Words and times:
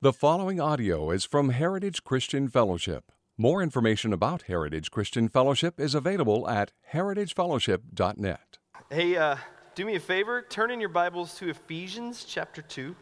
The 0.00 0.12
following 0.12 0.60
audio 0.60 1.10
is 1.10 1.24
from 1.24 1.48
Heritage 1.48 2.04
Christian 2.04 2.46
Fellowship. 2.46 3.10
More 3.36 3.60
information 3.60 4.12
about 4.12 4.42
Heritage 4.42 4.92
Christian 4.92 5.28
Fellowship 5.28 5.80
is 5.80 5.92
available 5.92 6.48
at 6.48 6.70
heritagefellowship.net. 6.92 8.58
Hey, 8.92 9.16
uh, 9.16 9.38
do 9.74 9.84
me 9.84 9.96
a 9.96 10.00
favor, 10.00 10.40
turn 10.40 10.70
in 10.70 10.78
your 10.78 10.88
Bibles 10.88 11.34
to 11.38 11.48
Ephesians 11.48 12.24
chapter 12.24 12.62
2. 12.62 12.94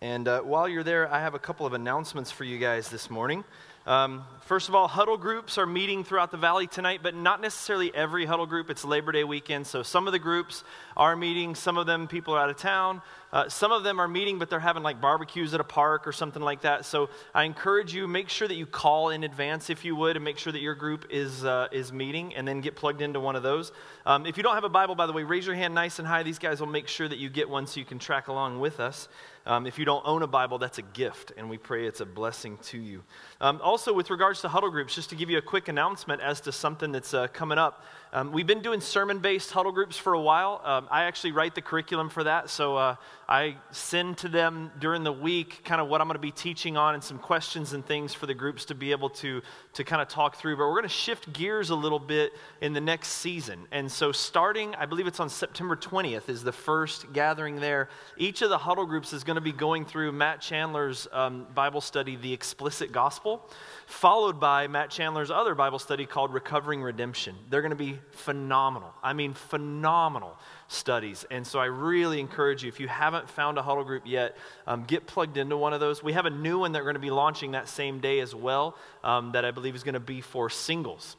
And 0.00 0.26
uh, 0.26 0.40
while 0.40 0.68
you're 0.68 0.82
there, 0.82 1.08
I 1.08 1.20
have 1.20 1.34
a 1.34 1.38
couple 1.38 1.64
of 1.64 1.74
announcements 1.74 2.32
for 2.32 2.42
you 2.42 2.58
guys 2.58 2.88
this 2.88 3.08
morning. 3.08 3.44
Um, 3.86 4.24
first 4.46 4.70
of 4.70 4.74
all, 4.74 4.88
huddle 4.88 5.18
groups 5.18 5.58
are 5.58 5.66
meeting 5.66 6.04
throughout 6.04 6.30
the 6.30 6.38
valley 6.38 6.66
tonight, 6.66 7.00
but 7.02 7.14
not 7.14 7.42
necessarily 7.42 7.94
every 7.94 8.24
huddle 8.24 8.46
group. 8.46 8.70
It's 8.70 8.82
Labor 8.82 9.12
Day 9.12 9.24
weekend, 9.24 9.66
so 9.66 9.82
some 9.82 10.06
of 10.06 10.14
the 10.14 10.18
groups 10.18 10.64
are 10.96 11.14
meeting. 11.14 11.54
Some 11.54 11.76
of 11.76 11.86
them, 11.86 12.08
people 12.08 12.34
are 12.34 12.40
out 12.40 12.48
of 12.48 12.56
town. 12.56 13.02
Uh, 13.30 13.48
some 13.48 13.72
of 13.72 13.82
them 13.82 14.00
are 14.00 14.08
meeting, 14.08 14.38
but 14.38 14.48
they're 14.48 14.60
having 14.60 14.82
like 14.82 15.02
barbecues 15.02 15.52
at 15.52 15.60
a 15.60 15.64
park 15.64 16.06
or 16.06 16.12
something 16.12 16.40
like 16.40 16.62
that. 16.62 16.86
So 16.86 17.10
I 17.34 17.44
encourage 17.44 17.92
you, 17.92 18.06
make 18.06 18.30
sure 18.30 18.48
that 18.48 18.54
you 18.54 18.64
call 18.64 19.10
in 19.10 19.22
advance 19.22 19.68
if 19.68 19.84
you 19.84 19.96
would, 19.96 20.16
and 20.16 20.24
make 20.24 20.38
sure 20.38 20.52
that 20.52 20.62
your 20.62 20.74
group 20.74 21.06
is, 21.10 21.44
uh, 21.44 21.68
is 21.70 21.92
meeting, 21.92 22.34
and 22.36 22.48
then 22.48 22.62
get 22.62 22.76
plugged 22.76 23.02
into 23.02 23.20
one 23.20 23.36
of 23.36 23.42
those. 23.42 23.70
Um, 24.06 24.24
if 24.24 24.38
you 24.38 24.42
don't 24.42 24.54
have 24.54 24.64
a 24.64 24.70
Bible, 24.70 24.94
by 24.94 25.06
the 25.06 25.12
way, 25.12 25.24
raise 25.24 25.44
your 25.44 25.56
hand 25.56 25.74
nice 25.74 25.98
and 25.98 26.08
high. 26.08 26.22
These 26.22 26.38
guys 26.38 26.58
will 26.58 26.68
make 26.68 26.88
sure 26.88 27.06
that 27.06 27.18
you 27.18 27.28
get 27.28 27.50
one 27.50 27.66
so 27.66 27.80
you 27.80 27.86
can 27.86 27.98
track 27.98 28.28
along 28.28 28.60
with 28.60 28.80
us. 28.80 29.08
Um, 29.46 29.66
if 29.66 29.78
you 29.78 29.84
don't 29.84 30.06
own 30.06 30.22
a 30.22 30.26
Bible, 30.26 30.58
that's 30.58 30.78
a 30.78 30.82
gift, 30.82 31.32
and 31.36 31.50
we 31.50 31.58
pray 31.58 31.86
it's 31.86 32.00
a 32.00 32.06
blessing 32.06 32.56
to 32.64 32.78
you. 32.78 33.02
Um, 33.42 33.60
also, 33.62 33.92
with 33.92 34.08
regards 34.08 34.40
to 34.40 34.48
huddle 34.48 34.70
groups, 34.70 34.94
just 34.94 35.10
to 35.10 35.16
give 35.16 35.28
you 35.28 35.36
a 35.36 35.42
quick 35.42 35.68
announcement 35.68 36.22
as 36.22 36.40
to 36.42 36.52
something 36.52 36.92
that's 36.92 37.12
uh, 37.12 37.26
coming 37.28 37.58
up. 37.58 37.84
Um, 38.14 38.30
we've 38.30 38.46
been 38.46 38.62
doing 38.62 38.80
sermon 38.80 39.18
based 39.18 39.50
huddle 39.50 39.72
groups 39.72 39.98
for 39.98 40.12
a 40.12 40.20
while. 40.20 40.60
Um, 40.62 40.86
I 40.88 41.02
actually 41.02 41.32
write 41.32 41.56
the 41.56 41.60
curriculum 41.60 42.08
for 42.08 42.22
that, 42.22 42.48
so 42.48 42.76
uh, 42.76 42.94
I 43.28 43.56
send 43.72 44.18
to 44.18 44.28
them 44.28 44.70
during 44.78 45.02
the 45.02 45.12
week 45.12 45.62
kind 45.64 45.80
of 45.80 45.88
what 45.88 46.00
I'm 46.00 46.06
going 46.06 46.14
to 46.14 46.20
be 46.20 46.30
teaching 46.30 46.76
on 46.76 46.94
and 46.94 47.02
some 47.02 47.18
questions 47.18 47.72
and 47.72 47.84
things 47.84 48.14
for 48.14 48.26
the 48.26 48.34
groups 48.34 48.66
to 48.66 48.76
be 48.76 48.92
able 48.92 49.10
to, 49.10 49.42
to 49.72 49.82
kind 49.82 50.00
of 50.00 50.06
talk 50.06 50.36
through. 50.36 50.56
But 50.56 50.66
we're 50.66 50.74
going 50.74 50.84
to 50.84 50.88
shift 50.90 51.32
gears 51.32 51.70
a 51.70 51.74
little 51.74 51.98
bit 51.98 52.30
in 52.60 52.72
the 52.72 52.80
next 52.80 53.08
season. 53.08 53.66
And 53.72 53.90
so, 53.90 54.12
starting, 54.12 54.76
I 54.76 54.86
believe 54.86 55.08
it's 55.08 55.18
on 55.18 55.28
September 55.28 55.74
20th, 55.74 56.28
is 56.28 56.44
the 56.44 56.52
first 56.52 57.12
gathering 57.12 57.56
there. 57.56 57.88
Each 58.16 58.42
of 58.42 58.48
the 58.48 58.58
huddle 58.58 58.86
groups 58.86 59.12
is 59.12 59.24
going 59.24 59.38
to 59.38 59.40
be 59.40 59.50
going 59.50 59.84
through 59.84 60.12
Matt 60.12 60.40
Chandler's 60.40 61.08
um, 61.10 61.48
Bible 61.52 61.80
study, 61.80 62.14
The 62.14 62.32
Explicit 62.32 62.92
Gospel 62.92 63.50
followed 63.86 64.40
by 64.40 64.66
Matt 64.68 64.90
Chandler's 64.90 65.30
other 65.30 65.54
Bible 65.54 65.78
study 65.78 66.06
called 66.06 66.32
Recovering 66.32 66.82
Redemption. 66.82 67.34
They're 67.50 67.62
going 67.62 67.70
to 67.70 67.76
be 67.76 67.98
phenomenal. 68.10 68.92
I 69.02 69.12
mean, 69.12 69.34
phenomenal 69.34 70.36
studies. 70.68 71.24
And 71.30 71.46
so 71.46 71.58
I 71.58 71.66
really 71.66 72.20
encourage 72.20 72.62
you, 72.62 72.68
if 72.68 72.80
you 72.80 72.88
haven't 72.88 73.28
found 73.28 73.58
a 73.58 73.62
huddle 73.62 73.84
group 73.84 74.04
yet, 74.06 74.36
um, 74.66 74.84
get 74.84 75.06
plugged 75.06 75.36
into 75.36 75.56
one 75.56 75.72
of 75.72 75.80
those. 75.80 76.02
We 76.02 76.14
have 76.14 76.26
a 76.26 76.30
new 76.30 76.58
one 76.58 76.72
that 76.72 76.80
we're 76.80 76.86
going 76.86 76.94
to 76.94 77.00
be 77.00 77.10
launching 77.10 77.52
that 77.52 77.68
same 77.68 78.00
day 78.00 78.20
as 78.20 78.34
well, 78.34 78.76
um, 79.02 79.32
that 79.32 79.44
I 79.44 79.50
believe 79.50 79.74
is 79.74 79.82
going 79.82 79.94
to 79.94 80.00
be 80.00 80.20
for 80.20 80.50
singles. 80.50 81.16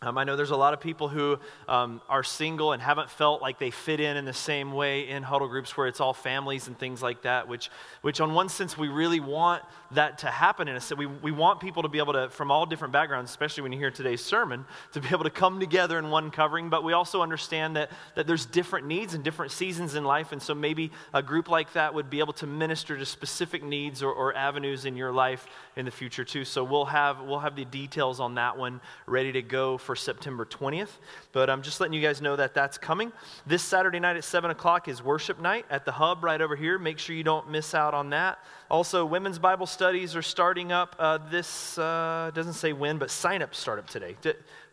Um, 0.00 0.16
I 0.16 0.22
know 0.22 0.36
there's 0.36 0.52
a 0.52 0.56
lot 0.56 0.74
of 0.74 0.80
people 0.80 1.08
who 1.08 1.40
um, 1.66 2.00
are 2.08 2.22
single 2.22 2.72
and 2.72 2.80
haven't 2.80 3.10
felt 3.10 3.42
like 3.42 3.58
they 3.58 3.72
fit 3.72 3.98
in 3.98 4.16
in 4.16 4.24
the 4.24 4.32
same 4.32 4.72
way 4.72 5.08
in 5.08 5.24
huddle 5.24 5.48
groups 5.48 5.76
where 5.76 5.88
it's 5.88 6.00
all 6.00 6.14
families 6.14 6.68
and 6.68 6.78
things 6.78 7.02
like 7.02 7.22
that, 7.22 7.48
which, 7.48 7.68
which 8.02 8.20
on 8.20 8.32
one 8.32 8.48
sense, 8.48 8.78
we 8.78 8.86
really 8.86 9.18
want 9.18 9.64
that 9.92 10.18
to 10.18 10.26
happen 10.26 10.68
in. 10.68 10.78
We, 10.96 11.06
we 11.06 11.32
want 11.32 11.60
people 11.60 11.82
to 11.82 11.88
be 11.88 11.98
able 11.98 12.12
to, 12.12 12.28
from 12.28 12.50
all 12.50 12.66
different 12.66 12.92
backgrounds, 12.92 13.30
especially 13.30 13.62
when 13.62 13.72
you 13.72 13.78
hear 13.78 13.90
today's 13.90 14.22
sermon, 14.22 14.64
to 14.92 15.00
be 15.00 15.08
able 15.08 15.24
to 15.24 15.30
come 15.30 15.60
together 15.60 15.98
in 15.98 16.10
one 16.10 16.30
covering, 16.30 16.68
but 16.68 16.84
we 16.84 16.92
also 16.92 17.22
understand 17.22 17.76
that, 17.76 17.90
that 18.14 18.26
there's 18.26 18.46
different 18.46 18.86
needs 18.86 19.14
and 19.14 19.24
different 19.24 19.52
seasons 19.52 19.94
in 19.94 20.04
life, 20.04 20.32
and 20.32 20.42
so 20.42 20.54
maybe 20.54 20.90
a 21.14 21.22
group 21.22 21.48
like 21.48 21.72
that 21.72 21.94
would 21.94 22.10
be 22.10 22.18
able 22.18 22.32
to 22.34 22.46
minister 22.46 22.98
to 22.98 23.06
specific 23.06 23.62
needs 23.62 24.02
or, 24.02 24.12
or 24.12 24.36
avenues 24.36 24.84
in 24.84 24.96
your 24.96 25.12
life 25.12 25.46
in 25.76 25.84
the 25.84 25.90
future 25.90 26.24
too. 26.24 26.44
So 26.44 26.64
we'll 26.64 26.84
have, 26.86 27.22
we'll 27.22 27.38
have 27.38 27.56
the 27.56 27.64
details 27.64 28.20
on 28.20 28.34
that 28.34 28.58
one 28.58 28.80
ready 29.06 29.32
to 29.32 29.42
go 29.42 29.78
for 29.78 29.96
September 29.96 30.44
20th. 30.44 30.90
But 31.32 31.48
I'm 31.48 31.62
just 31.62 31.80
letting 31.80 31.94
you 31.94 32.02
guys 32.02 32.20
know 32.20 32.36
that 32.36 32.54
that's 32.54 32.78
coming. 32.78 33.12
This 33.46 33.62
Saturday 33.62 34.00
night 34.00 34.16
at 34.16 34.24
7 34.24 34.50
o'clock 34.50 34.88
is 34.88 35.02
worship 35.02 35.40
night 35.40 35.66
at 35.70 35.84
the 35.84 35.92
hub 35.92 36.24
right 36.24 36.40
over 36.40 36.56
here. 36.56 36.78
Make 36.78 36.98
sure 36.98 37.14
you 37.14 37.24
don't 37.24 37.50
miss 37.50 37.74
out 37.74 37.94
on 37.94 38.10
that. 38.10 38.38
Also, 38.70 39.04
women's 39.04 39.38
Bible 39.38 39.66
studies 39.66 40.14
are 40.14 40.22
starting 40.22 40.72
up 40.72 40.94
uh, 40.98 41.18
this, 41.30 41.78
uh, 41.78 42.30
doesn't 42.34 42.52
say 42.52 42.72
when, 42.72 42.98
but 42.98 43.10
sign 43.10 43.40
up 43.40 43.54
start 43.54 43.78
up 43.78 43.88
today. 43.88 44.16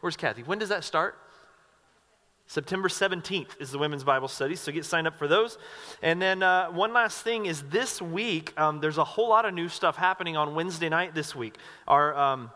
Where's 0.01 0.17
Kathy? 0.17 0.43
When 0.43 0.59
does 0.59 0.69
that 0.69 0.83
start? 0.83 1.17
September 2.47 2.89
17th 2.89 3.59
is 3.59 3.71
the 3.71 3.79
women's 3.79 4.03
Bible 4.03 4.27
study, 4.27 4.55
so 4.55 4.71
get 4.71 4.85
signed 4.85 5.07
up 5.07 5.15
for 5.15 5.27
those. 5.27 5.57
And 6.03 6.21
then 6.21 6.43
uh, 6.43 6.67
one 6.67 6.93
last 6.93 7.23
thing 7.23 7.47
is 7.47 7.63
this 7.63 8.01
week, 8.01 8.53
um, 8.59 8.81
there's 8.81 8.99
a 8.99 9.03
whole 9.03 9.29
lot 9.29 9.45
of 9.45 9.53
new 9.53 9.69
stuff 9.69 9.95
happening 9.95 10.37
on 10.37 10.53
Wednesday 10.55 10.89
night 10.89 11.15
this 11.15 11.35
week. 11.35 11.57
Our. 11.87 12.15
Um, 12.15 12.51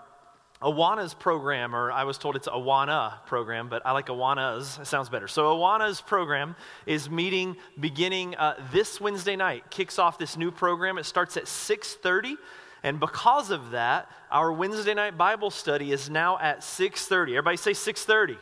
Awana's 0.62 1.14
program, 1.14 1.74
or 1.74 1.90
I 1.90 2.04
was 2.04 2.18
told 2.18 2.36
it's 2.36 2.48
Awana 2.48 3.26
program, 3.26 3.70
but 3.70 3.82
I 3.86 3.94
like 3.94 4.08
Awana's. 4.08 4.78
It 4.82 4.88
sounds 4.88 5.08
better. 5.08 5.28
So 5.28 5.56
Awana's 5.56 6.02
program 6.02 6.56
is 6.86 7.10
meeting 7.10 7.56
beginning 7.80 8.36
uh, 8.36 8.56
this 8.74 9.00
Wednesday 9.00 9.38
night. 9.38 9.72
Kicks 9.72 9.98
off 9.98 10.18
this 10.18 10.36
new 10.36 10.52
program. 10.52 10.98
It 10.98 11.06
starts 11.06 11.38
at 11.38 11.46
6:30, 11.46 12.36
and 12.84 13.00
because 13.00 13.52
of 13.52 13.72
that, 13.72 14.12
our 14.32 14.52
Wednesday 14.52 14.94
night 14.94 15.18
Bible 15.18 15.50
study 15.50 15.94
is 15.94 16.10
now 16.10 16.38
at 16.40 16.60
6:30. 16.60 17.38
Everybody 17.38 17.56
say 17.56 17.72
6:30. 17.72 18.38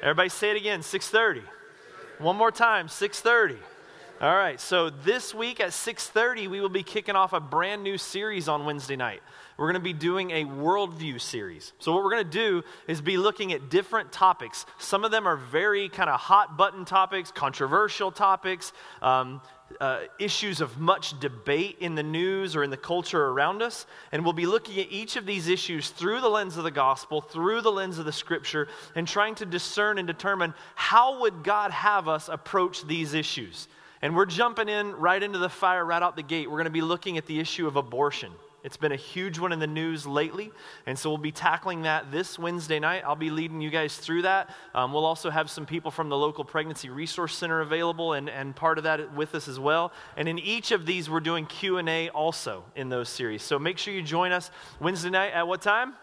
Everybody 0.00 0.30
say 0.30 0.52
it 0.52 0.56
again. 0.56 0.80
6:30. 0.80 1.42
One 2.20 2.36
more 2.36 2.50
time. 2.50 2.88
6:30. 2.88 3.58
All 4.22 4.34
right. 4.34 4.58
So 4.58 4.88
this 4.88 5.34
week 5.34 5.60
at 5.60 5.72
6:30, 5.72 6.48
we 6.48 6.62
will 6.62 6.70
be 6.70 6.82
kicking 6.82 7.16
off 7.16 7.34
a 7.34 7.40
brand 7.40 7.82
new 7.82 7.98
series 7.98 8.48
on 8.48 8.64
Wednesday 8.64 8.96
night 8.96 9.22
we're 9.58 9.66
going 9.66 9.74
to 9.74 9.80
be 9.80 9.92
doing 9.92 10.30
a 10.30 10.44
worldview 10.44 11.20
series. 11.20 11.72
So, 11.80 11.92
what 11.92 12.04
we're 12.04 12.12
going 12.12 12.24
to 12.24 12.30
do 12.30 12.62
is 12.86 13.00
be 13.00 13.16
looking 13.16 13.52
at 13.52 13.68
different 13.68 14.12
topics. 14.12 14.64
Some 14.78 15.04
of 15.04 15.10
them 15.10 15.26
are 15.26 15.36
very 15.36 15.88
kind 15.88 16.08
of 16.08 16.20
hot 16.20 16.56
button 16.56 16.84
topics, 16.84 17.32
controversial 17.32 18.12
topics, 18.12 18.72
um, 19.02 19.42
uh, 19.80 20.02
issues 20.20 20.60
of 20.60 20.78
much 20.78 21.18
debate 21.18 21.76
in 21.80 21.96
the 21.96 22.04
news 22.04 22.54
or 22.54 22.62
in 22.62 22.70
the 22.70 22.76
culture 22.76 23.26
around 23.26 23.60
us. 23.60 23.84
And 24.12 24.22
we'll 24.22 24.32
be 24.32 24.46
looking 24.46 24.78
at 24.78 24.92
each 24.92 25.16
of 25.16 25.26
these 25.26 25.48
issues 25.48 25.90
through 25.90 26.20
the 26.20 26.28
lens 26.28 26.56
of 26.56 26.62
the 26.62 26.70
gospel, 26.70 27.20
through 27.20 27.60
the 27.62 27.72
lens 27.72 27.98
of 27.98 28.04
the 28.04 28.12
scripture, 28.12 28.68
and 28.94 29.08
trying 29.08 29.34
to 29.36 29.44
discern 29.44 29.98
and 29.98 30.06
determine 30.06 30.54
how 30.76 31.20
would 31.22 31.42
God 31.42 31.72
have 31.72 32.06
us 32.06 32.28
approach 32.28 32.86
these 32.86 33.12
issues. 33.12 33.66
And 34.02 34.14
we're 34.14 34.26
jumping 34.26 34.68
in 34.68 34.92
right 34.92 35.20
into 35.20 35.38
the 35.38 35.48
fire 35.48 35.84
right 35.84 36.00
out 36.00 36.14
the 36.14 36.22
gate. 36.22 36.48
We're 36.48 36.58
going 36.58 36.66
to 36.66 36.70
be 36.70 36.80
looking 36.80 37.18
at 37.18 37.26
the 37.26 37.40
issue 37.40 37.66
of 37.66 37.74
abortion. 37.74 38.30
It's 38.64 38.76
been 38.76 38.92
a 38.92 38.96
huge 38.96 39.38
one 39.38 39.52
in 39.52 39.60
the 39.60 39.66
news 39.68 40.06
lately, 40.06 40.50
and 40.86 40.98
so 40.98 41.10
we'll 41.10 41.18
be 41.18 41.32
tackling 41.32 41.82
that 41.82 42.10
this 42.10 42.38
Wednesday 42.38 42.80
night. 42.80 43.04
I'll 43.06 43.14
be 43.14 43.30
leading 43.30 43.60
you 43.60 43.70
guys 43.70 43.96
through 43.96 44.22
that. 44.22 44.50
Um, 44.74 44.92
we'll 44.92 45.04
also 45.04 45.30
have 45.30 45.48
some 45.48 45.64
people 45.64 45.90
from 45.90 46.08
the 46.08 46.16
local 46.16 46.44
Pregnancy 46.44 46.90
Resource 46.90 47.36
Center 47.36 47.60
available, 47.60 48.14
and, 48.14 48.28
and 48.28 48.56
part 48.56 48.78
of 48.78 48.84
that 48.84 49.14
with 49.14 49.34
us 49.34 49.46
as 49.46 49.60
well. 49.60 49.92
And 50.16 50.28
in 50.28 50.38
each 50.38 50.72
of 50.72 50.86
these, 50.86 51.08
we're 51.08 51.20
doing 51.20 51.46
Q&A 51.46 52.08
also 52.08 52.64
in 52.74 52.88
those 52.88 53.08
series. 53.08 53.42
So 53.42 53.58
make 53.58 53.78
sure 53.78 53.94
you 53.94 54.02
join 54.02 54.32
us 54.32 54.50
Wednesday 54.80 55.10
night 55.10 55.32
at 55.32 55.46
what 55.46 55.62
time? 55.62 55.94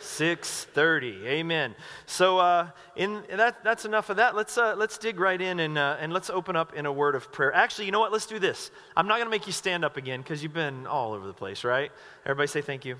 6.30 0.00 1.24
amen. 1.24 1.74
So 2.06 2.38
uh, 2.38 2.70
in 2.94 3.22
that, 3.30 3.62
that's 3.64 3.84
enough 3.84 4.10
of 4.10 4.16
that. 4.16 4.34
Let's, 4.34 4.56
uh, 4.56 4.74
let's 4.76 4.98
dig 4.98 5.18
right 5.20 5.40
in 5.40 5.60
and, 5.60 5.76
uh, 5.76 5.96
and 6.00 6.12
let's 6.12 6.30
open 6.30 6.56
up 6.56 6.74
in 6.74 6.86
a 6.86 6.92
word 6.92 7.14
of 7.14 7.32
prayer. 7.32 7.52
Actually 7.52 7.86
you 7.86 7.92
know 7.92 8.00
what? 8.00 8.12
Let's 8.12 8.26
do 8.26 8.38
this. 8.38 8.70
I'm 8.96 9.06
not 9.08 9.16
going 9.16 9.26
to 9.26 9.30
make 9.30 9.46
you 9.46 9.52
stand 9.52 9.84
up 9.84 9.96
again 9.96 10.20
because 10.20 10.42
you've 10.42 10.54
been 10.54 10.86
all 10.86 11.12
over 11.12 11.26
the 11.26 11.34
place 11.34 11.64
right? 11.64 11.90
Everybody 12.24 12.48
say 12.48 12.60
thank 12.60 12.84
you. 12.84 12.96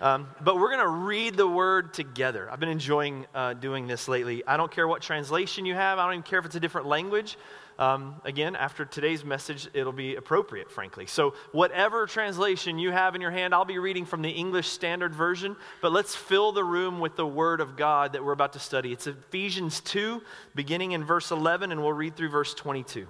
Um, 0.00 0.26
but 0.40 0.56
we're 0.56 0.70
going 0.70 0.80
to 0.80 0.88
read 0.88 1.36
the 1.36 1.46
word 1.46 1.94
together. 1.94 2.50
I've 2.50 2.58
been 2.58 2.68
enjoying 2.68 3.26
uh, 3.34 3.54
doing 3.54 3.86
this 3.86 4.08
lately. 4.08 4.42
I 4.46 4.56
don't 4.56 4.70
care 4.70 4.88
what 4.88 5.00
translation 5.00 5.64
you 5.64 5.74
have. 5.74 5.98
I 5.98 6.04
don't 6.04 6.14
even 6.14 6.22
care 6.24 6.40
if 6.40 6.44
it's 6.44 6.56
a 6.56 6.60
different 6.60 6.88
language 6.88 7.36
um, 7.82 8.14
again, 8.24 8.54
after 8.54 8.84
today's 8.84 9.24
message, 9.24 9.68
it'll 9.74 9.92
be 9.92 10.14
appropriate, 10.14 10.70
frankly. 10.70 11.04
So, 11.06 11.34
whatever 11.50 12.06
translation 12.06 12.78
you 12.78 12.92
have 12.92 13.16
in 13.16 13.20
your 13.20 13.32
hand, 13.32 13.52
I'll 13.52 13.64
be 13.64 13.80
reading 13.80 14.04
from 14.04 14.22
the 14.22 14.30
English 14.30 14.68
Standard 14.68 15.12
Version, 15.12 15.56
but 15.80 15.90
let's 15.90 16.14
fill 16.14 16.52
the 16.52 16.62
room 16.62 17.00
with 17.00 17.16
the 17.16 17.26
Word 17.26 17.60
of 17.60 17.76
God 17.76 18.12
that 18.12 18.24
we're 18.24 18.34
about 18.34 18.52
to 18.52 18.60
study. 18.60 18.92
It's 18.92 19.08
Ephesians 19.08 19.80
2, 19.80 20.22
beginning 20.54 20.92
in 20.92 21.02
verse 21.02 21.32
11, 21.32 21.72
and 21.72 21.82
we'll 21.82 21.92
read 21.92 22.14
through 22.14 22.28
verse 22.28 22.54
22. 22.54 23.08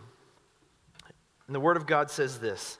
And 1.47 1.55
the 1.55 1.61
Word 1.61 1.77
of 1.77 1.87
God 1.87 2.11
says 2.11 2.39
this 2.39 2.79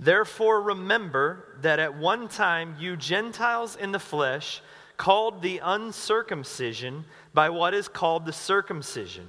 Therefore, 0.00 0.62
remember 0.62 1.58
that 1.60 1.78
at 1.78 1.94
one 1.94 2.26
time 2.26 2.76
you 2.80 2.96
Gentiles 2.96 3.76
in 3.76 3.92
the 3.92 3.98
flesh, 3.98 4.62
called 4.96 5.42
the 5.42 5.60
uncircumcision 5.62 7.04
by 7.34 7.50
what 7.50 7.74
is 7.74 7.86
called 7.86 8.24
the 8.24 8.32
circumcision 8.32 9.28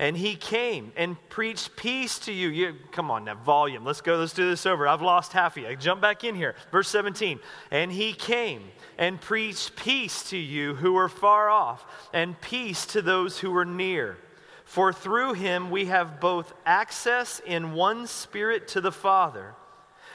And 0.00 0.16
he 0.16 0.34
came 0.34 0.92
and 0.96 1.14
preached 1.28 1.76
peace 1.76 2.18
to 2.20 2.32
you. 2.32 2.48
you. 2.48 2.74
Come 2.90 3.10
on 3.10 3.26
now, 3.26 3.34
volume. 3.34 3.84
Let's 3.84 4.00
go. 4.00 4.16
Let's 4.16 4.32
do 4.32 4.48
this 4.48 4.64
over. 4.64 4.88
I've 4.88 5.02
lost 5.02 5.34
half 5.34 5.58
of 5.58 5.62
you. 5.62 5.76
Jump 5.76 6.00
back 6.00 6.24
in 6.24 6.34
here. 6.34 6.54
Verse 6.72 6.88
17. 6.88 7.38
And 7.70 7.92
he 7.92 8.14
came 8.14 8.62
and 8.96 9.20
preached 9.20 9.76
peace 9.76 10.30
to 10.30 10.38
you 10.38 10.74
who 10.74 10.94
were 10.94 11.10
far 11.10 11.50
off, 11.50 11.84
and 12.14 12.40
peace 12.40 12.86
to 12.86 13.02
those 13.02 13.40
who 13.40 13.50
were 13.50 13.66
near. 13.66 14.16
For 14.64 14.90
through 14.90 15.34
him 15.34 15.70
we 15.70 15.84
have 15.86 16.18
both 16.18 16.54
access 16.64 17.38
in 17.44 17.74
one 17.74 18.06
spirit 18.06 18.68
to 18.68 18.80
the 18.80 18.92
Father. 18.92 19.54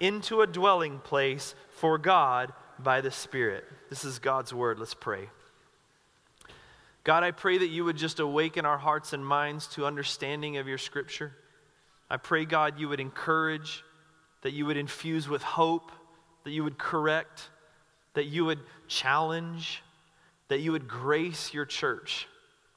into 0.00 0.40
a 0.40 0.46
dwelling 0.46 0.98
place 0.98 1.54
for 1.70 1.98
God 1.98 2.52
by 2.78 3.00
the 3.00 3.10
Spirit. 3.10 3.64
This 3.90 4.04
is 4.04 4.18
God's 4.18 4.52
word. 4.52 4.78
Let's 4.78 4.94
pray. 4.94 5.28
God, 7.04 7.22
I 7.22 7.30
pray 7.30 7.58
that 7.58 7.68
you 7.68 7.84
would 7.84 7.96
just 7.96 8.18
awaken 8.18 8.66
our 8.66 8.78
hearts 8.78 9.12
and 9.12 9.24
minds 9.24 9.68
to 9.68 9.86
understanding 9.86 10.56
of 10.56 10.66
your 10.66 10.78
scripture. 10.78 11.32
I 12.10 12.16
pray, 12.16 12.44
God, 12.44 12.78
you 12.78 12.88
would 12.88 13.00
encourage, 13.00 13.84
that 14.42 14.52
you 14.52 14.66
would 14.66 14.76
infuse 14.76 15.28
with 15.28 15.42
hope, 15.42 15.92
that 16.44 16.50
you 16.50 16.64
would 16.64 16.78
correct, 16.78 17.48
that 18.14 18.26
you 18.26 18.44
would 18.44 18.60
challenge, 18.88 19.82
that 20.48 20.60
you 20.60 20.72
would 20.72 20.88
grace 20.88 21.54
your 21.54 21.64
church 21.64 22.28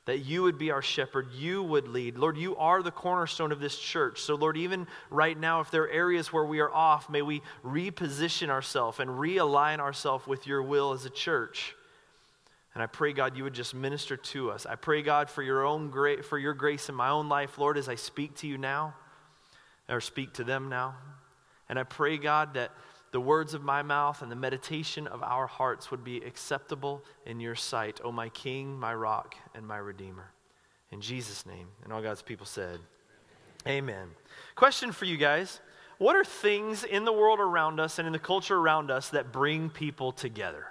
that 0.06 0.20
you 0.20 0.42
would 0.42 0.58
be 0.58 0.72
our 0.72 0.82
shepherd, 0.82 1.28
you 1.38 1.62
would 1.62 1.88
lead. 1.88 2.18
Lord, 2.18 2.38
you 2.38 2.56
are 2.56 2.82
the 2.82 2.92
cornerstone 2.92 3.52
of 3.52 3.60
this 3.60 3.78
church. 3.78 4.22
So, 4.22 4.36
Lord, 4.36 4.58
even 4.58 4.88
right 5.10 5.40
now, 5.40 5.60
if 5.60 5.70
there 5.70 5.84
are 5.84 5.90
areas 5.90 6.34
where 6.34 6.46
we 6.46 6.62
are 6.62 6.74
off, 6.74 7.10
may 7.10 7.22
we 7.22 7.42
reposition 7.64 8.50
ourselves 8.50 9.00
and 9.00 9.10
realign 9.10 9.80
ourselves 9.80 10.26
with 10.26 10.48
your 10.48 10.64
will 10.64 10.94
as 10.94 11.06
a 11.06 11.10
church. 11.10 11.76
And 12.74 12.82
I 12.82 12.88
pray, 12.88 13.14
God, 13.14 13.36
you 13.36 13.44
would 13.44 13.54
just 13.54 13.76
minister 13.76 14.16
to 14.18 14.52
us. 14.52 14.66
I 14.66 14.76
pray, 14.76 15.02
God, 15.02 15.30
for 15.30 15.44
your 15.44 15.66
own 15.66 15.90
grace, 15.90 16.26
for 16.26 16.38
your 16.38 16.54
grace 16.54 16.90
in 16.90 16.96
my 16.96 17.10
own 17.10 17.28
life, 17.28 17.58
Lord, 17.58 17.78
as 17.78 17.90
I 17.90 17.96
speak 17.96 18.36
to 18.38 18.48
you 18.48 18.58
now, 18.58 18.96
or 19.88 20.02
speak 20.02 20.34
to 20.36 20.44
them 20.44 20.70
now. 20.70 20.96
And 21.68 21.78
I 21.78 21.84
pray, 21.84 22.18
God, 22.18 22.54
that 22.56 22.72
the 23.12 23.22
words 23.22 23.54
of 23.54 23.64
my 23.64 23.82
mouth 23.82 24.22
and 24.22 24.32
the 24.32 24.36
meditation 24.36 25.08
of 25.08 25.24
our 25.24 25.48
hearts 25.48 25.90
would 25.92 26.04
be 26.04 26.18
acceptable 26.18 27.04
in 27.26 27.40
your 27.40 27.56
sight, 27.56 28.00
O 28.04 28.12
my 28.12 28.30
King, 28.30 28.80
my 28.80 28.94
rock, 28.94 29.36
and 29.56 29.68
my 29.68 29.78
Redeemer. 29.78 30.32
In 30.92 31.02
Jesus' 31.02 31.46
name. 31.46 31.68
And 31.84 31.94
all 31.94 32.02
God's 32.02 32.22
people 32.22 32.46
said, 32.46 32.80
Amen. 33.68 34.10
Question 34.56 34.92
for 34.92 35.06
you 35.06 35.18
guys 35.18 35.60
What 35.98 36.16
are 36.16 36.24
things 36.24 36.84
in 36.84 37.06
the 37.06 37.14
world 37.14 37.40
around 37.40 37.80
us 37.80 38.00
and 38.00 38.08
in 38.08 38.14
the 38.14 38.20
culture 38.20 38.56
around 38.56 38.92
us 38.92 39.10
that 39.10 39.32
bring 39.32 39.70
people 39.70 40.12
together? 40.12 40.68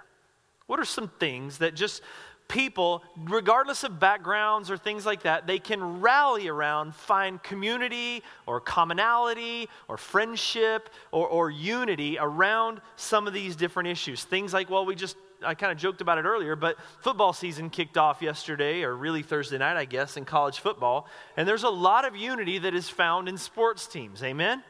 What 0.67 0.79
are 0.79 0.85
some 0.85 1.07
things 1.19 1.57
that 1.59 1.73
just 1.73 2.03
people, 2.49 3.01
regardless 3.23 3.85
of 3.85 3.99
backgrounds 3.99 4.69
or 4.69 4.77
things 4.77 5.05
like 5.05 5.23
that, 5.23 5.47
they 5.47 5.59
can 5.59 6.01
rally 6.01 6.49
around, 6.49 6.93
find 6.93 7.41
community 7.41 8.21
or 8.45 8.59
commonality 8.59 9.69
or 9.87 9.95
friendship 9.95 10.89
or, 11.13 11.25
or 11.27 11.49
unity 11.49 12.17
around 12.19 12.81
some 12.97 13.25
of 13.27 13.33
these 13.33 13.55
different 13.55 13.87
issues. 13.87 14.25
Things 14.25 14.51
like, 14.51 14.69
well, 14.69 14.85
we 14.85 14.95
just 14.95 15.15
I 15.41 15.53
kind 15.53 15.71
of 15.71 15.77
joked 15.77 16.01
about 16.01 16.17
it 16.17 16.25
earlier, 16.25 16.57
but 16.57 16.77
football 16.99 17.31
season 17.31 17.69
kicked 17.69 17.97
off 17.97 18.21
yesterday, 18.21 18.83
or 18.83 18.93
really 18.93 19.23
Thursday 19.23 19.57
night, 19.57 19.77
I 19.77 19.85
guess, 19.85 20.17
in 20.17 20.25
college 20.25 20.59
football. 20.59 21.07
And 21.37 21.47
there's 21.47 21.63
a 21.63 21.69
lot 21.69 22.05
of 22.05 22.13
unity 22.13 22.57
that 22.59 22.73
is 22.73 22.89
found 22.89 23.29
in 23.29 23.37
sports 23.37 23.87
teams. 23.87 24.21
Amen? 24.21 24.63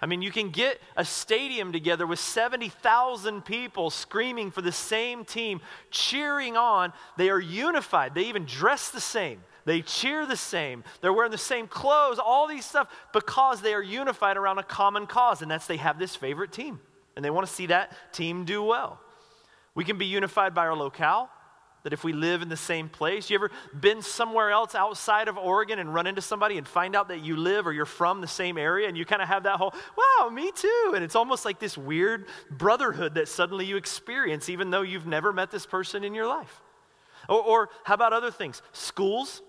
I 0.00 0.06
mean, 0.06 0.20
you 0.20 0.30
can 0.30 0.50
get 0.50 0.80
a 0.96 1.04
stadium 1.04 1.72
together 1.72 2.06
with 2.06 2.18
70,000 2.18 3.44
people 3.44 3.90
screaming 3.90 4.50
for 4.50 4.60
the 4.60 4.72
same 4.72 5.24
team, 5.24 5.60
cheering 5.90 6.56
on. 6.56 6.92
They 7.16 7.30
are 7.30 7.40
unified. 7.40 8.14
They 8.14 8.24
even 8.24 8.44
dress 8.44 8.90
the 8.90 9.00
same. 9.00 9.40
They 9.64 9.82
cheer 9.82 10.26
the 10.26 10.36
same. 10.36 10.84
They're 11.00 11.12
wearing 11.12 11.32
the 11.32 11.38
same 11.38 11.66
clothes, 11.66 12.18
all 12.18 12.46
these 12.46 12.64
stuff 12.64 12.88
because 13.12 13.62
they 13.62 13.74
are 13.74 13.82
unified 13.82 14.36
around 14.36 14.58
a 14.58 14.62
common 14.62 15.06
cause, 15.06 15.42
and 15.42 15.50
that's 15.50 15.66
they 15.66 15.78
have 15.78 15.98
this 15.98 16.14
favorite 16.14 16.52
team. 16.52 16.78
And 17.16 17.24
they 17.24 17.30
want 17.30 17.46
to 17.46 17.52
see 17.52 17.66
that 17.66 17.92
team 18.12 18.44
do 18.44 18.62
well. 18.62 19.00
We 19.74 19.84
can 19.84 19.98
be 19.98 20.06
unified 20.06 20.54
by 20.54 20.66
our 20.66 20.76
locale 20.76 21.30
that 21.86 21.92
if 21.92 22.02
we 22.02 22.12
live 22.12 22.42
in 22.42 22.48
the 22.48 22.56
same 22.56 22.88
place, 22.88 23.30
you 23.30 23.36
ever 23.36 23.48
been 23.78 24.02
somewhere 24.02 24.50
else 24.50 24.74
outside 24.74 25.28
of 25.28 25.38
Oregon 25.38 25.78
and 25.78 25.94
run 25.94 26.08
into 26.08 26.20
somebody 26.20 26.58
and 26.58 26.66
find 26.66 26.96
out 26.96 27.06
that 27.06 27.20
you 27.20 27.36
live 27.36 27.64
or 27.64 27.72
you're 27.72 27.86
from 27.86 28.20
the 28.20 28.26
same 28.26 28.58
area 28.58 28.88
and 28.88 28.98
you 28.98 29.04
kind 29.04 29.22
of 29.22 29.28
have 29.28 29.44
that 29.44 29.54
whole, 29.54 29.72
wow, 29.96 30.28
me 30.28 30.50
too. 30.50 30.94
And 30.96 31.04
it's 31.04 31.14
almost 31.14 31.44
like 31.44 31.60
this 31.60 31.78
weird 31.78 32.26
brotherhood 32.50 33.14
that 33.14 33.28
suddenly 33.28 33.66
you 33.66 33.76
experience, 33.76 34.48
even 34.48 34.70
though 34.70 34.82
you've 34.82 35.06
never 35.06 35.32
met 35.32 35.52
this 35.52 35.64
person 35.64 36.02
in 36.02 36.12
your 36.12 36.26
life. 36.26 36.60
Or, 37.28 37.40
or 37.40 37.68
how 37.84 37.94
about 37.94 38.12
other 38.12 38.32
things? 38.32 38.62
Schools, 38.72 39.40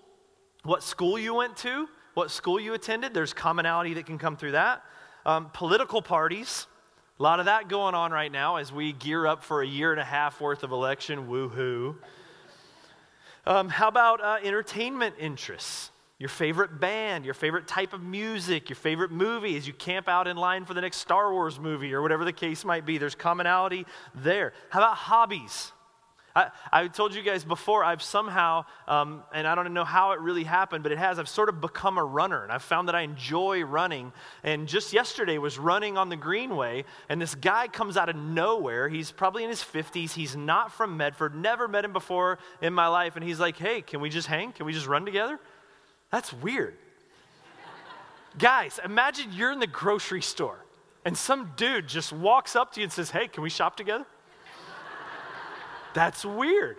what 0.62 0.84
school 0.84 1.18
you 1.18 1.34
went 1.34 1.56
to, 1.56 1.88
what 2.14 2.30
school 2.30 2.60
you 2.60 2.72
attended, 2.72 3.14
there's 3.14 3.34
commonality 3.34 3.94
that 3.94 4.06
can 4.06 4.16
come 4.16 4.36
through 4.36 4.52
that. 4.52 4.84
Um, 5.26 5.50
political 5.52 6.02
parties, 6.02 6.68
a 7.18 7.22
lot 7.24 7.40
of 7.40 7.46
that 7.46 7.68
going 7.68 7.96
on 7.96 8.12
right 8.12 8.30
now 8.30 8.56
as 8.56 8.72
we 8.72 8.92
gear 8.92 9.26
up 9.26 9.42
for 9.42 9.60
a 9.60 9.66
year 9.66 9.90
and 9.90 10.00
a 10.00 10.04
half 10.04 10.40
worth 10.40 10.62
of 10.62 10.70
election. 10.70 11.26
Woohoo. 11.26 11.96
Um, 13.48 13.70
how 13.70 13.88
about 13.88 14.22
uh, 14.22 14.36
entertainment 14.44 15.14
interests? 15.18 15.90
Your 16.18 16.28
favorite 16.28 16.80
band, 16.80 17.24
your 17.24 17.32
favorite 17.32 17.66
type 17.66 17.94
of 17.94 18.02
music, 18.02 18.68
your 18.68 18.76
favorite 18.76 19.10
movie 19.10 19.56
as 19.56 19.66
you 19.66 19.72
camp 19.72 20.06
out 20.06 20.28
in 20.28 20.36
line 20.36 20.66
for 20.66 20.74
the 20.74 20.82
next 20.82 20.98
Star 20.98 21.32
Wars 21.32 21.58
movie 21.58 21.94
or 21.94 22.02
whatever 22.02 22.26
the 22.26 22.32
case 22.32 22.62
might 22.62 22.84
be. 22.84 22.98
There's 22.98 23.14
commonality 23.14 23.86
there. 24.14 24.52
How 24.68 24.80
about 24.80 24.96
hobbies? 24.96 25.72
I, 26.38 26.50
I 26.72 26.86
told 26.86 27.16
you 27.16 27.22
guys 27.22 27.44
before, 27.44 27.82
I've 27.82 28.00
somehow, 28.00 28.64
um, 28.86 29.24
and 29.34 29.44
I 29.44 29.56
don't 29.56 29.74
know 29.74 29.84
how 29.84 30.12
it 30.12 30.20
really 30.20 30.44
happened, 30.44 30.84
but 30.84 30.92
it 30.92 30.98
has, 30.98 31.18
I've 31.18 31.28
sort 31.28 31.48
of 31.48 31.60
become 31.60 31.98
a 31.98 32.04
runner. 32.04 32.44
And 32.44 32.52
I've 32.52 32.62
found 32.62 32.86
that 32.86 32.94
I 32.94 33.00
enjoy 33.00 33.64
running. 33.64 34.12
And 34.44 34.68
just 34.68 34.92
yesterday 34.92 35.38
was 35.38 35.58
running 35.58 35.98
on 35.98 36.10
the 36.10 36.16
Greenway, 36.16 36.84
and 37.08 37.20
this 37.20 37.34
guy 37.34 37.66
comes 37.66 37.96
out 37.96 38.08
of 38.08 38.14
nowhere. 38.14 38.88
He's 38.88 39.10
probably 39.10 39.42
in 39.42 39.50
his 39.50 39.62
50s. 39.62 40.12
He's 40.12 40.36
not 40.36 40.70
from 40.70 40.96
Medford, 40.96 41.34
never 41.34 41.66
met 41.66 41.84
him 41.84 41.92
before 41.92 42.38
in 42.62 42.72
my 42.72 42.86
life. 42.86 43.16
And 43.16 43.24
he's 43.24 43.40
like, 43.40 43.56
hey, 43.56 43.82
can 43.82 44.00
we 44.00 44.08
just 44.08 44.28
hang? 44.28 44.52
Can 44.52 44.64
we 44.64 44.72
just 44.72 44.86
run 44.86 45.04
together? 45.04 45.40
That's 46.12 46.32
weird. 46.32 46.76
Guys, 48.38 48.78
imagine 48.84 49.32
you're 49.32 49.50
in 49.50 49.58
the 49.58 49.66
grocery 49.66 50.22
store 50.22 50.64
and 51.04 51.18
some 51.18 51.52
dude 51.56 51.88
just 51.88 52.12
walks 52.12 52.54
up 52.54 52.72
to 52.74 52.80
you 52.80 52.84
and 52.84 52.92
says, 52.92 53.10
hey, 53.10 53.26
can 53.26 53.42
we 53.42 53.50
shop 53.50 53.76
together? 53.76 54.06
That's 55.98 56.24
weird. 56.24 56.76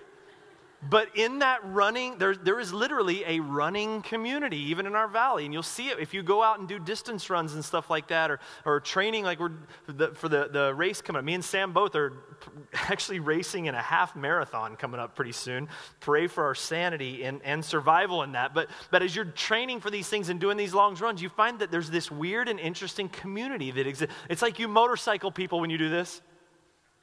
but 0.89 1.09
in 1.17 1.39
that 1.39 1.59
running, 1.65 2.17
there, 2.19 2.33
there 2.37 2.57
is 2.57 2.71
literally 2.71 3.25
a 3.27 3.41
running 3.41 4.01
community, 4.01 4.55
even 4.71 4.85
in 4.85 4.95
our 4.95 5.09
valley. 5.09 5.43
And 5.43 5.53
you'll 5.53 5.61
see 5.61 5.89
it 5.89 5.99
if 5.99 6.13
you 6.13 6.23
go 6.23 6.41
out 6.41 6.59
and 6.59 6.69
do 6.69 6.79
distance 6.79 7.29
runs 7.29 7.53
and 7.53 7.65
stuff 7.65 7.89
like 7.89 8.07
that, 8.07 8.31
or, 8.31 8.39
or 8.63 8.79
training 8.79 9.25
like 9.25 9.41
we're 9.41 9.51
the, 9.87 10.13
for 10.13 10.29
the, 10.29 10.47
the 10.49 10.73
race 10.73 11.01
coming 11.01 11.19
up. 11.19 11.25
Me 11.25 11.33
and 11.33 11.43
Sam 11.43 11.73
both 11.73 11.95
are 11.95 12.13
actually 12.73 13.19
racing 13.19 13.65
in 13.65 13.75
a 13.75 13.81
half 13.81 14.15
marathon 14.15 14.77
coming 14.77 15.01
up 15.01 15.17
pretty 15.17 15.33
soon. 15.33 15.67
Pray 15.99 16.27
for 16.27 16.45
our 16.45 16.55
sanity 16.55 17.25
and, 17.25 17.41
and 17.43 17.65
survival 17.65 18.23
in 18.23 18.31
that. 18.31 18.53
But, 18.53 18.69
but 18.89 19.03
as 19.03 19.13
you're 19.13 19.25
training 19.25 19.81
for 19.81 19.89
these 19.89 20.07
things 20.07 20.29
and 20.29 20.39
doing 20.39 20.55
these 20.55 20.73
long 20.73 20.95
runs, 20.95 21.21
you 21.21 21.27
find 21.27 21.59
that 21.59 21.71
there's 21.71 21.89
this 21.89 22.09
weird 22.09 22.47
and 22.47 22.57
interesting 22.57 23.09
community 23.09 23.71
that 23.71 23.85
exists. 23.85 24.15
It's 24.29 24.41
like 24.41 24.59
you 24.59 24.69
motorcycle 24.69 25.29
people 25.29 25.59
when 25.59 25.69
you 25.69 25.77
do 25.77 25.89
this. 25.89 26.21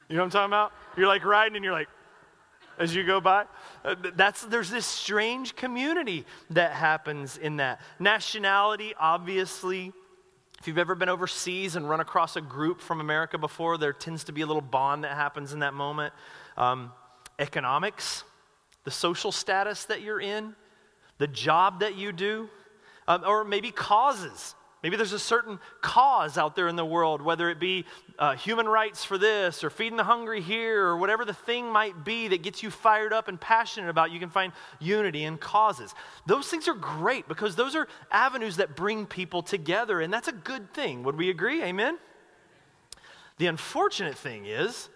You 0.09 0.15
know 0.15 0.23
what 0.23 0.25
I'm 0.25 0.31
talking 0.31 0.49
about? 0.49 0.71
You're 0.97 1.07
like 1.07 1.23
riding 1.23 1.57
and 1.57 1.63
you're 1.63 1.73
like, 1.73 1.89
as 2.77 2.95
you 2.95 3.03
go 3.03 3.19
by. 3.19 3.45
Uh, 3.83 3.95
that's, 4.15 4.43
there's 4.45 4.69
this 4.69 4.85
strange 4.85 5.55
community 5.55 6.25
that 6.51 6.71
happens 6.71 7.37
in 7.37 7.57
that. 7.57 7.81
Nationality, 7.99 8.93
obviously. 8.99 9.91
If 10.59 10.67
you've 10.67 10.77
ever 10.79 10.95
been 10.95 11.09
overseas 11.09 11.75
and 11.75 11.87
run 11.87 11.99
across 11.99 12.35
a 12.35 12.41
group 12.41 12.81
from 12.81 12.99
America 12.99 13.37
before, 13.37 13.77
there 13.77 13.93
tends 13.93 14.23
to 14.25 14.31
be 14.31 14.41
a 14.41 14.45
little 14.47 14.61
bond 14.61 15.03
that 15.03 15.15
happens 15.15 15.53
in 15.53 15.59
that 15.59 15.73
moment. 15.73 16.13
Um, 16.57 16.91
economics, 17.37 18.23
the 18.83 18.91
social 18.91 19.31
status 19.31 19.85
that 19.85 20.01
you're 20.01 20.19
in, 20.19 20.55
the 21.19 21.27
job 21.27 21.81
that 21.81 21.95
you 21.95 22.11
do, 22.11 22.49
um, 23.07 23.23
or 23.25 23.43
maybe 23.43 23.71
causes. 23.71 24.55
Maybe 24.87 24.95
there's 24.95 25.11
a 25.11 25.19
certain 25.19 25.59
cause 25.81 26.37
out 26.37 26.55
there 26.55 26.69
in 26.69 26.77
the 26.77 26.85
world, 26.85 27.21
whether 27.21 27.49
it 27.49 27.59
be 27.59 27.83
uh, 28.17 28.37
human 28.37 28.69
rights 28.69 29.03
for 29.03 29.17
this 29.17 29.61
or 29.61 29.69
feeding 29.69 29.97
the 29.97 30.05
hungry 30.05 30.39
here 30.39 30.81
or 30.85 30.95
whatever 30.95 31.25
the 31.25 31.33
thing 31.33 31.69
might 31.69 32.05
be 32.05 32.29
that 32.29 32.41
gets 32.41 32.63
you 32.63 32.71
fired 32.71 33.11
up 33.11 33.27
and 33.27 33.37
passionate 33.37 33.89
about. 33.89 34.11
You 34.11 34.19
can 34.21 34.29
find 34.29 34.53
unity 34.79 35.25
in 35.25 35.39
causes. 35.39 35.93
Those 36.25 36.47
things 36.47 36.69
are 36.69 36.73
great 36.73 37.27
because 37.27 37.57
those 37.57 37.75
are 37.75 37.89
avenues 38.11 38.55
that 38.55 38.77
bring 38.77 39.05
people 39.05 39.41
together, 39.41 39.99
and 39.99 40.13
that's 40.13 40.29
a 40.29 40.31
good 40.31 40.73
thing. 40.73 41.03
Would 41.03 41.17
we 41.17 41.29
agree? 41.29 41.61
Amen? 41.63 41.97
The 43.39 43.47
unfortunate 43.47 44.17
thing 44.17 44.45
is, 44.45 44.87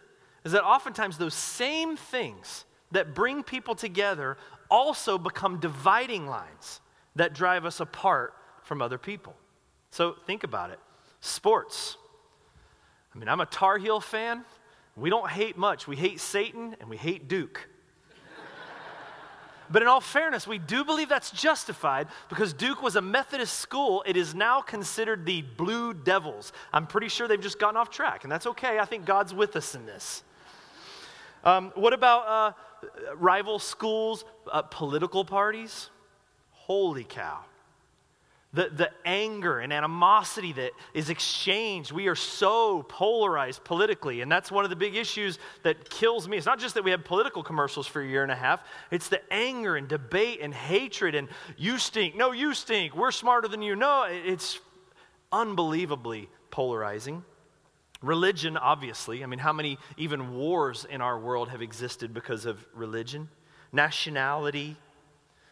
is 0.46 0.54
that 0.54 0.64
oftentimes 0.64 1.18
those 1.18 1.34
same 1.34 1.98
things 1.98 2.64
that 2.94 3.14
bring 3.14 3.44
people 3.44 3.76
together 3.76 4.38
also 4.70 5.18
become 5.18 5.60
dividing 5.60 6.28
lines 6.28 6.80
that 7.18 7.34
drive 7.34 7.66
us 7.66 7.82
apart 7.82 8.34
from 8.64 8.82
other 8.82 8.98
people. 8.98 9.36
So 9.92 10.16
think 10.26 10.44
about 10.44 10.72
it. 10.72 10.80
Sports. 11.20 11.98
I 13.14 13.20
mean, 13.20 13.28
I'm 13.28 13.42
a 13.42 13.46
Tar 13.46 13.78
Heel 13.78 14.00
fan. 14.00 14.44
We 14.96 15.10
don't 15.10 15.30
hate 15.30 15.58
much. 15.58 15.88
We 15.88 15.98
hate 15.98 16.20
Satan 16.20 16.76
and 16.80 16.90
we 16.90 16.98
hate 16.98 17.28
Duke. 17.28 17.68
But 19.70 19.82
in 19.82 19.88
all 19.88 20.02
fairness, 20.02 20.46
we 20.46 20.58
do 20.58 20.84
believe 20.84 21.08
that's 21.08 21.32
justified 21.32 22.10
because 22.28 22.52
Duke 22.52 22.82
was 22.82 22.98
a 22.98 23.02
Methodist 23.02 23.58
school. 23.58 24.04
It 24.06 24.18
is 24.18 24.36
now 24.36 24.60
considered 24.60 25.26
the 25.26 25.44
Blue 25.44 25.94
Devils. 25.94 26.52
I'm 26.74 26.86
pretty 26.88 27.08
sure 27.08 27.26
they've 27.26 27.40
just 27.40 27.58
gotten 27.58 27.78
off 27.78 27.90
track, 27.90 28.24
and 28.26 28.32
that's 28.32 28.48
okay. 28.48 28.80
I 28.80 28.86
think 28.86 29.06
God's 29.06 29.34
with 29.34 29.56
us 29.56 29.74
in 29.74 29.86
this. 29.86 30.24
Um, 31.46 31.72
what 31.76 31.94
about 31.94 32.28
uh, 32.28 33.14
rival 33.16 33.60
schools, 33.60 34.26
uh, 34.52 34.62
political 34.64 35.24
parties? 35.24 35.90
Holy 36.52 37.06
cow 37.06 37.46
the, 38.54 38.70
the 38.70 38.92
anger 39.06 39.60
and 39.60 39.72
animosity 39.72 40.52
that 40.54 40.72
is 40.94 41.10
exchanged. 41.10 41.92
We 41.92 42.08
are 42.08 42.16
so 42.16 42.84
polarized 42.84 43.64
politically, 43.64 44.22
and 44.22 44.30
that's 44.30 44.52
one 44.52 44.66
of 44.66 44.70
the 44.70 44.76
big 44.76 44.96
issues 44.96 45.40
that 45.64 45.90
kills 45.90 46.28
me. 46.28 46.36
It's 46.36 46.46
not 46.46 46.60
just 46.60 46.76
that 46.76 46.84
we 46.84 46.92
have 46.92 47.06
political 47.06 47.44
commercials 47.44 47.88
for 47.88 48.02
a 48.02 48.08
year 48.08 48.24
and 48.24 48.32
a 48.32 48.36
half, 48.36 48.64
it's 48.92 49.08
the 49.08 49.22
anger 49.32 49.78
and 49.78 49.88
debate 49.88 50.40
and 50.42 50.54
hatred 50.54 51.16
and 51.16 51.30
you 51.56 51.78
stink, 51.78 52.16
no, 52.16 52.34
you 52.34 52.54
stink, 52.54 52.96
we're 52.96 53.12
smarter 53.12 53.48
than 53.48 53.62
you. 53.62 53.76
No, 53.76 54.06
it's 54.10 54.60
unbelievably 55.32 56.30
polarizing. 56.50 57.24
Religion, 58.02 58.58
obviously. 58.58 59.24
I 59.24 59.28
mean, 59.28 59.40
how 59.40 59.54
many 59.54 59.78
even 59.96 60.34
wars 60.34 60.86
in 60.90 61.02
our 61.02 61.20
world 61.20 61.50
have 61.50 61.62
existed 61.62 62.14
because 62.14 62.46
of 62.46 62.66
religion? 62.74 63.30
Nationality, 63.72 64.76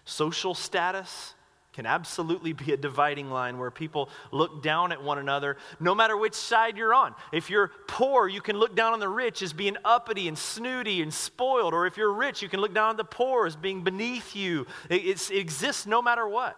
social 0.03 0.53
status 0.53 1.35
can 1.73 1.85
absolutely 1.85 2.51
be 2.53 2.73
a 2.73 2.77
dividing 2.77 3.29
line 3.29 3.57
where 3.57 3.71
people 3.71 4.09
look 4.31 4.63
down 4.63 4.91
at 4.91 5.03
one 5.03 5.19
another 5.19 5.57
no 5.79 5.93
matter 5.93 6.17
which 6.17 6.33
side 6.33 6.77
you're 6.77 6.93
on. 6.93 7.13
If 7.31 7.49
you're 7.49 7.71
poor, 7.87 8.27
you 8.27 8.41
can 8.41 8.57
look 8.57 8.75
down 8.75 8.93
on 8.93 8.99
the 8.99 9.09
rich 9.09 9.41
as 9.41 9.53
being 9.53 9.77
uppity 9.85 10.27
and 10.27 10.37
snooty 10.37 11.01
and 11.01 11.13
spoiled. 11.13 11.73
Or 11.73 11.85
if 11.85 11.95
you're 11.95 12.11
rich, 12.11 12.41
you 12.41 12.49
can 12.49 12.59
look 12.59 12.73
down 12.73 12.89
on 12.89 12.97
the 12.97 13.03
poor 13.03 13.45
as 13.45 13.55
being 13.55 13.83
beneath 13.83 14.35
you. 14.35 14.65
It, 14.89 15.05
it 15.05 15.31
exists 15.31 15.85
no 15.85 16.01
matter 16.01 16.27
what. 16.27 16.57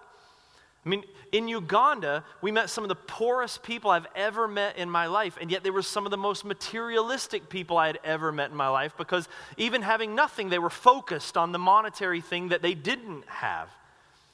I 0.84 0.90
mean, 0.90 1.04
in 1.32 1.48
Uganda, 1.48 2.24
we 2.42 2.52
met 2.52 2.70
some 2.70 2.84
of 2.84 2.88
the 2.88 2.96
poorest 2.96 3.62
people 3.62 3.92
I've 3.92 4.08
ever 4.16 4.48
met 4.48 4.78
in 4.78 4.90
my 4.90 5.06
life, 5.06 5.38
and 5.40 5.52
yet 5.52 5.64
they 5.64 5.70
were 5.70 5.84
some 5.84 6.06
of 6.06 6.12
the 6.12 6.18
most 6.18 6.44
materialistic 6.44 7.50
people 7.50 7.78
I 7.78 7.86
had 7.88 8.00
ever 8.04 8.32
met 8.32 8.50
in 8.50 8.58
my 8.58 8.70
life 8.70 8.94
because 8.98 9.30
even 9.58 9.84
having 9.84 10.16
nothing, 10.16 10.50
they 10.50 10.58
were 10.58 10.72
focused 10.72 11.38
on 11.38 11.52
the 11.52 11.60
monetary 11.60 12.22
thing 12.22 12.50
that 12.50 12.64
they 12.64 12.74
didn't 12.74 13.28
have. 13.28 13.70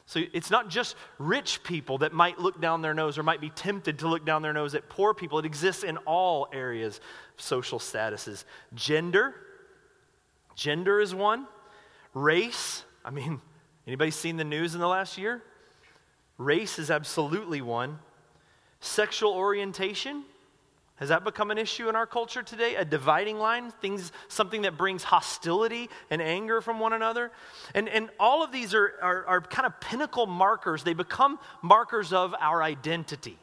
So 0.08 0.22
it's 0.32 0.50
not 0.50 0.70
just 0.70 0.96
rich 1.20 1.62
people 1.64 1.98
that 1.98 2.14
might 2.14 2.40
look 2.40 2.62
down 2.62 2.82
their 2.82 2.94
nose 2.94 3.18
or 3.18 3.24
might 3.24 3.42
be 3.42 3.50
tempted 3.50 4.00
to 4.00 4.08
look 4.08 4.26
down 4.26 4.42
their 4.42 4.54
nose 4.54 4.74
at 4.74 4.88
poor 4.88 5.14
people. 5.14 5.38
It 5.38 5.46
exists 5.46 5.84
in 5.84 5.98
all 5.98 6.48
areas 6.54 7.02
of 7.36 7.44
social 7.44 7.78
statuses. 7.78 8.46
Gender, 8.74 9.36
gender 10.56 11.02
is 11.02 11.14
one. 11.14 11.46
Race, 12.14 12.86
I 13.04 13.10
mean, 13.10 13.42
anybody 13.86 14.12
seen 14.12 14.38
the 14.38 14.46
news 14.46 14.74
in 14.74 14.80
the 14.80 14.88
last 14.88 15.18
year? 15.18 15.44
Race 16.38 16.80
is 16.80 16.90
absolutely 16.90 17.62
one. 17.62 18.00
Sexual 18.80 19.34
orientation, 19.34 20.24
has 20.98 21.10
that 21.10 21.24
become 21.24 21.52
an 21.52 21.60
issue 21.60 21.90
in 21.90 21.96
our 21.96 22.08
culture 22.08 22.42
today? 22.42 22.76
A 22.76 22.84
dividing 22.84 23.38
line? 23.38 23.72
Things, 23.82 24.12
something 24.30 24.64
that 24.64 24.78
brings 24.78 25.04
hostility 25.04 25.90
and 26.10 26.22
anger 26.22 26.60
from 26.60 26.80
one 26.80 26.92
another? 26.92 27.32
And, 27.76 27.88
and 27.88 28.10
all 28.20 28.44
of 28.44 28.52
these 28.52 28.74
are, 28.74 28.94
are, 29.02 29.26
are 29.26 29.42
kind 29.42 29.68
of 29.68 29.80
pinnacle 29.80 30.26
markers. 30.26 30.84
They 30.84 30.96
become 30.96 31.38
markers 31.62 32.14
of 32.14 32.34
our 32.40 32.64
identity. 32.64 33.38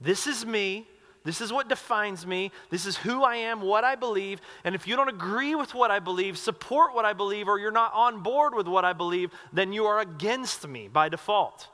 This 0.00 0.26
is 0.26 0.46
me. 0.46 0.88
This 1.22 1.42
is 1.42 1.52
what 1.52 1.68
defines 1.68 2.26
me. 2.26 2.50
This 2.70 2.86
is 2.86 2.96
who 2.96 3.24
I 3.24 3.36
am, 3.36 3.60
what 3.60 3.84
I 3.84 3.94
believe. 3.94 4.40
And 4.64 4.74
if 4.74 4.86
you 4.86 4.96
don't 4.96 5.08
agree 5.10 5.54
with 5.54 5.74
what 5.74 5.90
I 5.90 5.98
believe, 5.98 6.38
support 6.38 6.94
what 6.94 7.04
I 7.04 7.12
believe, 7.12 7.46
or 7.46 7.58
you're 7.58 7.72
not 7.72 7.92
on 7.92 8.22
board 8.22 8.54
with 8.54 8.68
what 8.68 8.86
I 8.86 8.94
believe, 8.94 9.32
then 9.52 9.72
you 9.74 9.84
are 9.84 10.00
against 10.00 10.66
me 10.66 10.88
by 10.88 11.10
default. 11.10 11.68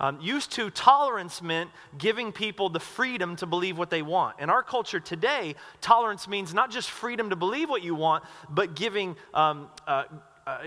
Um, 0.00 0.20
used 0.20 0.50
to, 0.52 0.70
tolerance 0.70 1.40
meant 1.40 1.70
giving 1.96 2.32
people 2.32 2.68
the 2.68 2.80
freedom 2.80 3.36
to 3.36 3.46
believe 3.46 3.78
what 3.78 3.90
they 3.90 4.02
want. 4.02 4.40
In 4.40 4.50
our 4.50 4.62
culture 4.62 4.98
today, 4.98 5.54
tolerance 5.80 6.26
means 6.26 6.52
not 6.52 6.70
just 6.70 6.90
freedom 6.90 7.30
to 7.30 7.36
believe 7.36 7.68
what 7.68 7.82
you 7.82 7.94
want, 7.94 8.24
but 8.50 8.74
giving 8.74 9.14
um, 9.34 9.68
uh, 9.86 10.04
uh, 10.46 10.58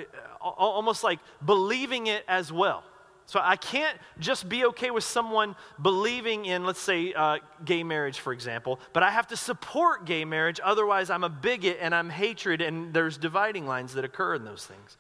almost 0.42 1.04
like 1.04 1.20
believing 1.46 2.08
it 2.08 2.24
as 2.28 2.52
well. 2.52 2.84
So 3.26 3.42
I 3.44 3.58
can't 3.58 3.98
just 4.20 4.48
be 4.48 4.66
okay 4.68 4.90
with 4.90 5.04
someone 5.04 5.58
believing 5.82 6.46
in, 6.46 6.66
let's 6.66 6.80
say, 6.80 7.12
uh, 7.14 7.40
gay 7.66 7.84
marriage, 7.84 8.20
for 8.20 8.32
example, 8.32 8.80
but 8.94 9.04
I 9.04 9.12
have 9.12 9.28
to 9.28 9.38
support 9.38 10.06
gay 10.06 10.24
marriage. 10.24 10.62
Otherwise, 10.64 11.10
I'm 11.10 11.26
a 11.26 11.30
bigot 11.30 11.78
and 11.82 11.94
I'm 11.94 12.10
hatred, 12.10 12.62
and 12.62 12.94
there's 12.94 13.18
dividing 13.18 13.68
lines 13.68 13.94
that 13.96 14.06
occur 14.06 14.36
in 14.36 14.46
those 14.46 14.66
things. 14.66 14.98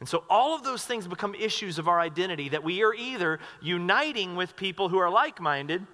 And 0.00 0.08
so 0.08 0.24
all 0.30 0.54
of 0.54 0.64
those 0.64 0.84
things 0.84 1.06
become 1.06 1.34
issues 1.34 1.78
of 1.78 1.86
our 1.86 2.00
identity 2.00 2.48
that 2.48 2.64
we 2.64 2.82
are 2.82 2.94
either 2.94 3.38
uniting 3.60 4.34
with 4.34 4.56
people 4.56 4.88
who 4.88 4.98
are 4.98 5.10
like 5.10 5.40
minded 5.40 5.86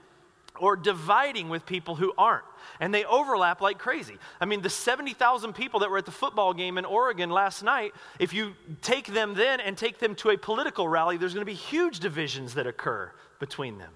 or 0.61 0.77
dividing 0.77 1.49
with 1.49 1.67
people 1.67 1.97
who 1.97 2.13
aren't. 2.17 2.45
And 2.81 2.95
they 2.95 3.05
overlap 3.05 3.61
like 3.61 3.79
crazy. 3.79 4.17
I 4.41 4.45
mean, 4.45 4.63
the 4.63 4.71
70,000 4.71 5.55
people 5.55 5.81
that 5.81 5.91
were 5.91 5.99
at 5.99 6.07
the 6.07 6.13
football 6.13 6.55
game 6.55 6.79
in 6.79 6.85
Oregon 6.85 7.31
last 7.31 7.63
night, 7.63 7.93
if 8.19 8.33
you 8.33 8.55
take 8.81 9.07
them 9.07 9.35
then 9.35 9.61
and 9.61 9.77
take 9.77 9.99
them 9.99 10.15
to 10.17 10.31
a 10.31 10.39
political 10.39 10.89
rally, 10.89 11.17
there's 11.17 11.35
going 11.35 11.45
to 11.45 11.51
be 11.51 11.55
huge 11.55 12.01
divisions 12.01 12.55
that 12.55 12.67
occur 12.67 13.13
between 13.39 13.79
them. 13.79 13.93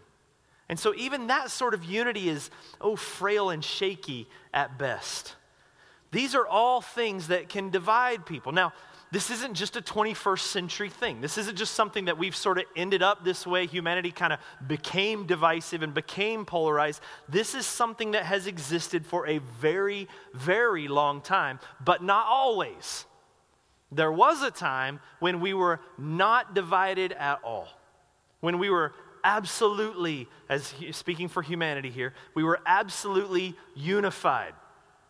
And 0.68 0.78
so 0.78 0.94
even 0.94 1.28
that 1.28 1.50
sort 1.50 1.74
of 1.74 1.84
unity 1.84 2.28
is, 2.28 2.50
oh, 2.80 2.94
frail 2.94 3.50
and 3.50 3.64
shaky 3.64 4.28
at 4.52 4.78
best. 4.78 5.34
These 6.12 6.34
are 6.34 6.46
all 6.46 6.80
things 6.80 7.28
that 7.28 7.48
can 7.48 7.70
divide 7.70 8.26
people. 8.26 8.52
Now, 8.52 8.72
this 9.12 9.30
isn't 9.30 9.54
just 9.54 9.76
a 9.76 9.80
21st 9.80 10.40
century 10.40 10.88
thing. 10.88 11.20
This 11.20 11.36
isn't 11.36 11.58
just 11.58 11.74
something 11.74 12.04
that 12.04 12.16
we've 12.16 12.36
sort 12.36 12.58
of 12.58 12.64
ended 12.76 13.02
up 13.02 13.24
this 13.24 13.44
way. 13.44 13.66
Humanity 13.66 14.12
kind 14.12 14.32
of 14.32 14.38
became 14.66 15.26
divisive 15.26 15.82
and 15.82 15.92
became 15.92 16.44
polarized. 16.44 17.00
This 17.28 17.56
is 17.56 17.66
something 17.66 18.12
that 18.12 18.24
has 18.24 18.46
existed 18.46 19.04
for 19.04 19.26
a 19.26 19.38
very, 19.38 20.08
very 20.32 20.86
long 20.86 21.22
time, 21.22 21.58
but 21.84 22.04
not 22.04 22.26
always. 22.28 23.04
There 23.90 24.12
was 24.12 24.42
a 24.42 24.50
time 24.52 25.00
when 25.18 25.40
we 25.40 25.54
were 25.54 25.80
not 25.98 26.54
divided 26.54 27.10
at 27.12 27.40
all, 27.42 27.66
when 28.40 28.60
we 28.60 28.70
were 28.70 28.92
absolutely, 29.24 30.28
as 30.48 30.72
speaking 30.92 31.28
for 31.28 31.42
humanity 31.42 31.90
here, 31.90 32.14
we 32.34 32.44
were 32.44 32.60
absolutely 32.64 33.56
unified. 33.74 34.54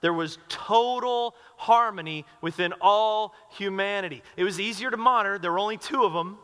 There 0.01 0.13
was 0.13 0.39
total 0.49 1.35
harmony 1.57 2.25
within 2.41 2.73
all 2.81 3.35
humanity. 3.51 4.23
It 4.37 4.45
was 4.45 4.59
easier 4.59 4.91
to 4.91 4.97
monitor, 4.97 5.39
there 5.39 5.53
were 5.53 5.59
only 5.59 5.77
two 5.77 6.05
of 6.05 6.13
them. 6.13 6.39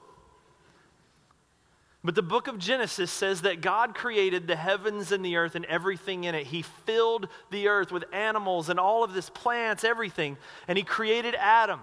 But 2.06 2.14
the 2.14 2.22
book 2.22 2.46
of 2.46 2.58
Genesis 2.58 3.10
says 3.10 3.42
that 3.42 3.60
God 3.60 3.96
created 3.96 4.46
the 4.46 4.54
heavens 4.54 5.10
and 5.10 5.24
the 5.24 5.36
earth 5.36 5.56
and 5.56 5.64
everything 5.64 6.22
in 6.22 6.36
it. 6.36 6.46
He 6.46 6.62
filled 6.62 7.26
the 7.50 7.66
earth 7.66 7.90
with 7.90 8.04
animals 8.12 8.68
and 8.68 8.78
all 8.78 9.02
of 9.02 9.12
this 9.12 9.28
plants, 9.28 9.82
everything. 9.82 10.36
And 10.68 10.78
He 10.78 10.84
created 10.84 11.34
Adam. 11.34 11.80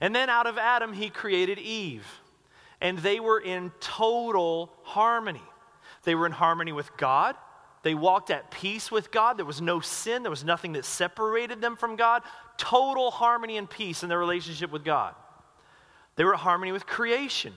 And 0.00 0.14
then 0.14 0.30
out 0.30 0.46
of 0.46 0.56
Adam, 0.56 0.94
He 0.94 1.10
created 1.10 1.58
Eve. 1.58 2.06
And 2.80 2.98
they 2.98 3.20
were 3.20 3.38
in 3.38 3.72
total 3.78 4.72
harmony. 4.84 5.42
They 6.04 6.14
were 6.14 6.24
in 6.24 6.32
harmony 6.32 6.72
with 6.72 6.96
God. 6.96 7.36
They 7.84 7.94
walked 7.94 8.30
at 8.30 8.50
peace 8.50 8.90
with 8.90 9.12
God. 9.12 9.36
There 9.36 9.46
was 9.46 9.60
no 9.60 9.78
sin, 9.78 10.22
there 10.22 10.30
was 10.30 10.42
nothing 10.42 10.72
that 10.72 10.84
separated 10.84 11.60
them 11.60 11.76
from 11.76 11.96
God. 11.96 12.22
Total 12.56 13.10
harmony 13.10 13.58
and 13.58 13.68
peace 13.68 14.02
in 14.02 14.08
their 14.08 14.18
relationship 14.18 14.72
with 14.72 14.84
God. 14.84 15.14
They 16.16 16.24
were 16.24 16.34
at 16.34 16.40
harmony 16.40 16.72
with 16.72 16.86
creation. 16.86 17.52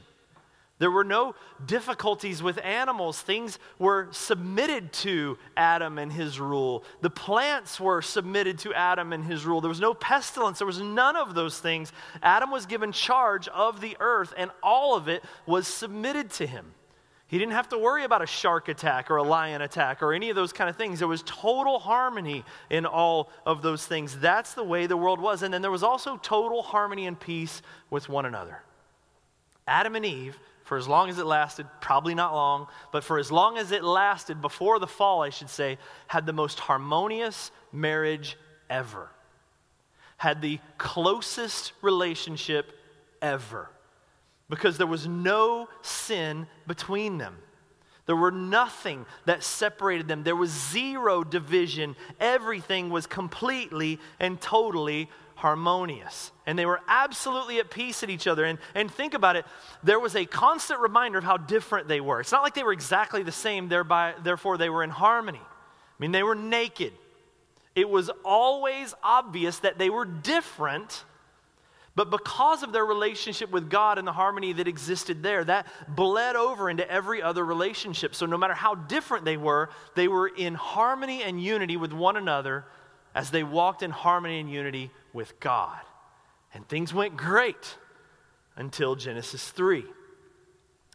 There 0.80 0.92
were 0.92 1.06
no 1.06 1.34
difficulties 1.66 2.44
with 2.44 2.60
animals. 2.64 3.20
Things 3.20 3.58
were 3.80 4.10
submitted 4.12 4.94
to 4.94 5.38
Adam 5.56 5.98
and 5.98 6.12
his 6.12 6.40
rule. 6.40 6.84
The 7.02 7.10
plants 7.10 7.80
were 7.80 8.02
submitted 8.02 8.60
to 8.60 8.74
Adam 8.74 9.12
and 9.14 9.24
his 9.24 9.46
rule. 9.46 9.62
There 9.62 9.70
was 9.70 9.80
no 9.80 9.96
pestilence. 9.96 10.60
There 10.60 10.68
was 10.68 10.82
none 10.82 11.16
of 11.16 11.34
those 11.34 11.60
things. 11.60 11.92
Adam 12.22 12.52
was 12.52 12.68
given 12.68 12.92
charge 12.92 13.48
of 13.48 13.82
the 13.82 13.98
earth, 14.00 14.34
and 14.38 14.52
all 14.62 14.96
of 14.96 15.08
it 15.08 15.24
was 15.48 15.68
submitted 15.68 16.30
to 16.32 16.46
him. 16.46 16.74
He 17.28 17.38
didn't 17.38 17.54
have 17.54 17.68
to 17.70 17.78
worry 17.78 18.06
about 18.06 18.22
a 18.22 18.26
shark 18.26 18.70
attack 18.70 19.12
or 19.12 19.18
a 19.18 19.24
lion 19.24 19.62
attack 19.62 20.02
or 20.02 20.14
any 20.14 20.30
of 20.30 20.38
those 20.38 20.54
kind 20.54 20.70
of 20.70 20.78
things. 20.78 21.00
There 21.00 21.10
was 21.10 21.24
total 21.24 21.78
harmony 21.78 22.46
in 22.70 22.86
all 22.86 23.30
of 23.46 23.62
those 23.62 23.86
things. 23.86 24.18
That's 24.18 24.54
the 24.54 24.64
way 24.64 24.88
the 24.88 24.96
world 24.96 25.20
was. 25.20 25.42
And 25.42 25.54
then 25.54 25.62
there 25.62 25.72
was 25.72 25.84
also 25.84 26.18
total 26.18 26.62
harmony 26.62 27.06
and 27.06 27.20
peace 27.20 27.62
with 27.90 28.08
one 28.08 28.26
another. 28.26 28.64
Adam 29.68 29.98
and 29.98 30.06
Eve, 30.06 30.40
for 30.64 30.78
as 30.78 30.88
long 30.88 31.10
as 31.10 31.20
it 31.20 31.26
lasted, 31.26 31.68
probably 31.82 32.16
not 32.16 32.34
long, 32.34 32.68
but 32.94 33.04
for 33.04 33.20
as 33.20 33.30
long 33.30 33.58
as 33.58 33.74
it 33.74 33.84
lasted, 33.84 34.42
before 34.42 34.80
the 34.80 34.88
fall, 34.88 35.22
I 35.22 35.30
should 35.30 35.50
say, 35.50 35.78
had 36.08 36.26
the 36.26 36.34
most 36.34 36.60
harmonious 36.60 37.52
marriage 37.74 38.38
ever. 38.70 39.10
Had 40.16 40.42
the 40.42 40.60
closest 40.78 41.74
relationship 41.82 42.72
ever 43.22 43.70
because 44.50 44.78
there 44.78 44.88
was 44.88 45.08
no 45.08 45.68
sin 45.82 46.48
between 46.66 47.18
them. 47.18 47.38
There 48.06 48.16
were 48.16 48.32
nothing 48.32 49.06
that 49.26 49.44
separated 49.44 50.08
them. 50.08 50.24
There 50.24 50.36
was 50.36 50.50
zero 50.50 51.24
division. 51.24 51.96
Everything 52.20 52.90
was 52.90 53.06
completely 53.06 54.00
and 54.20 54.40
totally 54.40 55.10
harmonious. 55.36 56.32
And 56.46 56.58
they 56.58 56.66
were 56.66 56.80
absolutely 56.88 57.60
at 57.60 57.70
peace 57.70 58.04
at 58.04 58.10
each 58.10 58.26
other. 58.26 58.46
And, 58.46 58.60
and 58.74 58.90
think 58.90 59.14
about 59.14 59.36
it, 59.36 59.46
there 59.84 60.00
was 60.00 60.16
a 60.16 60.26
constant 60.26 60.80
reminder 60.80 61.18
of 61.18 61.26
how 61.26 61.36
different 61.36 61.90
they 61.90 62.00
were. 62.00 62.22
It's 62.22 62.32
not 62.32 62.44
like 62.44 62.56
they 62.56 62.64
were 62.64 62.74
exactly 62.74 63.24
the 63.24 63.32
same, 63.32 63.68
thereby, 63.68 64.16
therefore, 64.24 64.58
they 64.58 64.70
were 64.70 64.84
in 64.84 64.90
harmony. 64.90 65.42
I 65.42 65.96
mean, 66.00 66.12
they 66.14 66.24
were 66.24 66.34
naked. 66.34 66.94
It 67.76 67.90
was 67.90 68.10
always 68.24 68.96
obvious 69.04 69.60
that 69.60 69.78
they 69.78 69.90
were 69.90 70.06
different 70.06 71.04
but 71.98 72.12
because 72.12 72.62
of 72.62 72.72
their 72.72 72.86
relationship 72.86 73.50
with 73.50 73.72
God 73.72 73.98
and 73.98 74.08
the 74.08 74.14
harmony 74.14 74.54
that 74.54 74.68
existed 74.68 75.24
there, 75.24 75.44
that 75.44 75.66
bled 75.88 76.36
over 76.36 76.70
into 76.70 76.88
every 76.88 77.24
other 77.24 77.44
relationship. 77.44 78.14
So 78.14 78.28
no 78.28 78.38
matter 78.38 78.54
how 78.54 78.76
different 78.76 79.26
they 79.26 79.36
were, 79.36 79.72
they 79.96 80.08
were 80.08 80.28
in 80.28 80.54
harmony 80.54 81.24
and 81.24 81.42
unity 81.42 81.76
with 81.76 81.94
one 81.94 82.16
another 82.16 82.66
as 83.16 83.32
they 83.32 83.42
walked 83.42 83.82
in 83.82 83.90
harmony 83.90 84.40
and 84.40 84.48
unity 84.48 84.92
with 85.12 85.40
God. 85.40 85.80
And 86.54 86.70
things 86.70 86.94
went 86.94 87.18
great 87.18 87.78
until 88.56 88.96
Genesis 88.96 89.50
3. 89.50 89.84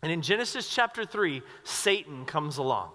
And 0.05 0.13
in 0.13 0.23
Genesis 0.23 0.73
chapter 0.73 1.05
3, 1.05 1.43
Satan 1.65 2.27
comes 2.27 2.59
along 2.59 2.93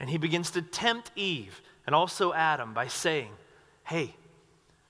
and 0.00 0.08
he 0.08 0.16
begins 0.16 0.52
to 0.52 0.62
tempt 0.62 1.10
Eve 1.16 1.60
and 1.84 1.94
also 1.94 2.32
Adam 2.32 2.72
by 2.72 2.86
saying, 2.86 3.28
Hey, 3.84 4.16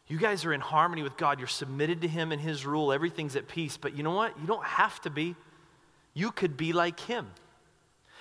you 0.08 0.18
guys 0.18 0.44
are 0.44 0.52
in 0.52 0.60
harmony 0.60 1.02
with 1.02 1.16
God. 1.16 1.38
You're 1.38 1.48
submitted 1.48 2.02
to 2.02 2.08
Him 2.08 2.30
and 2.30 2.40
His 2.40 2.64
rule. 2.64 2.92
Everything's 2.92 3.34
at 3.34 3.48
peace. 3.48 3.76
But 3.76 3.96
you 3.96 4.02
know 4.02 4.14
what? 4.14 4.38
You 4.40 4.46
don't 4.46 4.64
have 4.64 5.00
to 5.02 5.10
be. 5.10 5.34
You 6.14 6.30
could 6.30 6.56
be 6.56 6.72
like 6.72 7.00
Him. 7.00 7.26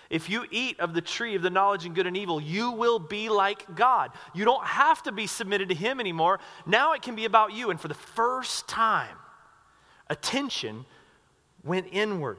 If 0.10 0.30
you 0.30 0.46
eat 0.52 0.80
of 0.80 0.94
the 0.94 1.02
tree 1.02 1.36
of 1.36 1.42
the 1.42 1.50
knowledge 1.50 1.86
and 1.86 1.96
good 1.96 2.08
and 2.08 2.16
evil, 2.16 2.40
you 2.40 2.72
will 2.72 3.00
be 3.00 3.30
like 3.30 3.76
God. 3.76 4.12
You 4.34 4.46
don't 4.46 4.66
have 4.66 5.02
to 5.04 5.12
be 5.12 5.28
submitted 5.28 5.70
to 5.70 5.76
Him 5.76 6.00
anymore. 6.00 6.40
Now 6.66 6.94
it 6.94 7.02
can 7.02 7.16
be 7.16 7.26
about 7.26 7.54
you. 7.54 7.70
And 7.70 7.80
for 7.80 7.88
the 7.88 7.94
first 7.94 8.68
time, 8.68 9.18
attention 10.10 10.86
went 11.64 11.88
inward. 11.92 12.38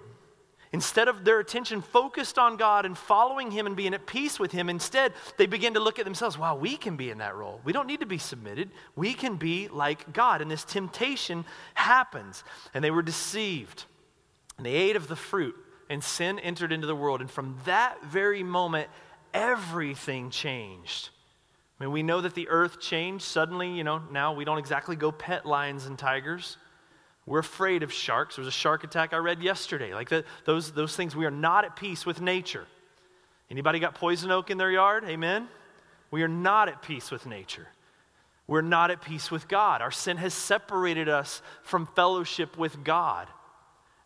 Instead 0.73 1.09
of 1.09 1.25
their 1.25 1.39
attention 1.39 1.81
focused 1.81 2.39
on 2.39 2.57
God 2.57 2.85
and 2.85 2.97
following 2.97 3.51
Him 3.51 3.67
and 3.67 3.77
being 3.77 3.95
at 3.95 4.07
peace 4.07 4.39
with 4.39 4.53
Him, 4.53 4.69
instead 4.69 5.13
they 5.37 5.47
begin 5.47 5.75
to 5.75 5.81
look 5.81 5.99
at 5.99 6.05
themselves 6.05 6.37
wow, 6.37 6.57
we 6.57 6.77
can 6.77 6.97
be 6.97 7.11
in 7.11 7.19
that 7.19 7.37
role. 7.37 7.61
We 7.65 7.73
don't 7.73 7.87
need 7.87 8.01
to 8.01 8.07
be 8.07 8.19
submitted. 8.19 8.71
We 8.95 9.15
can 9.15 9.37
be 9.37 9.69
like 9.69 10.13
God. 10.13 10.43
And 10.43 10.51
this 10.51 10.65
temptation 10.65 11.45
happens. 11.75 12.45
And 12.75 12.83
they 12.83 12.91
were 12.91 13.03
deceived. 13.03 13.85
And 14.57 14.67
they 14.67 14.73
ate 14.73 14.97
of 14.97 15.09
the 15.09 15.17
fruit, 15.17 15.55
and 15.91 16.03
sin 16.03 16.39
entered 16.39 16.73
into 16.73 16.87
the 16.87 16.97
world. 16.97 17.21
And 17.21 17.31
from 17.31 17.59
that 17.67 18.03
very 18.05 18.43
moment, 18.43 18.89
everything 19.35 20.31
changed. 20.31 21.11
I 21.79 21.85
mean, 21.85 21.93
we 21.93 22.03
know 22.03 22.23
that 22.23 22.35
the 22.35 22.49
earth 22.49 22.81
changed 22.81 23.25
suddenly, 23.25 23.71
you 23.71 23.85
know, 23.85 24.01
now 24.11 24.33
we 24.33 24.47
don't 24.47 24.59
exactly 24.59 24.97
go 24.97 25.13
pet 25.13 25.45
lions 25.45 25.85
and 25.85 25.99
tigers. 25.99 26.57
We're 27.27 27.41
afraid 27.41 27.83
of 27.83 27.93
sharks. 27.93 28.37
There 28.37 28.45
was 28.45 28.49
a 28.49 28.57
shark 28.57 28.85
attack 28.85 29.13
I 29.13 29.17
read 29.17 29.43
yesterday. 29.43 29.93
Like 29.93 30.09
the, 30.09 30.25
those, 30.45 30.71
those 30.71 30.95
things, 30.95 31.17
we 31.17 31.27
are 31.27 31.31
not 31.31 31.65
at 31.65 31.75
peace 31.75 32.07
with 32.07 32.21
nature. 32.21 32.67
Anybody 33.51 33.81
got 33.81 33.95
poison 33.95 34.31
oak 34.31 34.51
in 34.51 34.59
their 34.59 34.71
yard? 34.71 35.05
Amen? 35.05 35.49
We 36.11 36.23
are 36.23 36.29
not 36.29 36.69
at 36.69 36.83
peace 36.83 37.11
with 37.11 37.27
nature. 37.27 37.67
We're 38.47 38.63
not 38.63 38.93
at 38.93 39.03
peace 39.03 39.31
with 39.31 39.49
God. 39.49 39.83
Our 39.83 39.91
sin 39.91 40.19
has 40.19 40.33
separated 40.33 41.09
us 41.09 41.43
from 41.63 41.87
fellowship 41.97 42.57
with 42.57 42.85
God. 42.85 43.27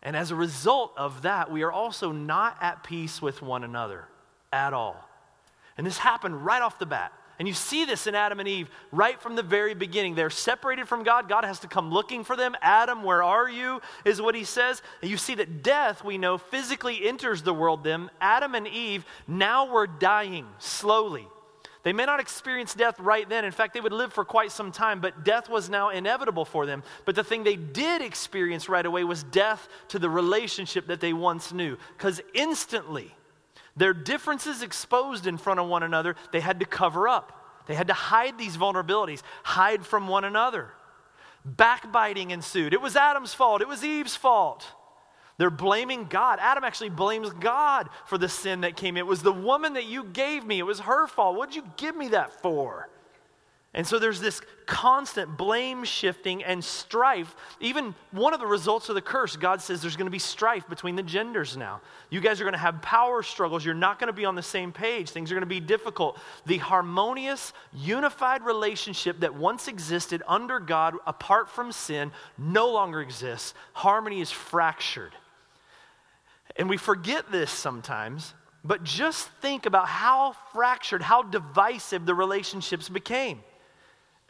And 0.01 0.15
as 0.15 0.31
a 0.31 0.35
result 0.35 0.93
of 0.97 1.21
that, 1.21 1.51
we 1.51 1.61
are 1.61 1.71
also 1.71 2.11
not 2.11 2.57
at 2.59 2.83
peace 2.83 3.21
with 3.21 3.43
one 3.43 3.63
another 3.63 4.05
at 4.51 4.73
all. 4.73 5.07
And 5.77 5.85
this 5.85 5.99
happened 5.99 6.43
right 6.43 6.61
off 6.61 6.79
the 6.79 6.87
bat. 6.87 7.13
And 7.41 7.47
you 7.47 7.55
see 7.55 7.85
this 7.85 8.05
in 8.05 8.13
Adam 8.13 8.39
and 8.39 8.47
Eve 8.47 8.69
right 8.91 9.19
from 9.19 9.35
the 9.35 9.41
very 9.41 9.73
beginning. 9.73 10.13
They're 10.13 10.29
separated 10.29 10.87
from 10.87 11.01
God. 11.01 11.27
God 11.27 11.43
has 11.43 11.57
to 11.61 11.67
come 11.67 11.89
looking 11.89 12.23
for 12.23 12.35
them. 12.35 12.55
Adam, 12.61 13.01
where 13.01 13.23
are 13.23 13.49
you? 13.49 13.81
Is 14.05 14.21
what 14.21 14.35
he 14.35 14.43
says. 14.43 14.83
And 15.01 15.09
you 15.09 15.17
see 15.17 15.33
that 15.33 15.63
death, 15.63 16.03
we 16.03 16.19
know, 16.19 16.37
physically 16.37 17.03
enters 17.03 17.41
the 17.41 17.51
world. 17.51 17.83
Them, 17.83 18.11
Adam 18.21 18.53
and 18.53 18.67
Eve, 18.67 19.07
now 19.27 19.73
were 19.73 19.87
dying 19.87 20.45
slowly. 20.59 21.27
They 21.81 21.93
may 21.93 22.05
not 22.05 22.19
experience 22.19 22.75
death 22.75 22.99
right 22.99 23.27
then. 23.27 23.43
In 23.43 23.51
fact, 23.51 23.73
they 23.73 23.81
would 23.81 23.91
live 23.91 24.13
for 24.13 24.23
quite 24.23 24.51
some 24.51 24.71
time, 24.71 25.01
but 25.01 25.25
death 25.25 25.49
was 25.49 25.67
now 25.67 25.89
inevitable 25.89 26.45
for 26.45 26.67
them. 26.67 26.83
But 27.05 27.15
the 27.15 27.23
thing 27.23 27.43
they 27.43 27.55
did 27.55 28.03
experience 28.03 28.69
right 28.69 28.85
away 28.85 29.03
was 29.03 29.23
death 29.23 29.67
to 29.87 29.97
the 29.97 30.11
relationship 30.11 30.85
that 30.85 31.01
they 31.01 31.11
once 31.11 31.51
knew. 31.51 31.75
Because 31.97 32.21
instantly, 32.35 33.15
their 33.75 33.93
differences 33.93 34.61
exposed 34.61 35.27
in 35.27 35.37
front 35.37 35.59
of 35.59 35.67
one 35.67 35.83
another, 35.83 36.15
they 36.31 36.39
had 36.39 36.59
to 36.59 36.65
cover 36.65 37.07
up. 37.07 37.63
They 37.67 37.75
had 37.75 37.87
to 37.87 37.93
hide 37.93 38.37
these 38.37 38.57
vulnerabilities, 38.57 39.21
hide 39.43 39.85
from 39.85 40.07
one 40.07 40.23
another. 40.23 40.69
Backbiting 41.45 42.31
ensued. 42.31 42.73
It 42.73 42.81
was 42.81 42.95
Adam's 42.95 43.33
fault, 43.33 43.61
it 43.61 43.67
was 43.67 43.83
Eve's 43.83 44.15
fault. 44.15 44.65
They're 45.37 45.49
blaming 45.49 46.05
God. 46.05 46.37
Adam 46.39 46.63
actually 46.63 46.89
blames 46.89 47.31
God 47.31 47.89
for 48.05 48.19
the 48.19 48.29
sin 48.29 48.61
that 48.61 48.75
came. 48.75 48.95
It 48.95 49.07
was 49.07 49.23
the 49.23 49.31
woman 49.31 49.73
that 49.73 49.85
you 49.85 50.03
gave 50.03 50.45
me. 50.45 50.59
It 50.59 50.67
was 50.67 50.81
her 50.81 51.07
fault. 51.07 51.35
What 51.35 51.49
did 51.49 51.55
you 51.55 51.63
give 51.77 51.95
me 51.95 52.09
that 52.09 52.43
for? 52.43 52.89
And 53.73 53.87
so 53.87 53.99
there's 53.99 54.19
this 54.19 54.41
constant 54.65 55.37
blame 55.37 55.85
shifting 55.85 56.43
and 56.43 56.61
strife. 56.61 57.33
Even 57.61 57.95
one 58.11 58.33
of 58.33 58.41
the 58.41 58.45
results 58.45 58.89
of 58.89 58.95
the 58.95 59.01
curse, 59.01 59.37
God 59.37 59.61
says 59.61 59.81
there's 59.81 59.95
going 59.95 60.07
to 60.07 60.11
be 60.11 60.19
strife 60.19 60.67
between 60.67 60.97
the 60.97 61.03
genders 61.03 61.55
now. 61.55 61.79
You 62.09 62.19
guys 62.19 62.41
are 62.41 62.43
going 62.43 62.53
to 62.53 62.59
have 62.59 62.81
power 62.81 63.23
struggles. 63.23 63.63
You're 63.63 63.73
not 63.73 63.97
going 63.97 64.07
to 64.07 64.13
be 64.13 64.25
on 64.25 64.35
the 64.35 64.43
same 64.43 64.73
page. 64.73 65.11
Things 65.11 65.31
are 65.31 65.35
going 65.35 65.43
to 65.43 65.45
be 65.45 65.61
difficult. 65.61 66.19
The 66.45 66.57
harmonious, 66.57 67.53
unified 67.73 68.43
relationship 68.43 69.21
that 69.21 69.35
once 69.35 69.69
existed 69.69 70.21
under 70.27 70.59
God 70.59 70.95
apart 71.07 71.49
from 71.49 71.71
sin 71.71 72.11
no 72.37 72.69
longer 72.71 72.99
exists. 72.99 73.53
Harmony 73.71 74.19
is 74.19 74.31
fractured. 74.31 75.13
And 76.57 76.69
we 76.69 76.75
forget 76.75 77.31
this 77.31 77.51
sometimes, 77.51 78.33
but 78.65 78.83
just 78.83 79.29
think 79.41 79.65
about 79.65 79.87
how 79.87 80.35
fractured, 80.51 81.01
how 81.01 81.23
divisive 81.23 82.05
the 82.05 82.13
relationships 82.13 82.89
became. 82.89 83.39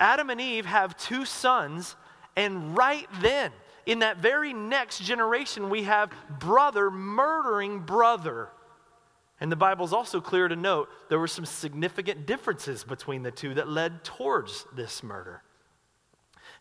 Adam 0.02 0.32
and 0.32 0.42
Eve 0.42 0.66
have 0.66 0.98
two 0.98 1.26
sons, 1.26 1.96
and 2.36 2.76
right 2.76 3.08
then, 3.22 3.52
in 3.86 4.00
that 4.00 4.18
very 4.18 4.52
next 4.52 5.00
generation, 5.04 5.70
we 5.70 5.84
have 5.84 6.12
brother 6.40 6.90
murdering 6.90 7.80
brother. 7.82 8.50
And 9.40 9.52
the 9.52 9.56
Bible's 9.56 9.94
also 9.94 10.20
clear 10.20 10.48
to 10.48 10.56
note 10.56 10.90
there 11.10 11.20
were 11.20 11.28
some 11.28 11.46
significant 11.46 12.26
differences 12.26 12.84
between 12.84 13.22
the 13.22 13.30
two 13.30 13.54
that 13.54 13.68
led 13.68 14.04
towards 14.04 14.66
this 14.76 15.04
murder. 15.04 15.44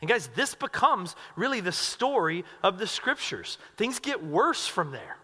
And 0.02 0.08
guys, 0.08 0.28
this 0.34 0.54
becomes 0.54 1.16
really 1.34 1.60
the 1.60 1.72
story 1.72 2.44
of 2.62 2.78
the 2.78 2.86
scriptures. 2.86 3.56
Things 3.78 4.00
get 4.00 4.22
worse 4.22 4.66
from 4.66 4.92
there. 4.92 5.16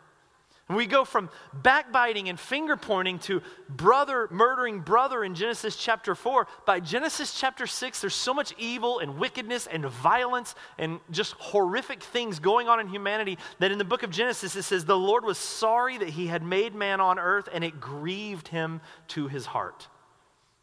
And 0.69 0.77
we 0.77 0.87
go 0.87 1.05
from 1.05 1.31
backbiting 1.53 2.29
and 2.29 2.41
finger 2.41 2.77
pointing 2.77 3.21
to 3.21 3.41
brother 3.69 4.27
murdering 4.33 4.81
brother 4.81 5.23
in 5.23 5.37
Genesis 5.37 5.77
chapter 5.77 6.17
4. 6.17 6.49
By 6.65 6.81
Genesis 6.81 7.39
chapter 7.39 7.69
6, 7.69 8.01
there's 8.01 8.15
so 8.15 8.35
much 8.35 8.53
evil 8.59 8.99
and 8.99 9.17
wickedness 9.17 9.69
and 9.69 9.87
violence 9.87 10.57
and 10.77 10.99
just 11.13 11.35
horrific 11.35 12.03
things 12.03 12.41
going 12.41 12.69
on 12.69 12.81
in 12.81 12.89
humanity 12.89 13.39
that 13.61 13.71
in 13.71 13.79
the 13.79 13.85
book 13.85 14.03
of 14.03 14.11
Genesis 14.11 14.57
it 14.57 14.65
says, 14.65 14.85
The 14.85 14.99
Lord 14.99 15.25
was 15.25 15.39
sorry 15.39 15.99
that 15.99 16.11
he 16.11 16.27
had 16.27 16.43
made 16.43 16.75
man 16.75 17.01
on 17.01 17.21
earth 17.21 17.49
and 17.53 17.63
it 17.63 17.81
grieved 17.81 18.49
him 18.49 18.81
to 19.09 19.29
his 19.29 19.47
heart. 19.47 19.87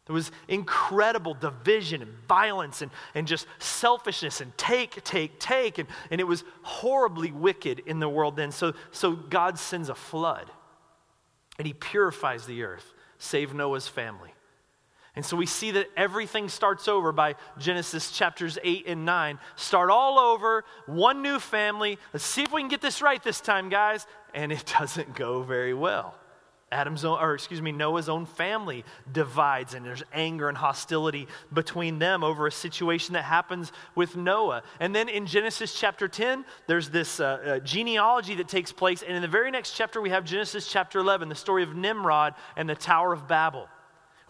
There 0.06 0.14
was 0.14 0.30
incredible 0.48 1.32
division 1.34 2.02
and 2.02 2.12
violence 2.28 2.82
and, 2.82 2.90
and 3.14 3.26
just 3.26 3.46
selfishness 3.58 4.42
and 4.42 4.56
take, 4.58 5.02
take, 5.02 5.40
take. 5.40 5.78
And, 5.78 5.88
and 6.10 6.20
it 6.20 6.24
was 6.24 6.44
horribly 6.62 7.32
wicked 7.32 7.80
in 7.86 8.00
the 8.00 8.08
world 8.08 8.36
then. 8.36 8.52
So, 8.52 8.74
so 8.90 9.12
God 9.12 9.58
sends 9.58 9.88
a 9.88 9.94
flood 9.94 10.50
and 11.58 11.66
he 11.66 11.72
purifies 11.72 12.44
the 12.44 12.64
earth, 12.64 12.92
save 13.18 13.54
Noah's 13.54 13.88
family. 13.88 14.34
And 15.16 15.24
so 15.24 15.36
we 15.36 15.46
see 15.46 15.70
that 15.72 15.88
everything 15.96 16.48
starts 16.48 16.88
over 16.88 17.12
by 17.12 17.36
Genesis 17.58 18.10
chapters 18.10 18.58
8 18.62 18.88
and 18.88 19.04
9. 19.04 19.38
Start 19.54 19.88
all 19.88 20.18
over, 20.18 20.64
one 20.86 21.22
new 21.22 21.38
family. 21.38 21.98
Let's 22.12 22.24
see 22.24 22.42
if 22.42 22.52
we 22.52 22.60
can 22.60 22.68
get 22.68 22.80
this 22.80 23.00
right 23.00 23.22
this 23.22 23.40
time, 23.40 23.68
guys. 23.68 24.06
And 24.34 24.50
it 24.50 24.64
doesn't 24.78 25.14
go 25.14 25.42
very 25.42 25.72
well. 25.72 26.16
Adam's 26.74 27.04
own, 27.04 27.18
or 27.18 27.34
excuse 27.34 27.62
me, 27.62 27.72
Noah's 27.72 28.08
own 28.08 28.26
family 28.26 28.84
divides, 29.10 29.74
and 29.74 29.86
there's 29.86 30.02
anger 30.12 30.48
and 30.48 30.58
hostility 30.58 31.28
between 31.52 31.98
them 31.98 32.24
over 32.24 32.46
a 32.46 32.52
situation 32.52 33.14
that 33.14 33.22
happens 33.22 33.72
with 33.94 34.16
Noah. 34.16 34.62
And 34.80 34.94
then 34.94 35.08
in 35.08 35.26
Genesis 35.26 35.72
chapter 35.78 36.08
10, 36.08 36.44
there's 36.66 36.90
this 36.90 37.20
uh, 37.20 37.24
uh, 37.24 37.58
genealogy 37.60 38.34
that 38.34 38.48
takes 38.48 38.72
place. 38.72 39.02
And 39.02 39.14
in 39.14 39.22
the 39.22 39.28
very 39.28 39.50
next 39.50 39.76
chapter, 39.76 40.00
we 40.00 40.10
have 40.10 40.24
Genesis 40.24 40.68
chapter 40.68 40.98
11, 40.98 41.28
the 41.28 41.34
story 41.34 41.62
of 41.62 41.74
Nimrod 41.74 42.34
and 42.56 42.68
the 42.68 42.74
Tower 42.74 43.12
of 43.12 43.28
Babel 43.28 43.68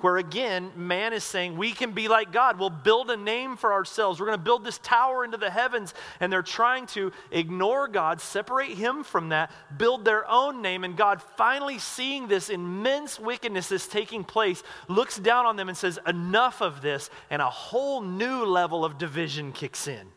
where 0.05 0.19
again, 0.19 0.71
man 0.77 1.15
is 1.15 1.25
saying, 1.25 1.57
we 1.57 1.73
can 1.73 1.93
be 1.93 2.09
like 2.09 2.31
God. 2.31 2.59
We'll 2.59 2.69
build 2.69 3.11
a 3.11 3.17
name 3.17 3.57
for 3.57 3.73
ourselves. 3.73 4.21
We're 4.21 4.27
going 4.27 4.39
to 4.39 4.45
build 4.45 4.63
this 4.63 4.77
tower 4.77 5.25
into 5.25 5.39
the 5.39 5.49
heavens. 5.49 5.95
And 6.21 6.31
they're 6.31 6.43
trying 6.43 6.85
to 6.89 7.11
ignore 7.31 7.89
God, 7.89 8.21
separate 8.21 8.73
him 8.77 9.03
from 9.03 9.31
that, 9.31 9.51
build 9.79 10.05
their 10.05 10.31
own 10.31 10.61
name. 10.61 10.85
And 10.85 10.95
God, 10.95 11.23
finally 11.39 11.79
seeing 11.79 12.29
this 12.29 12.51
immense 12.51 13.19
wickedness 13.19 13.71
that's 13.71 13.87
taking 13.87 14.25
place, 14.25 14.63
looks 14.89 15.17
down 15.17 15.47
on 15.47 15.57
them 15.57 15.71
and 15.71 15.79
says, 15.79 15.99
enough 16.07 16.61
of 16.61 16.83
this. 16.83 17.09
And 17.31 17.41
a 17.41 17.49
whole 17.49 18.03
new 18.03 18.45
level 18.45 18.85
of 18.85 18.99
division 18.99 19.53
kicks 19.53 19.89
in 19.89 20.09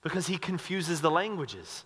because 0.00 0.28
he 0.28 0.38
confuses 0.38 1.00
the 1.00 1.10
languages. 1.10 1.82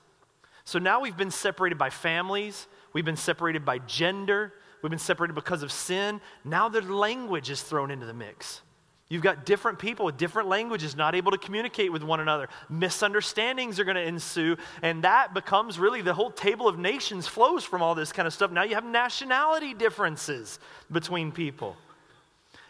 So 0.66 0.78
now 0.78 1.00
we've 1.00 1.16
been 1.16 1.30
separated 1.30 1.78
by 1.78 1.88
families, 1.88 2.66
we've 2.92 3.06
been 3.06 3.16
separated 3.16 3.64
by 3.64 3.78
gender. 3.78 4.52
We've 4.82 4.90
been 4.90 4.98
separated 4.98 5.34
because 5.34 5.62
of 5.62 5.70
sin. 5.70 6.20
Now 6.44 6.68
the 6.68 6.82
language 6.82 7.50
is 7.50 7.62
thrown 7.62 7.90
into 7.90 8.04
the 8.04 8.14
mix. 8.14 8.62
You've 9.08 9.22
got 9.22 9.44
different 9.44 9.78
people 9.78 10.06
with 10.06 10.16
different 10.16 10.48
languages 10.48 10.96
not 10.96 11.14
able 11.14 11.32
to 11.32 11.38
communicate 11.38 11.92
with 11.92 12.02
one 12.02 12.20
another. 12.20 12.48
Misunderstandings 12.70 13.78
are 13.78 13.84
going 13.84 13.96
to 13.96 14.02
ensue, 14.02 14.56
and 14.80 15.04
that 15.04 15.34
becomes 15.34 15.78
really 15.78 16.00
the 16.00 16.14
whole 16.14 16.30
table 16.30 16.66
of 16.66 16.78
nations 16.78 17.28
flows 17.28 17.62
from 17.62 17.82
all 17.82 17.94
this 17.94 18.10
kind 18.10 18.26
of 18.26 18.32
stuff. 18.32 18.50
Now 18.50 18.62
you 18.62 18.74
have 18.74 18.86
nationality 18.86 19.74
differences 19.74 20.58
between 20.90 21.30
people. 21.30 21.76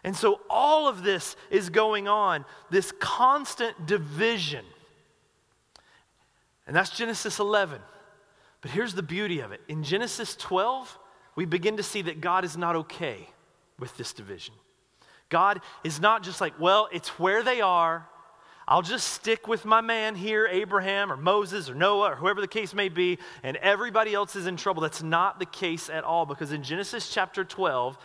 And 0.03 0.17
so 0.17 0.41
all 0.51 0.89
of 0.89 1.05
this 1.05 1.37
is 1.49 1.71
going 1.71 2.09
on, 2.09 2.45
this 2.71 2.93
constant 2.99 3.87
division. 3.87 4.65
And 6.67 6.75
that's 6.75 6.91
Genesis 6.91 7.39
11. 7.39 7.81
But 8.63 8.73
here's 8.73 8.95
the 8.95 9.03
beauty 9.03 9.41
of 9.41 9.53
it. 9.53 9.61
In 9.69 9.85
Genesis 9.85 10.35
12, 10.35 10.99
we 11.35 11.45
begin 11.45 11.77
to 11.79 11.83
see 11.83 12.03
that 12.03 12.21
God 12.21 12.45
is 12.45 12.57
not 12.57 12.77
okay 12.77 13.29
with 13.79 13.97
this 13.97 14.13
division. 14.13 14.55
God 15.29 15.61
is 15.83 16.01
not 16.01 16.23
just 16.23 16.41
like, 16.41 16.59
well, 16.61 16.89
it's 16.93 17.19
where 17.19 17.43
they 17.43 17.61
are. 17.61 18.07
I'll 18.69 18.83
just 18.83 19.09
stick 19.09 19.49
with 19.49 19.65
my 19.65 19.81
man 19.81 20.15
here, 20.15 20.47
Abraham 20.47 21.11
or 21.11 21.17
Moses 21.17 21.69
or 21.69 21.75
Noah 21.75 22.13
or 22.13 22.17
whoever 22.17 22.41
the 22.41 22.49
case 22.49 22.75
may 22.75 22.89
be, 22.89 23.19
and 23.43 23.57
everybody 23.57 24.15
else 24.15 24.37
is 24.37 24.47
in 24.47 24.57
trouble. 24.57 24.83
That's 24.83 25.03
not 25.03 25.39
the 25.39 25.47
case 25.47 25.89
at 25.89 26.05
all 26.05 26.27
because 26.27 26.53
in 26.53 26.63
Genesis 26.63 27.13
chapter 27.13 27.45
12, 27.45 27.99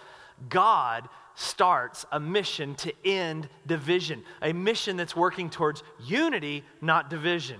God 0.50 1.08
starts 1.36 2.06
a 2.12 2.20
mission 2.20 2.74
to 2.76 2.94
end 3.06 3.48
division, 3.68 4.24
a 4.42 4.54
mission 4.54 4.98
that's 4.98 5.16
working 5.16 5.50
towards 5.50 5.84
unity, 6.04 6.64
not 6.82 7.10
division. 7.10 7.60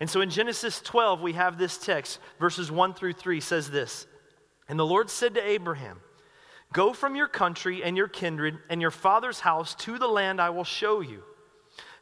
And 0.00 0.08
so 0.08 0.20
in 0.20 0.30
Genesis 0.30 0.80
12, 0.80 1.20
we 1.20 1.32
have 1.32 1.58
this 1.58 1.76
text, 1.76 2.20
verses 2.38 2.70
1 2.70 2.94
through 2.94 3.14
3 3.14 3.40
says 3.40 3.70
this 3.70 4.06
and 4.68 4.78
the 4.78 4.86
Lord 4.86 5.10
said 5.10 5.34
to 5.34 5.46
Abraham, 5.46 6.00
Go 6.72 6.92
from 6.92 7.16
your 7.16 7.28
country 7.28 7.82
and 7.82 7.96
your 7.96 8.08
kindred 8.08 8.58
and 8.68 8.80
your 8.80 8.90
father's 8.90 9.40
house 9.40 9.74
to 9.76 9.98
the 9.98 10.06
land 10.06 10.40
I 10.40 10.50
will 10.50 10.64
show 10.64 11.00
you. 11.00 11.22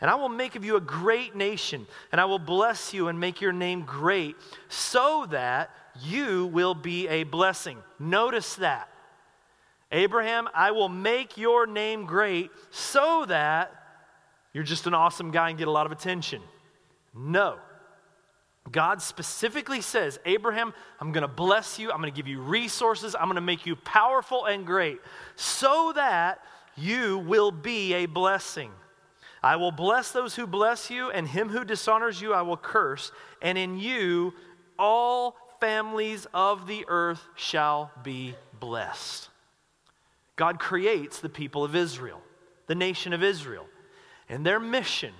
And 0.00 0.10
I 0.10 0.16
will 0.16 0.28
make 0.28 0.56
of 0.56 0.64
you 0.64 0.76
a 0.76 0.80
great 0.80 1.34
nation, 1.34 1.86
and 2.12 2.20
I 2.20 2.26
will 2.26 2.38
bless 2.38 2.92
you 2.92 3.08
and 3.08 3.18
make 3.18 3.40
your 3.40 3.52
name 3.52 3.82
great, 3.82 4.36
so 4.68 5.26
that 5.30 5.70
you 6.02 6.46
will 6.46 6.74
be 6.74 7.08
a 7.08 7.22
blessing. 7.22 7.78
Notice 7.98 8.56
that. 8.56 8.88
Abraham, 9.92 10.48
I 10.54 10.72
will 10.72 10.88
make 10.88 11.38
your 11.38 11.66
name 11.66 12.04
great 12.04 12.50
so 12.70 13.24
that 13.26 13.72
you're 14.52 14.64
just 14.64 14.86
an 14.86 14.94
awesome 14.94 15.30
guy 15.30 15.50
and 15.50 15.58
get 15.58 15.68
a 15.68 15.70
lot 15.70 15.86
of 15.86 15.92
attention. 15.92 16.42
No. 17.14 17.58
God 18.70 19.00
specifically 19.00 19.80
says, 19.80 20.18
Abraham, 20.24 20.74
I'm 21.00 21.12
going 21.12 21.22
to 21.22 21.28
bless 21.28 21.78
you. 21.78 21.90
I'm 21.92 22.00
going 22.00 22.12
to 22.12 22.16
give 22.16 22.26
you 22.26 22.40
resources. 22.40 23.14
I'm 23.14 23.26
going 23.26 23.36
to 23.36 23.40
make 23.40 23.66
you 23.66 23.76
powerful 23.76 24.46
and 24.46 24.66
great 24.66 25.00
so 25.36 25.92
that 25.94 26.40
you 26.76 27.18
will 27.18 27.52
be 27.52 27.94
a 27.94 28.06
blessing. 28.06 28.70
I 29.42 29.56
will 29.56 29.70
bless 29.72 30.10
those 30.10 30.34
who 30.34 30.46
bless 30.46 30.90
you, 30.90 31.10
and 31.10 31.28
him 31.28 31.48
who 31.48 31.64
dishonors 31.64 32.20
you 32.20 32.34
I 32.34 32.42
will 32.42 32.56
curse. 32.56 33.12
And 33.40 33.56
in 33.56 33.78
you 33.78 34.34
all 34.78 35.36
families 35.60 36.26
of 36.34 36.66
the 36.66 36.84
earth 36.88 37.22
shall 37.36 37.92
be 38.02 38.34
blessed. 38.58 39.28
God 40.34 40.58
creates 40.58 41.20
the 41.20 41.28
people 41.28 41.64
of 41.64 41.76
Israel, 41.76 42.20
the 42.66 42.74
nation 42.74 43.12
of 43.12 43.22
Israel. 43.22 43.66
And 44.28 44.44
their 44.44 44.58
mission 44.58 45.14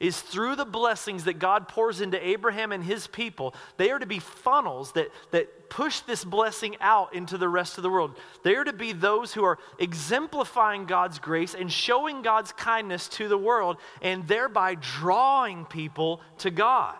is 0.00 0.20
through 0.20 0.54
the 0.54 0.64
blessings 0.64 1.24
that 1.24 1.40
God 1.40 1.66
pours 1.66 2.00
into 2.00 2.24
Abraham 2.24 2.70
and 2.70 2.84
his 2.84 3.08
people, 3.08 3.54
they 3.78 3.90
are 3.90 3.98
to 3.98 4.06
be 4.06 4.20
funnels 4.20 4.92
that, 4.92 5.10
that 5.32 5.70
push 5.70 6.00
this 6.00 6.24
blessing 6.24 6.76
out 6.80 7.14
into 7.14 7.36
the 7.36 7.48
rest 7.48 7.78
of 7.78 7.82
the 7.82 7.90
world. 7.90 8.16
They 8.44 8.54
are 8.54 8.64
to 8.64 8.72
be 8.72 8.92
those 8.92 9.34
who 9.34 9.44
are 9.44 9.58
exemplifying 9.78 10.86
God's 10.86 11.18
grace 11.18 11.54
and 11.54 11.70
showing 11.70 12.22
God's 12.22 12.52
kindness 12.52 13.08
to 13.10 13.28
the 13.28 13.38
world, 13.38 13.76
and 14.00 14.26
thereby 14.28 14.76
drawing 14.76 15.64
people 15.64 16.20
to 16.38 16.50
God. 16.50 16.96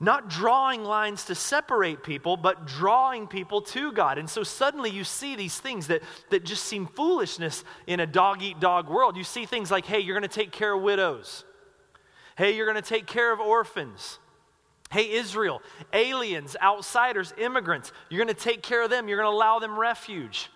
Not 0.00 0.28
drawing 0.28 0.84
lines 0.84 1.24
to 1.24 1.34
separate 1.34 2.04
people, 2.04 2.36
but 2.36 2.66
drawing 2.66 3.26
people 3.26 3.62
to 3.62 3.90
God. 3.90 4.18
And 4.18 4.30
so 4.30 4.44
suddenly 4.44 4.90
you 4.90 5.02
see 5.02 5.34
these 5.34 5.58
things 5.58 5.88
that, 5.88 6.02
that 6.30 6.44
just 6.44 6.64
seem 6.64 6.86
foolishness 6.86 7.64
in 7.86 7.98
a 7.98 8.06
dog 8.06 8.42
eat 8.42 8.60
dog 8.60 8.88
world. 8.88 9.16
You 9.16 9.24
see 9.24 9.44
things 9.44 9.72
like, 9.72 9.86
hey, 9.86 9.98
you're 9.98 10.14
going 10.14 10.28
to 10.28 10.28
take 10.28 10.52
care 10.52 10.72
of 10.72 10.82
widows. 10.82 11.44
Hey, 12.38 12.54
you're 12.54 12.66
going 12.66 12.80
to 12.80 12.88
take 12.88 13.08
care 13.08 13.32
of 13.32 13.40
orphans. 13.40 14.20
Hey, 14.92 15.10
Israel, 15.10 15.60
aliens, 15.92 16.56
outsiders, 16.62 17.34
immigrants, 17.36 17.90
you're 18.08 18.24
going 18.24 18.32
to 18.32 18.40
take 18.40 18.62
care 18.62 18.84
of 18.84 18.90
them. 18.90 19.08
You're 19.08 19.18
going 19.18 19.28
to 19.28 19.36
allow 19.36 19.58
them 19.58 19.76
refuge. 19.76 20.48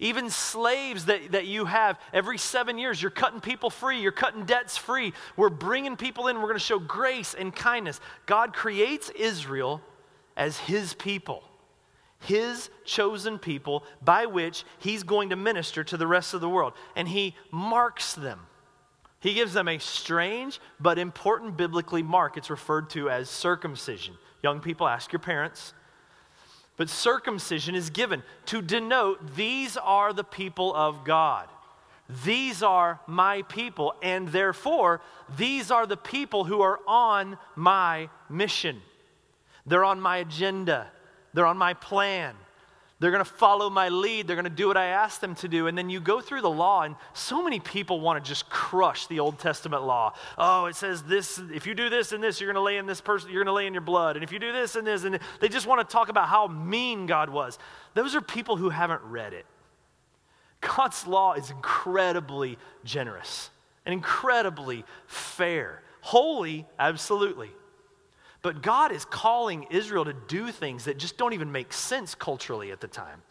Even 0.00 0.30
slaves 0.30 1.04
that, 1.04 1.30
that 1.30 1.46
you 1.46 1.64
have, 1.66 2.00
every 2.12 2.38
seven 2.38 2.76
years, 2.76 3.00
you're 3.00 3.12
cutting 3.12 3.40
people 3.40 3.70
free. 3.70 4.00
You're 4.00 4.10
cutting 4.10 4.46
debts 4.46 4.76
free. 4.76 5.12
We're 5.36 5.48
bringing 5.48 5.96
people 5.96 6.26
in. 6.26 6.38
We're 6.38 6.48
going 6.48 6.54
to 6.54 6.58
show 6.58 6.80
grace 6.80 7.34
and 7.34 7.54
kindness. 7.54 8.00
God 8.26 8.52
creates 8.52 9.08
Israel 9.10 9.80
as 10.36 10.58
his 10.58 10.92
people, 10.92 11.44
his 12.18 12.68
chosen 12.84 13.38
people 13.38 13.84
by 14.04 14.26
which 14.26 14.64
he's 14.80 15.04
going 15.04 15.30
to 15.30 15.36
minister 15.36 15.84
to 15.84 15.96
the 15.96 16.06
rest 16.08 16.34
of 16.34 16.40
the 16.40 16.48
world. 16.48 16.72
And 16.96 17.06
he 17.06 17.36
marks 17.52 18.12
them. 18.12 18.40
He 19.22 19.34
gives 19.34 19.52
them 19.52 19.68
a 19.68 19.78
strange 19.78 20.60
but 20.80 20.98
important 20.98 21.56
biblically 21.56 22.02
mark. 22.02 22.36
It's 22.36 22.50
referred 22.50 22.90
to 22.90 23.08
as 23.08 23.30
circumcision. 23.30 24.18
Young 24.42 24.58
people, 24.58 24.88
ask 24.88 25.12
your 25.12 25.20
parents. 25.20 25.74
But 26.76 26.90
circumcision 26.90 27.76
is 27.76 27.88
given 27.88 28.24
to 28.46 28.60
denote 28.60 29.36
these 29.36 29.76
are 29.76 30.12
the 30.12 30.24
people 30.24 30.74
of 30.74 31.04
God. 31.04 31.48
These 32.24 32.64
are 32.64 32.98
my 33.06 33.42
people, 33.42 33.94
and 34.02 34.26
therefore, 34.26 35.00
these 35.38 35.70
are 35.70 35.86
the 35.86 35.96
people 35.96 36.42
who 36.42 36.60
are 36.60 36.80
on 36.88 37.38
my 37.54 38.10
mission. 38.28 38.82
They're 39.64 39.84
on 39.84 40.00
my 40.00 40.16
agenda, 40.16 40.90
they're 41.32 41.46
on 41.46 41.58
my 41.58 41.74
plan. 41.74 42.34
They're 43.02 43.10
going 43.10 43.24
to 43.24 43.30
follow 43.30 43.68
my 43.68 43.88
lead. 43.88 44.28
They're 44.28 44.36
going 44.36 44.44
to 44.44 44.50
do 44.50 44.68
what 44.68 44.76
I 44.76 44.84
ask 44.86 45.20
them 45.20 45.34
to 45.34 45.48
do. 45.48 45.66
And 45.66 45.76
then 45.76 45.90
you 45.90 45.98
go 45.98 46.20
through 46.20 46.42
the 46.42 46.48
law, 46.48 46.82
and 46.82 46.94
so 47.14 47.42
many 47.42 47.58
people 47.58 48.00
want 48.00 48.22
to 48.22 48.28
just 48.28 48.48
crush 48.48 49.08
the 49.08 49.18
Old 49.18 49.40
Testament 49.40 49.82
law. 49.82 50.14
Oh, 50.38 50.66
it 50.66 50.76
says 50.76 51.02
this, 51.02 51.40
if 51.52 51.66
you 51.66 51.74
do 51.74 51.90
this 51.90 52.12
and 52.12 52.22
this, 52.22 52.40
you're 52.40 52.46
going 52.46 52.62
to 52.62 52.64
lay 52.64 52.76
in 52.76 52.86
this 52.86 53.00
person, 53.00 53.28
you're 53.32 53.42
going 53.42 53.52
to 53.52 53.56
lay 53.56 53.66
in 53.66 53.74
your 53.74 53.82
blood. 53.82 54.14
And 54.14 54.22
if 54.22 54.30
you 54.30 54.38
do 54.38 54.52
this 54.52 54.76
and 54.76 54.86
this, 54.86 55.02
and 55.02 55.18
they 55.40 55.48
just 55.48 55.66
want 55.66 55.80
to 55.86 55.92
talk 55.92 56.10
about 56.10 56.28
how 56.28 56.46
mean 56.46 57.06
God 57.06 57.28
was. 57.28 57.58
Those 57.94 58.14
are 58.14 58.20
people 58.20 58.56
who 58.56 58.70
haven't 58.70 59.02
read 59.02 59.32
it. 59.32 59.46
God's 60.60 61.04
law 61.04 61.32
is 61.32 61.50
incredibly 61.50 62.56
generous 62.84 63.50
and 63.84 63.92
incredibly 63.92 64.84
fair. 65.08 65.82
Holy, 66.02 66.68
absolutely. 66.78 67.50
But 68.42 68.60
God 68.60 68.90
is 68.92 69.04
calling 69.04 69.66
Israel 69.70 70.04
to 70.04 70.12
do 70.12 70.50
things 70.50 70.84
that 70.84 70.98
just 70.98 71.16
don't 71.16 71.32
even 71.32 71.52
make 71.52 71.72
sense 71.72 72.14
culturally 72.14 72.72
at 72.72 72.80
the 72.80 72.88
time. 72.88 73.22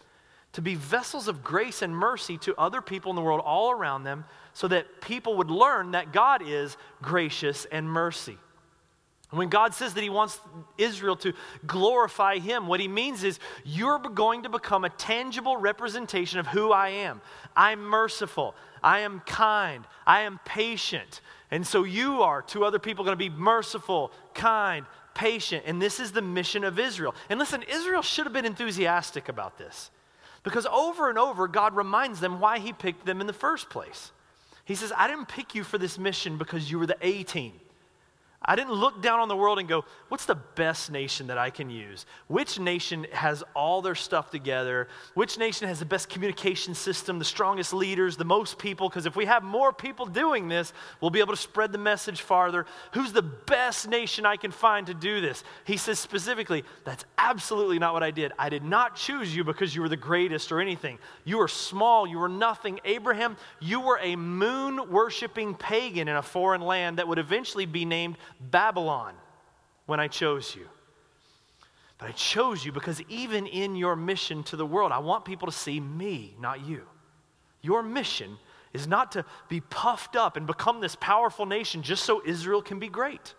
To 0.53 0.61
be 0.61 0.75
vessels 0.75 1.27
of 1.27 1.43
grace 1.43 1.81
and 1.81 1.95
mercy 1.95 2.37
to 2.39 2.55
other 2.57 2.81
people 2.81 3.09
in 3.09 3.15
the 3.15 3.21
world 3.21 3.41
all 3.43 3.71
around 3.71 4.03
them 4.03 4.25
so 4.53 4.67
that 4.69 5.01
people 5.01 5.37
would 5.37 5.51
learn 5.51 5.91
that 5.91 6.11
God 6.11 6.41
is 6.45 6.75
gracious 7.01 7.65
and 7.71 7.89
mercy. 7.89 8.37
When 9.31 9.47
God 9.47 9.73
says 9.73 9.93
that 9.93 10.01
He 10.01 10.09
wants 10.09 10.39
Israel 10.77 11.15
to 11.17 11.33
glorify 11.65 12.37
Him, 12.37 12.67
what 12.67 12.81
He 12.81 12.89
means 12.89 13.23
is 13.23 13.39
you're 13.63 13.99
going 13.99 14.43
to 14.43 14.49
become 14.49 14.83
a 14.83 14.89
tangible 14.89 15.55
representation 15.55 16.39
of 16.39 16.47
who 16.47 16.73
I 16.73 16.89
am. 16.89 17.21
I'm 17.55 17.81
merciful. 17.81 18.55
I 18.83 18.99
am 18.99 19.21
kind. 19.21 19.85
I 20.05 20.21
am 20.21 20.39
patient. 20.43 21.21
And 21.49 21.65
so 21.65 21.83
you 21.83 22.23
are 22.23 22.41
to 22.43 22.65
other 22.65 22.79
people 22.79 23.05
going 23.05 23.17
to 23.17 23.29
be 23.29 23.29
merciful, 23.29 24.11
kind, 24.33 24.85
patient. 25.13 25.63
And 25.65 25.81
this 25.81 25.99
is 25.99 26.11
the 26.11 26.21
mission 26.21 26.63
of 26.63 26.79
Israel. 26.79 27.15
And 27.29 27.39
listen, 27.39 27.63
Israel 27.63 28.01
should 28.01 28.25
have 28.25 28.33
been 28.33 28.45
enthusiastic 28.45 29.29
about 29.29 29.57
this 29.57 29.91
because 30.43 30.65
over 30.65 31.09
and 31.09 31.17
over, 31.17 31.47
God 31.47 31.75
reminds 31.75 32.19
them 32.19 32.39
why 32.39 32.59
He 32.59 32.73
picked 32.73 33.05
them 33.05 33.21
in 33.21 33.27
the 33.27 33.33
first 33.33 33.69
place. 33.69 34.11
He 34.65 34.75
says, 34.75 34.93
I 34.95 35.07
didn't 35.07 35.27
pick 35.27 35.55
you 35.55 35.63
for 35.63 35.77
this 35.77 35.97
mission 35.97 36.37
because 36.37 36.69
you 36.71 36.79
were 36.79 36.85
the 36.85 36.97
A 37.01 37.23
team. 37.23 37.53
I 38.43 38.55
didn't 38.55 38.73
look 38.73 39.03
down 39.03 39.19
on 39.19 39.27
the 39.27 39.35
world 39.35 39.59
and 39.59 39.67
go, 39.67 39.85
what's 40.07 40.25
the 40.25 40.33
best 40.35 40.89
nation 40.89 41.27
that 41.27 41.37
I 41.37 41.51
can 41.51 41.69
use? 41.69 42.07
Which 42.27 42.59
nation 42.59 43.05
has 43.11 43.43
all 43.55 43.83
their 43.83 43.93
stuff 43.93 44.31
together? 44.31 44.87
Which 45.13 45.37
nation 45.37 45.67
has 45.67 45.77
the 45.77 45.85
best 45.85 46.09
communication 46.09 46.73
system, 46.73 47.19
the 47.19 47.25
strongest 47.25 47.71
leaders, 47.71 48.17
the 48.17 48.25
most 48.25 48.57
people? 48.57 48.89
Because 48.89 49.05
if 49.05 49.15
we 49.15 49.25
have 49.25 49.43
more 49.43 49.71
people 49.71 50.07
doing 50.07 50.47
this, 50.47 50.73
we'll 51.01 51.11
be 51.11 51.19
able 51.19 51.35
to 51.35 51.41
spread 51.41 51.71
the 51.71 51.77
message 51.77 52.21
farther. 52.21 52.65
Who's 52.93 53.13
the 53.13 53.21
best 53.21 53.87
nation 53.87 54.25
I 54.25 54.37
can 54.37 54.49
find 54.49 54.87
to 54.87 54.95
do 54.95 55.21
this? 55.21 55.43
He 55.65 55.77
says 55.77 55.99
specifically, 55.99 56.63
that's 56.83 57.05
absolutely 57.19 57.77
not 57.77 57.93
what 57.93 58.01
I 58.01 58.09
did. 58.09 58.31
I 58.39 58.49
did 58.49 58.63
not 58.63 58.95
choose 58.95 59.35
you 59.35 59.43
because 59.43 59.75
you 59.75 59.83
were 59.83 59.89
the 59.89 59.97
greatest 59.97 60.51
or 60.51 60.59
anything. 60.59 60.97
You 61.25 61.37
were 61.37 61.47
small, 61.47 62.07
you 62.07 62.17
were 62.17 62.27
nothing. 62.27 62.79
Abraham, 62.85 63.37
you 63.59 63.81
were 63.81 63.99
a 64.01 64.15
moon 64.15 64.89
worshiping 64.89 65.53
pagan 65.53 66.07
in 66.07 66.15
a 66.15 66.23
foreign 66.23 66.61
land 66.61 66.97
that 66.97 67.07
would 67.07 67.19
eventually 67.19 67.67
be 67.67 67.85
named 67.85 68.17
Babylon 68.39 69.15
when 69.85 69.99
I 69.99 70.07
chose 70.07 70.55
you. 70.55 70.67
But 71.97 72.09
I 72.09 72.11
chose 72.13 72.65
you 72.65 72.71
because 72.71 73.01
even 73.09 73.45
in 73.45 73.75
your 73.75 73.95
mission 73.95 74.43
to 74.43 74.55
the 74.55 74.65
world, 74.65 74.91
I 74.91 74.99
want 74.99 75.23
people 75.25 75.47
to 75.47 75.51
see 75.51 75.79
me, 75.79 76.35
not 76.39 76.65
you. 76.65 76.81
Your 77.61 77.83
mission 77.83 78.37
is 78.73 78.87
not 78.87 79.11
to 79.11 79.25
be 79.49 79.61
puffed 79.61 80.15
up 80.15 80.37
and 80.37 80.47
become 80.47 80.79
this 80.79 80.95
powerful 80.95 81.45
nation 81.45 81.83
just 81.83 82.03
so 82.03 82.21
Israel 82.25 82.61
can 82.61 82.79
be 82.79 82.87
great. 82.87 83.35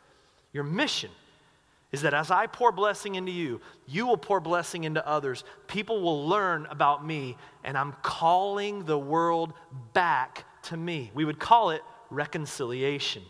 Your 0.52 0.64
mission 0.64 1.10
is 1.90 2.02
that 2.02 2.14
as 2.14 2.30
I 2.30 2.46
pour 2.46 2.72
blessing 2.72 3.16
into 3.16 3.32
you, 3.32 3.60
you 3.86 4.06
will 4.06 4.16
pour 4.16 4.40
blessing 4.40 4.84
into 4.84 5.06
others. 5.06 5.44
People 5.66 6.00
will 6.00 6.26
learn 6.26 6.66
about 6.70 7.04
me, 7.04 7.36
and 7.64 7.76
I'm 7.76 7.94
calling 8.02 8.84
the 8.84 8.98
world 8.98 9.52
back 9.92 10.44
to 10.64 10.76
me. 10.76 11.10
We 11.14 11.24
would 11.24 11.38
call 11.38 11.70
it 11.70 11.82
reconciliation 12.10 13.22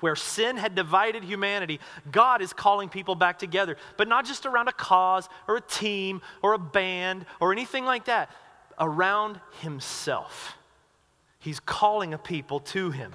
where 0.00 0.16
sin 0.16 0.56
had 0.56 0.74
divided 0.74 1.22
humanity, 1.22 1.80
God 2.10 2.42
is 2.42 2.52
calling 2.52 2.88
people 2.88 3.14
back 3.14 3.38
together, 3.38 3.76
but 3.96 4.08
not 4.08 4.24
just 4.24 4.46
around 4.46 4.68
a 4.68 4.72
cause 4.72 5.28
or 5.46 5.56
a 5.56 5.60
team 5.60 6.20
or 6.42 6.54
a 6.54 6.58
band 6.58 7.26
or 7.40 7.52
anything 7.52 7.84
like 7.84 8.06
that, 8.06 8.30
around 8.78 9.40
Himself. 9.60 10.56
He's 11.38 11.60
calling 11.60 12.14
a 12.14 12.18
people 12.18 12.60
to 12.60 12.90
Him. 12.90 13.12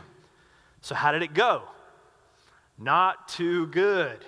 So, 0.81 0.95
how 0.95 1.11
did 1.11 1.23
it 1.23 1.33
go? 1.33 1.63
Not 2.77 3.27
too 3.27 3.67
good. 3.67 4.19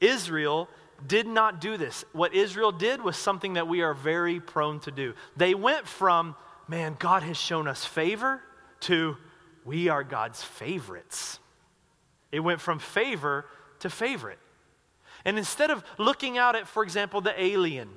Israel 0.00 0.68
did 1.06 1.26
not 1.26 1.60
do 1.60 1.76
this. 1.76 2.04
What 2.12 2.34
Israel 2.34 2.72
did 2.72 3.02
was 3.02 3.16
something 3.16 3.54
that 3.54 3.68
we 3.68 3.82
are 3.82 3.94
very 3.94 4.40
prone 4.40 4.80
to 4.80 4.90
do. 4.90 5.14
They 5.36 5.54
went 5.54 5.86
from, 5.86 6.36
man, 6.68 6.96
God 6.98 7.22
has 7.22 7.36
shown 7.36 7.68
us 7.68 7.84
favor, 7.84 8.40
to, 8.80 9.16
we 9.64 9.88
are 9.88 10.04
God's 10.04 10.42
favorites. 10.42 11.38
It 12.34 12.40
went 12.40 12.60
from 12.60 12.78
favor 12.78 13.46
to 13.80 13.88
favorite. 13.88 14.38
And 15.24 15.38
instead 15.38 15.70
of 15.70 15.84
looking 15.98 16.36
out 16.36 16.56
at, 16.56 16.66
for 16.66 16.82
example, 16.82 17.20
the 17.20 17.40
alien 17.40 17.88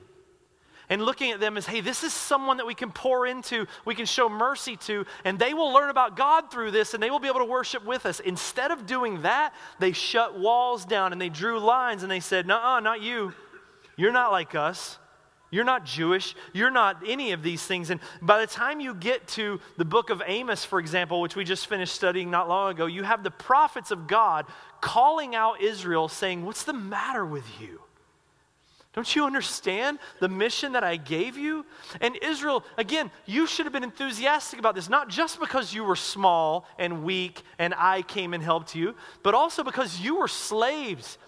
and 0.89 1.01
looking 1.03 1.31
at 1.31 1.39
them 1.39 1.57
as, 1.57 1.65
hey, 1.65 1.81
this 1.81 2.03
is 2.03 2.13
someone 2.13 2.57
that 2.57 2.65
we 2.65 2.73
can 2.73 2.91
pour 2.91 3.27
into, 3.27 3.65
we 3.83 3.95
can 3.95 4.05
show 4.05 4.29
mercy 4.29 4.77
to, 4.77 5.05
and 5.25 5.37
they 5.37 5.53
will 5.53 5.73
learn 5.73 5.89
about 5.89 6.15
God 6.15 6.49
through 6.49 6.71
this 6.71 6.93
and 6.93 7.03
they 7.03 7.09
will 7.09 7.19
be 7.19 7.27
able 7.27 7.39
to 7.39 7.45
worship 7.45 7.83
with 7.83 8.05
us. 8.05 8.19
Instead 8.21 8.71
of 8.71 8.85
doing 8.85 9.23
that, 9.23 9.53
they 9.79 9.91
shut 9.91 10.39
walls 10.39 10.85
down 10.85 11.11
and 11.11 11.19
they 11.19 11.29
drew 11.29 11.59
lines 11.59 12.03
and 12.03 12.11
they 12.11 12.21
said, 12.21 12.47
no, 12.47 12.79
not 12.79 13.01
you. 13.01 13.33
You're 13.97 14.13
not 14.13 14.31
like 14.31 14.55
us. 14.55 14.97
You're 15.49 15.63
not 15.63 15.85
Jewish. 15.85 16.35
You're 16.51 16.71
not 16.71 17.03
any 17.07 17.31
of 17.31 17.41
these 17.41 17.63
things. 17.63 17.89
And 17.89 18.01
by 18.21 18.41
the 18.41 18.47
time 18.47 18.79
you 18.79 18.93
get 18.93 19.27
to 19.29 19.61
the 19.77 19.85
book 19.85 20.09
of 20.09 20.21
Amos, 20.25 20.65
for 20.65 20.79
example, 20.79 21.21
which 21.21 21.35
we 21.35 21.45
just 21.45 21.67
finished 21.67 21.95
studying 21.95 22.29
not 22.29 22.49
long 22.49 22.71
ago, 22.71 22.85
you 22.85 23.03
have 23.03 23.23
the 23.23 23.31
prophets 23.31 23.91
of 23.91 24.07
God 24.07 24.45
calling 24.81 25.35
out 25.35 25.61
Israel, 25.61 26.09
saying, 26.09 26.45
What's 26.45 26.63
the 26.63 26.73
matter 26.73 27.25
with 27.25 27.45
you? 27.61 27.81
Don't 28.97 29.15
you 29.15 29.25
understand 29.25 29.99
the 30.19 30.27
mission 30.27 30.71
that 30.71 30.83
I 30.83 30.95
gave 30.95 31.37
you? 31.37 31.67
And 32.01 32.17
Israel, 32.23 32.65
again, 32.79 33.11
you 33.27 33.45
should 33.45 33.67
have 33.67 33.73
been 33.73 33.83
enthusiastic 33.83 34.57
about 34.57 34.73
this, 34.73 34.89
not 34.89 35.07
just 35.07 35.39
because 35.39 35.71
you 35.71 35.83
were 35.83 35.95
small 35.95 36.65
and 36.79 37.03
weak 37.03 37.43
and 37.59 37.75
I 37.77 38.01
came 38.01 38.33
and 38.33 38.41
helped 38.41 38.73
you, 38.73 38.95
but 39.21 39.35
also 39.35 39.63
because 39.63 39.99
you 39.99 40.17
were 40.17 40.27
slaves. 40.27 41.19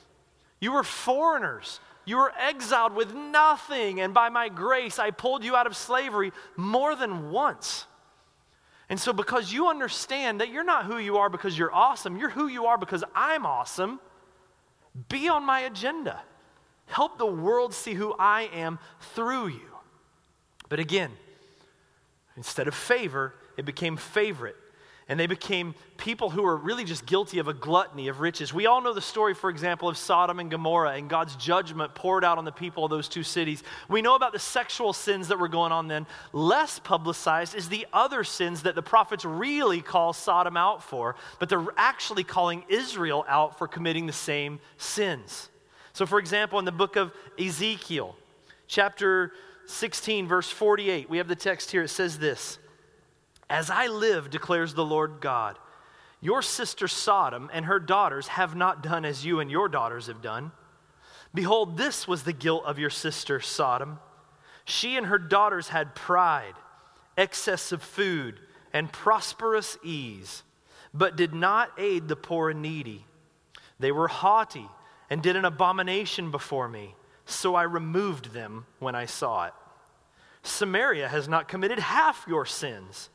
You 0.59 0.71
were 0.71 0.83
foreigners. 0.83 1.79
You 2.09 2.17
were 2.17 2.33
exiled 2.39 2.95
with 2.95 3.13
nothing, 3.13 4.01
and 4.01 4.15
by 4.15 4.29
my 4.29 4.49
grace, 4.49 4.97
I 4.97 5.11
pulled 5.11 5.43
you 5.43 5.55
out 5.55 5.67
of 5.67 5.77
slavery 5.77 6.31
more 6.57 6.95
than 6.95 7.29
once. 7.29 7.85
And 8.89 8.99
so, 8.99 9.13
because 9.13 9.53
you 9.53 9.69
understand 9.69 10.41
that 10.41 10.49
you're 10.49 10.63
not 10.63 10.85
who 10.85 10.97
you 10.97 11.17
are 11.17 11.29
because 11.29 11.55
you're 11.55 11.71
awesome, 11.71 12.17
you're 12.17 12.31
who 12.31 12.47
you 12.47 12.65
are 12.65 12.79
because 12.79 13.03
I'm 13.13 13.45
awesome, 13.45 13.99
be 15.07 15.29
on 15.29 15.45
my 15.45 15.59
agenda. 15.59 16.19
Help 16.87 17.19
the 17.19 17.27
world 17.27 17.75
see 17.75 17.93
who 17.93 18.15
I 18.17 18.49
am 18.55 18.79
through 19.13 19.49
you. 19.49 19.69
But 20.67 20.79
again, 20.79 21.11
instead 22.35 22.67
of 22.67 22.73
favor, 22.73 23.35
it 23.55 23.65
became 23.65 23.97
favorite 23.97 24.55
and 25.09 25.19
they 25.19 25.25
became 25.25 25.73
people 25.97 26.29
who 26.29 26.43
were 26.43 26.55
really 26.55 26.83
just 26.83 27.07
guilty 27.07 27.39
of 27.39 27.47
a 27.47 27.53
gluttony 27.53 28.09
of 28.09 28.19
riches. 28.19 28.53
We 28.53 28.67
all 28.67 28.79
know 28.79 28.93
the 28.93 29.01
story, 29.01 29.33
for 29.33 29.49
example, 29.49 29.89
of 29.89 29.97
Sodom 29.97 30.39
and 30.39 30.51
Gomorrah 30.51 30.93
and 30.93 31.09
God's 31.09 31.35
judgment 31.35 31.95
poured 31.95 32.23
out 32.23 32.37
on 32.37 32.45
the 32.45 32.51
people 32.51 32.85
of 32.85 32.91
those 32.91 33.09
two 33.09 33.23
cities. 33.23 33.63
We 33.89 34.03
know 34.03 34.13
about 34.13 34.33
the 34.33 34.39
sexual 34.39 34.93
sins 34.93 35.27
that 35.29 35.39
were 35.39 35.47
going 35.47 35.71
on 35.71 35.87
then. 35.87 36.05
Less 36.31 36.77
publicized 36.77 37.55
is 37.55 37.69
the 37.69 37.87
other 37.91 38.23
sins 38.23 38.61
that 38.63 38.75
the 38.75 38.83
prophets 38.83 39.25
really 39.25 39.81
call 39.81 40.13
Sodom 40.13 40.55
out 40.55 40.83
for, 40.83 41.15
but 41.39 41.49
they're 41.49 41.65
actually 41.75 42.23
calling 42.23 42.63
Israel 42.69 43.25
out 43.27 43.57
for 43.57 43.67
committing 43.67 44.05
the 44.05 44.13
same 44.13 44.59
sins. 44.77 45.49
So, 45.93 46.05
for 46.05 46.19
example, 46.19 46.59
in 46.59 46.65
the 46.65 46.71
book 46.71 46.95
of 46.97 47.11
Ezekiel, 47.39 48.15
chapter 48.67 49.33
16, 49.65 50.27
verse 50.27 50.51
48, 50.51 51.09
we 51.09 51.17
have 51.17 51.27
the 51.27 51.35
text 51.35 51.71
here. 51.71 51.81
It 51.81 51.89
says 51.89 52.19
this. 52.19 52.59
As 53.49 53.69
I 53.69 53.87
live, 53.87 54.29
declares 54.29 54.73
the 54.73 54.85
Lord 54.85 55.21
God, 55.21 55.57
your 56.21 56.41
sister 56.41 56.87
Sodom 56.87 57.49
and 57.51 57.65
her 57.65 57.79
daughters 57.79 58.27
have 58.27 58.55
not 58.55 58.83
done 58.83 59.05
as 59.05 59.25
you 59.25 59.39
and 59.39 59.49
your 59.49 59.67
daughters 59.67 60.07
have 60.07 60.21
done. 60.21 60.51
Behold, 61.33 61.77
this 61.77 62.07
was 62.07 62.23
the 62.23 62.33
guilt 62.33 62.63
of 62.65 62.77
your 62.77 62.89
sister 62.89 63.39
Sodom. 63.39 63.99
She 64.65 64.97
and 64.97 65.07
her 65.07 65.17
daughters 65.17 65.69
had 65.69 65.95
pride, 65.95 66.53
excess 67.17 67.71
of 67.71 67.81
food, 67.81 68.39
and 68.73 68.91
prosperous 68.91 69.77
ease, 69.83 70.43
but 70.93 71.15
did 71.15 71.33
not 71.33 71.71
aid 71.77 72.07
the 72.07 72.15
poor 72.15 72.49
and 72.51 72.61
needy. 72.61 73.05
They 73.79 73.91
were 73.91 74.07
haughty 74.07 74.67
and 75.09 75.23
did 75.23 75.35
an 75.35 75.45
abomination 75.45 76.29
before 76.29 76.67
me, 76.67 76.95
so 77.25 77.55
I 77.55 77.63
removed 77.63 78.33
them 78.33 78.65
when 78.79 78.93
I 78.93 79.05
saw 79.05 79.45
it. 79.45 79.53
Samaria 80.43 81.07
has 81.07 81.27
not 81.27 81.47
committed 81.47 81.79
half 81.79 82.25
your 82.27 82.45
sins 82.45 83.09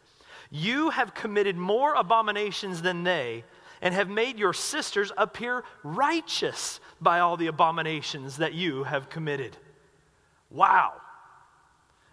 you 0.54 0.90
have 0.90 1.14
committed 1.14 1.56
more 1.56 1.94
abominations 1.94 2.80
than 2.80 3.02
they, 3.02 3.42
and 3.82 3.92
have 3.92 4.08
made 4.08 4.38
your 4.38 4.52
sisters 4.52 5.10
appear 5.18 5.64
righteous 5.82 6.78
by 7.00 7.18
all 7.18 7.36
the 7.36 7.48
abominations 7.48 8.36
that 8.36 8.54
you 8.54 8.84
have 8.84 9.10
committed. 9.10 9.56
Wow. 10.50 10.92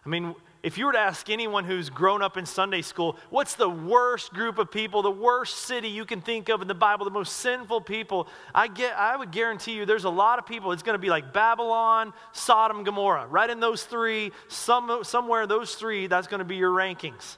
I 0.03 0.09
mean, 0.09 0.33
if 0.63 0.79
you 0.79 0.87
were 0.87 0.91
to 0.91 0.99
ask 0.99 1.29
anyone 1.29 1.65
who's 1.65 1.91
grown 1.91 2.23
up 2.23 2.35
in 2.35 2.47
Sunday 2.47 2.81
school, 2.81 3.15
what's 3.29 3.53
the 3.53 3.69
worst 3.69 4.33
group 4.33 4.57
of 4.57 4.71
people, 4.71 5.03
the 5.03 5.11
worst 5.11 5.57
city 5.57 5.89
you 5.89 6.03
can 6.03 6.19
think 6.19 6.49
of 6.49 6.63
in 6.63 6.67
the 6.67 6.73
Bible, 6.73 7.05
the 7.05 7.11
most 7.11 7.37
sinful 7.37 7.81
people, 7.81 8.27
I, 8.55 8.67
get, 8.67 8.97
I 8.97 9.15
would 9.15 9.31
guarantee 9.31 9.73
you 9.73 9.85
there's 9.85 10.05
a 10.05 10.09
lot 10.09 10.39
of 10.39 10.47
people. 10.47 10.71
It's 10.71 10.83
going 10.83 10.95
to 10.95 10.99
be 10.99 11.09
like 11.09 11.31
Babylon, 11.31 12.11
Sodom, 12.31 12.83
Gomorrah. 12.83 13.27
Right 13.27 13.51
in 13.51 13.59
those 13.59 13.83
three, 13.83 14.31
some, 14.47 15.03
somewhere 15.03 15.45
those 15.45 15.75
three, 15.75 16.07
that's 16.07 16.25
going 16.25 16.39
to 16.39 16.45
be 16.45 16.55
your 16.55 16.71
rankings. 16.71 17.37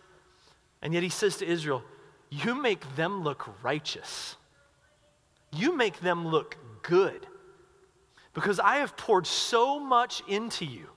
And 0.83 0.93
yet 0.93 1.01
he 1.01 1.09
says 1.09 1.37
to 1.37 1.47
Israel, 1.47 1.81
You 2.29 2.53
make 2.53 2.95
them 2.95 3.23
look 3.23 3.49
righteous. 3.63 4.35
You 5.51 5.75
make 5.75 6.01
them 6.01 6.27
look 6.27 6.57
good. 6.83 7.25
Because 8.33 8.59
I 8.59 8.77
have 8.77 8.97
poured 8.97 9.25
so 9.25 9.79
much 9.79 10.21
into 10.27 10.65
you 10.65 10.87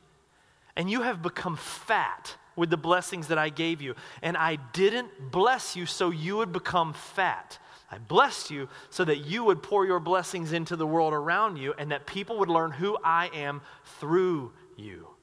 and 0.75 0.91
you 0.91 1.03
have 1.03 1.23
become 1.23 1.57
fat 1.57 2.37
with 2.57 2.69
the 2.71 2.77
blessings 2.77 3.29
that 3.29 3.39
I 3.39 3.49
gave 3.49 3.81
you. 3.81 3.95
And 4.23 4.37
I 4.37 4.57
didn't 4.73 5.31
bless 5.31 5.77
you 5.77 5.87
so 5.87 6.11
you 6.11 6.39
would 6.39 6.53
become 6.53 6.93
fat. 6.93 7.59
I 7.91 7.99
blessed 7.99 8.51
you 8.51 8.69
so 8.91 9.05
that 9.05 9.19
you 9.19 9.45
would 9.45 9.63
pour 9.63 9.87
your 9.87 10.01
blessings 10.01 10.53
into 10.53 10.75
the 10.75 10.87
world 10.87 11.13
around 11.13 11.59
you 11.59 11.75
and 11.79 11.93
that 11.93 12.07
people 12.07 12.39
would 12.39 12.49
learn 12.49 12.73
who 12.73 12.99
I 13.05 13.31
am 13.33 13.61
through 14.01 14.53
you. 14.77 15.16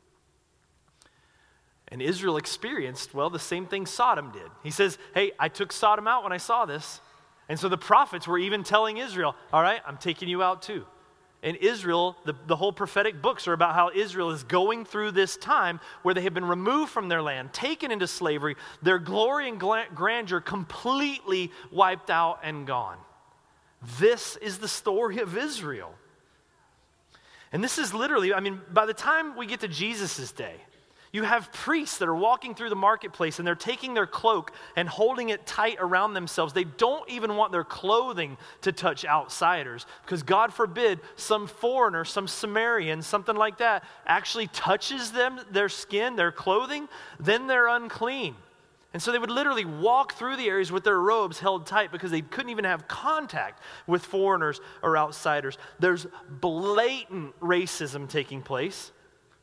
And 1.94 2.02
Israel 2.02 2.38
experienced, 2.38 3.14
well, 3.14 3.30
the 3.30 3.38
same 3.38 3.68
thing 3.68 3.86
Sodom 3.86 4.32
did. 4.32 4.50
He 4.64 4.72
says, 4.72 4.98
Hey, 5.14 5.32
I 5.38 5.48
took 5.48 5.72
Sodom 5.72 6.08
out 6.08 6.24
when 6.24 6.34
I 6.34 6.38
saw 6.38 6.66
this. 6.66 7.00
And 7.48 7.60
so 7.60 7.70
the 7.70 7.78
prophets 7.78 8.28
were 8.28 8.40
even 8.40 8.64
telling 8.64 8.98
Israel, 8.98 9.36
All 9.54 9.62
right, 9.62 9.80
I'm 9.86 9.98
taking 9.98 10.28
you 10.28 10.42
out 10.42 10.64
too. 10.64 10.88
And 11.44 11.56
Israel, 11.58 12.18
the, 12.26 12.34
the 12.48 12.56
whole 12.56 12.74
prophetic 12.74 13.22
books 13.22 13.48
are 13.48 13.54
about 13.54 13.76
how 13.76 13.92
Israel 13.94 14.32
is 14.32 14.44
going 14.44 14.86
through 14.86 15.12
this 15.12 15.38
time 15.38 15.80
where 16.02 16.16
they 16.16 16.22
have 16.22 16.34
been 16.34 16.46
removed 16.46 16.92
from 16.92 17.10
their 17.10 17.22
land, 17.22 17.54
taken 17.54 17.92
into 17.92 18.08
slavery, 18.08 18.56
their 18.82 18.98
glory 18.98 19.48
and 19.48 19.60
grandeur 19.60 20.42
completely 20.42 21.52
wiped 21.72 22.10
out 22.10 22.40
and 22.42 22.66
gone. 22.66 22.98
This 24.00 24.36
is 24.38 24.58
the 24.58 24.68
story 24.68 25.20
of 25.20 25.38
Israel. 25.38 25.94
And 27.52 27.64
this 27.64 27.78
is 27.78 27.94
literally, 27.94 28.34
I 28.34 28.40
mean, 28.40 28.62
by 28.72 28.88
the 28.88 28.96
time 28.96 29.38
we 29.38 29.46
get 29.46 29.60
to 29.60 29.68
Jesus' 29.68 30.32
day, 30.32 30.56
you 31.14 31.22
have 31.22 31.54
priests 31.54 32.00
that 32.00 32.10
are 32.10 32.16
walking 32.16 32.56
through 32.56 32.70
the 32.70 32.76
marketplace 32.76 33.38
and 33.38 33.48
they're 33.48 33.54
taking 33.54 33.94
their 33.94 34.08
cloak 34.08 34.52
and 34.76 34.90
holding 34.90 35.30
it 35.30 35.46
tight 35.46 35.78
around 35.80 36.16
themselves. 36.16 36.54
They 36.54 36.64
don't 36.64 37.08
even 37.08 37.36
want 37.36 37.52
their 37.52 37.64
clothing 37.64 38.36
to 38.62 38.72
touch 38.72 39.06
outsiders 39.06 39.86
because, 40.04 40.24
God 40.24 40.52
forbid, 40.52 41.00
some 41.16 41.46
foreigner, 41.46 42.04
some 42.04 42.28
Samaritan, 42.28 43.04
something 43.04 43.36
like 43.36 43.60
that, 43.60 43.84
actually 44.08 44.48
touches 44.48 45.12
them, 45.12 45.40
their 45.52 45.70
skin, 45.70 46.16
their 46.16 46.32
clothing, 46.32 46.90
then 47.20 47.46
they're 47.46 47.68
unclean. 47.68 48.36
And 48.92 49.02
so 49.02 49.12
they 49.12 49.20
would 49.20 49.32
literally 49.32 49.66
walk 49.66 50.14
through 50.14 50.38
the 50.38 50.48
areas 50.48 50.72
with 50.72 50.84
their 50.84 51.00
robes 51.00 51.38
held 51.38 51.68
tight 51.68 51.92
because 51.92 52.10
they 52.10 52.22
couldn't 52.22 52.50
even 52.50 52.66
have 52.66 52.88
contact 52.88 53.62
with 53.86 54.04
foreigners 54.04 54.62
or 54.82 54.98
outsiders. 54.98 55.60
There's 55.80 56.08
blatant 56.28 57.40
racism 57.40 58.10
taking 58.10 58.42
place. 58.42 58.92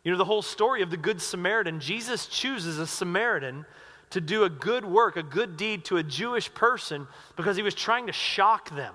You 0.02 0.12
know, 0.12 0.18
the 0.18 0.24
whole 0.24 0.42
story 0.42 0.82
of 0.82 0.90
the 0.90 0.96
Good 0.96 1.20
Samaritan, 1.20 1.80
Jesus 1.80 2.26
chooses 2.26 2.78
a 2.78 2.86
Samaritan 2.86 3.66
to 4.10 4.20
do 4.20 4.44
a 4.44 4.50
good 4.50 4.84
work, 4.84 5.16
a 5.16 5.22
good 5.22 5.56
deed 5.56 5.84
to 5.86 5.98
a 5.98 6.02
Jewish 6.02 6.52
person 6.52 7.06
because 7.36 7.56
he 7.56 7.62
was 7.62 7.74
trying 7.74 8.06
to 8.06 8.12
shock 8.12 8.74
them. 8.74 8.94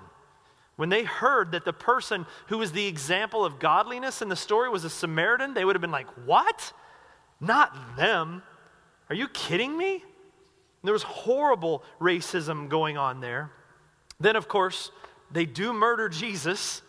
When 0.76 0.90
they 0.90 1.04
heard 1.04 1.52
that 1.52 1.64
the 1.64 1.72
person 1.72 2.26
who 2.48 2.58
was 2.58 2.72
the 2.72 2.86
example 2.86 3.44
of 3.44 3.58
godliness 3.58 4.20
in 4.20 4.28
the 4.28 4.36
story 4.36 4.68
was 4.68 4.84
a 4.84 4.90
Samaritan, 4.90 5.54
they 5.54 5.64
would 5.64 5.74
have 5.74 5.80
been 5.80 5.90
like, 5.90 6.08
What? 6.26 6.72
Not 7.40 7.96
them. 7.96 8.42
Are 9.08 9.14
you 9.14 9.28
kidding 9.28 9.76
me? 9.76 9.94
And 9.94 10.02
there 10.82 10.92
was 10.92 11.02
horrible 11.02 11.82
racism 12.00 12.68
going 12.68 12.96
on 12.96 13.20
there. 13.20 13.50
Then, 14.18 14.36
of 14.36 14.48
course, 14.48 14.90
they 15.30 15.44
do 15.44 15.72
murder 15.72 16.08
Jesus. 16.08 16.82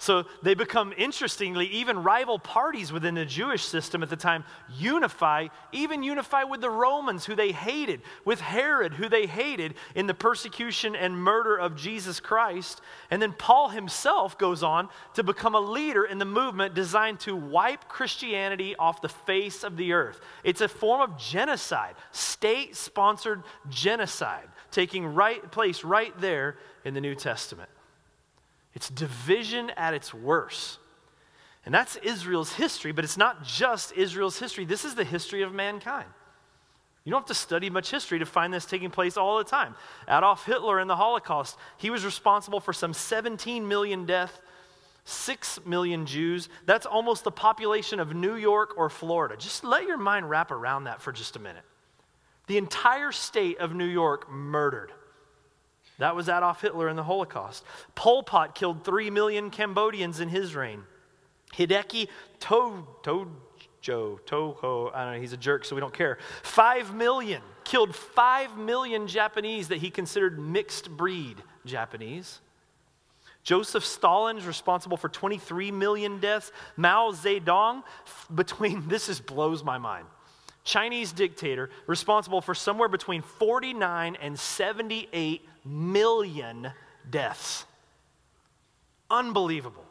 So 0.00 0.26
they 0.44 0.54
become, 0.54 0.94
interestingly, 0.96 1.66
even 1.66 2.04
rival 2.04 2.38
parties 2.38 2.92
within 2.92 3.16
the 3.16 3.24
Jewish 3.24 3.64
system 3.64 4.00
at 4.00 4.08
the 4.08 4.16
time 4.16 4.44
unify, 4.76 5.48
even 5.72 6.04
unify 6.04 6.44
with 6.44 6.60
the 6.60 6.70
Romans 6.70 7.26
who 7.26 7.34
they 7.34 7.50
hated, 7.50 8.02
with 8.24 8.40
Herod 8.40 8.94
who 8.94 9.08
they 9.08 9.26
hated 9.26 9.74
in 9.96 10.06
the 10.06 10.14
persecution 10.14 10.94
and 10.94 11.16
murder 11.16 11.56
of 11.56 11.74
Jesus 11.74 12.20
Christ. 12.20 12.80
And 13.10 13.20
then 13.20 13.32
Paul 13.32 13.70
himself 13.70 14.38
goes 14.38 14.62
on 14.62 14.88
to 15.14 15.24
become 15.24 15.56
a 15.56 15.60
leader 15.60 16.04
in 16.04 16.18
the 16.18 16.24
movement 16.24 16.74
designed 16.74 17.18
to 17.20 17.34
wipe 17.34 17.88
Christianity 17.88 18.76
off 18.76 19.02
the 19.02 19.08
face 19.08 19.64
of 19.64 19.76
the 19.76 19.94
earth. 19.94 20.20
It's 20.44 20.60
a 20.60 20.68
form 20.68 21.00
of 21.00 21.18
genocide, 21.18 21.96
state 22.12 22.76
sponsored 22.76 23.42
genocide, 23.68 24.46
taking 24.70 25.06
right 25.06 25.50
place 25.50 25.82
right 25.82 26.16
there 26.20 26.56
in 26.84 26.94
the 26.94 27.00
New 27.00 27.16
Testament. 27.16 27.68
It's 28.74 28.88
division 28.88 29.70
at 29.70 29.94
its 29.94 30.12
worst. 30.12 30.78
And 31.64 31.74
that's 31.74 31.96
Israel's 31.96 32.52
history, 32.52 32.92
but 32.92 33.04
it's 33.04 33.16
not 33.16 33.44
just 33.44 33.92
Israel's 33.92 34.38
history. 34.38 34.64
This 34.64 34.84
is 34.84 34.94
the 34.94 35.04
history 35.04 35.42
of 35.42 35.52
mankind. 35.52 36.08
You 37.04 37.12
don't 37.12 37.20
have 37.20 37.28
to 37.28 37.34
study 37.34 37.70
much 37.70 37.90
history 37.90 38.18
to 38.18 38.26
find 38.26 38.52
this 38.52 38.66
taking 38.66 38.90
place 38.90 39.16
all 39.16 39.38
the 39.38 39.44
time. 39.44 39.74
Adolf 40.06 40.44
Hitler 40.44 40.78
in 40.78 40.88
the 40.88 40.96
Holocaust, 40.96 41.56
he 41.78 41.90
was 41.90 42.04
responsible 42.04 42.60
for 42.60 42.72
some 42.72 42.92
17 42.92 43.66
million 43.66 44.04
deaths, 44.04 44.38
6 45.04 45.64
million 45.64 46.04
Jews. 46.04 46.50
That's 46.66 46.84
almost 46.84 47.24
the 47.24 47.30
population 47.30 47.98
of 47.98 48.14
New 48.14 48.36
York 48.36 48.74
or 48.76 48.90
Florida. 48.90 49.36
Just 49.38 49.64
let 49.64 49.84
your 49.84 49.96
mind 49.96 50.28
wrap 50.28 50.50
around 50.50 50.84
that 50.84 51.00
for 51.00 51.12
just 51.12 51.36
a 51.36 51.38
minute. 51.38 51.64
The 52.46 52.58
entire 52.58 53.12
state 53.12 53.58
of 53.58 53.74
New 53.74 53.86
York 53.86 54.30
murdered. 54.30 54.92
That 55.98 56.14
was 56.14 56.28
Adolf 56.28 56.60
Hitler 56.60 56.88
in 56.88 56.96
the 56.96 57.02
Holocaust. 57.02 57.64
Pol 57.94 58.22
Pot 58.22 58.54
killed 58.54 58.84
3 58.84 59.10
million 59.10 59.50
Cambodians 59.50 60.20
in 60.20 60.28
his 60.28 60.54
reign. 60.54 60.84
Hideki 61.56 62.08
to- 62.40 62.86
Tojo, 63.02 64.20
Toho, 64.26 64.94
I 64.94 65.04
don't 65.04 65.14
know, 65.14 65.20
he's 65.20 65.32
a 65.32 65.36
jerk, 65.36 65.64
so 65.64 65.74
we 65.74 65.80
don't 65.80 65.94
care. 65.94 66.18
5 66.42 66.94
million, 66.94 67.42
killed 67.64 67.94
5 67.94 68.56
million 68.56 69.06
Japanese 69.08 69.68
that 69.68 69.78
he 69.78 69.90
considered 69.90 70.38
mixed 70.38 70.90
breed 70.90 71.42
Japanese. 71.64 72.40
Joseph 73.42 73.84
Stalin 73.84 74.36
is 74.36 74.46
responsible 74.46 74.96
for 74.98 75.08
23 75.08 75.70
million 75.70 76.20
deaths. 76.20 76.52
Mao 76.76 77.12
Zedong, 77.12 77.82
between, 78.34 78.86
this 78.88 79.06
just 79.06 79.26
blows 79.26 79.64
my 79.64 79.78
mind. 79.78 80.06
Chinese 80.64 81.12
dictator, 81.12 81.70
responsible 81.86 82.42
for 82.42 82.54
somewhere 82.54 82.88
between 82.88 83.22
49 83.22 84.16
and 84.20 84.38
78 84.38 85.40
million 85.68 86.72
deaths. 87.08 87.64
Unbelievable. 89.10 89.84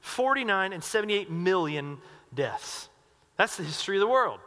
49 0.00 0.72
and 0.72 0.84
78 0.84 1.30
million 1.30 1.98
deaths. 2.34 2.88
That's 3.36 3.56
the 3.56 3.64
history 3.64 3.96
of 3.96 4.00
the 4.00 4.08
world. 4.08 4.40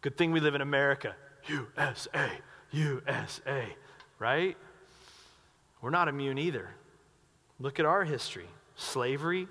Good 0.00 0.16
thing 0.16 0.32
we 0.32 0.40
live 0.40 0.54
in 0.54 0.60
America. 0.60 1.14
USA, 1.48 2.30
USA, 2.70 3.76
right? 4.18 4.56
We're 5.80 5.90
not 5.90 6.08
immune 6.08 6.38
either. 6.38 6.70
Look 7.58 7.78
at 7.78 7.86
our 7.86 8.04
history 8.04 8.46
slavery, 8.74 9.46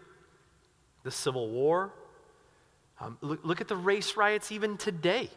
the 1.03 1.11
Civil 1.11 1.49
War. 1.49 1.93
Um, 2.99 3.17
look, 3.21 3.39
look 3.43 3.61
at 3.61 3.67
the 3.67 3.75
race 3.75 4.17
riots 4.17 4.51
even 4.51 4.77
today, 4.77 5.29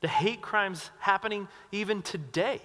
the 0.00 0.08
hate 0.08 0.40
crimes 0.40 0.90
happening 0.98 1.48
even 1.72 2.02
today. 2.02 2.60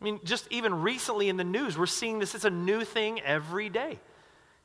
I 0.00 0.04
mean, 0.04 0.20
just 0.24 0.46
even 0.50 0.82
recently 0.82 1.28
in 1.28 1.36
the 1.36 1.44
news, 1.44 1.78
we're 1.78 1.86
seeing 1.86 2.18
this. 2.18 2.34
It's 2.34 2.44
a 2.44 2.50
new 2.50 2.84
thing 2.84 3.20
every 3.20 3.68
day. 3.68 3.98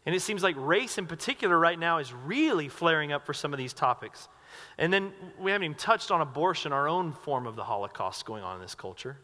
And 0.05 0.15
it 0.15 0.21
seems 0.21 0.41
like 0.41 0.55
race 0.57 0.97
in 0.97 1.05
particular 1.05 1.57
right 1.57 1.77
now 1.77 1.99
is 1.99 2.11
really 2.11 2.67
flaring 2.67 3.11
up 3.11 3.25
for 3.25 3.33
some 3.33 3.53
of 3.53 3.57
these 3.57 3.73
topics. 3.73 4.27
And 4.77 4.91
then 4.91 5.13
we 5.39 5.51
haven't 5.51 5.65
even 5.65 5.77
touched 5.77 6.11
on 6.11 6.21
abortion, 6.21 6.73
our 6.73 6.87
own 6.87 7.13
form 7.13 7.45
of 7.45 7.55
the 7.55 7.63
Holocaust 7.63 8.25
going 8.25 8.43
on 8.43 8.55
in 8.55 8.61
this 8.61 8.75
culture. 8.75 9.17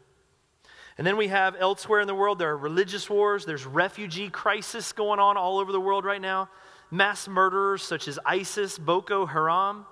And 0.96 1.06
then 1.06 1.16
we 1.16 1.28
have 1.28 1.56
elsewhere 1.58 2.00
in 2.00 2.06
the 2.06 2.14
world, 2.14 2.38
there 2.38 2.50
are 2.50 2.56
religious 2.56 3.08
wars, 3.08 3.44
there's 3.44 3.66
refugee 3.66 4.30
crisis 4.30 4.92
going 4.92 5.20
on 5.20 5.36
all 5.36 5.58
over 5.58 5.70
the 5.70 5.80
world 5.80 6.04
right 6.04 6.20
now, 6.20 6.48
mass 6.90 7.28
murderers 7.28 7.82
such 7.82 8.08
as 8.08 8.18
ISIS, 8.24 8.78
Boko 8.78 9.24
Haram, 9.26 9.86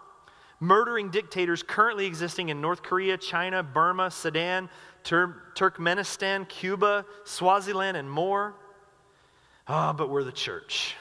murdering 0.59 1.11
dictators 1.11 1.63
currently 1.63 2.07
existing 2.07 2.49
in 2.49 2.61
North 2.61 2.83
Korea, 2.83 3.17
China, 3.17 3.63
Burma, 3.63 4.11
Sudan, 4.11 4.69
Tur- 5.07 5.41
Turkmenistan, 5.55 6.49
Cuba, 6.49 7.07
Swaziland, 7.25 7.97
and 7.97 8.11
more. 8.11 8.55
Ah, 9.69 9.91
oh, 9.91 9.93
but 9.93 10.11
we're 10.11 10.25
the 10.25 10.33
church. 10.33 10.97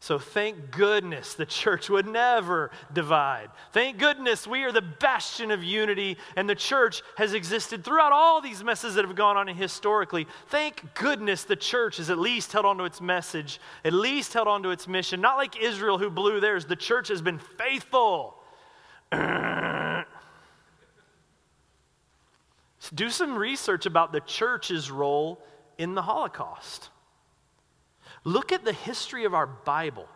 So 0.00 0.18
thank 0.18 0.70
goodness 0.70 1.34
the 1.34 1.46
church 1.46 1.88
would 1.88 2.06
never 2.06 2.70
divide. 2.92 3.48
Thank 3.72 3.98
goodness 3.98 4.46
we 4.46 4.64
are 4.64 4.72
the 4.72 4.82
bastion 4.82 5.50
of 5.50 5.62
unity, 5.62 6.16
and 6.36 6.48
the 6.48 6.54
church 6.54 7.02
has 7.16 7.34
existed 7.34 7.84
throughout 7.84 8.12
all 8.12 8.40
these 8.40 8.64
messes 8.64 8.94
that 8.94 9.04
have 9.04 9.16
gone 9.16 9.36
on 9.36 9.48
historically. 9.48 10.26
Thank 10.48 10.94
goodness 10.94 11.44
the 11.44 11.56
church 11.56 11.98
has 11.98 12.08
at 12.08 12.18
least 12.18 12.52
held 12.52 12.64
on 12.64 12.78
to 12.78 12.84
its 12.84 13.02
message, 13.02 13.60
at 13.84 13.92
least 13.92 14.32
held 14.32 14.48
on 14.48 14.62
to 14.62 14.70
its 14.70 14.88
mission. 14.88 15.20
Not 15.20 15.36
like 15.36 15.62
Israel 15.62 15.98
who 15.98 16.10
blew 16.10 16.40
theirs, 16.40 16.64
the 16.64 16.76
church 16.76 17.08
has 17.08 17.20
been 17.20 17.38
faithful. 17.38 18.36
do 22.90 23.10
some 23.10 23.36
research 23.36 23.86
about 23.86 24.12
the 24.12 24.20
church's 24.20 24.90
role 24.90 25.40
in 25.78 25.94
the 25.94 26.02
Holocaust. 26.02 26.90
Look 28.24 28.52
at 28.52 28.64
the 28.64 28.72
history 28.72 29.24
of 29.24 29.34
our 29.34 29.46
Bible. 29.46 30.08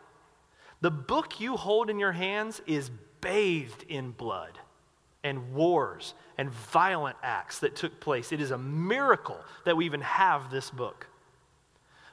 The 0.80 0.90
book 0.90 1.40
you 1.40 1.56
hold 1.56 1.90
in 1.90 1.98
your 1.98 2.12
hands 2.12 2.60
is 2.66 2.90
bathed 3.20 3.84
in 3.88 4.12
blood 4.12 4.58
and 5.24 5.52
wars 5.52 6.14
and 6.36 6.50
violent 6.50 7.16
acts 7.22 7.58
that 7.60 7.76
took 7.76 8.00
place. 8.00 8.32
It 8.32 8.40
is 8.40 8.50
a 8.50 8.58
miracle 8.58 9.38
that 9.64 9.76
we 9.76 9.84
even 9.86 10.00
have 10.00 10.50
this 10.50 10.70
book. 10.70 11.06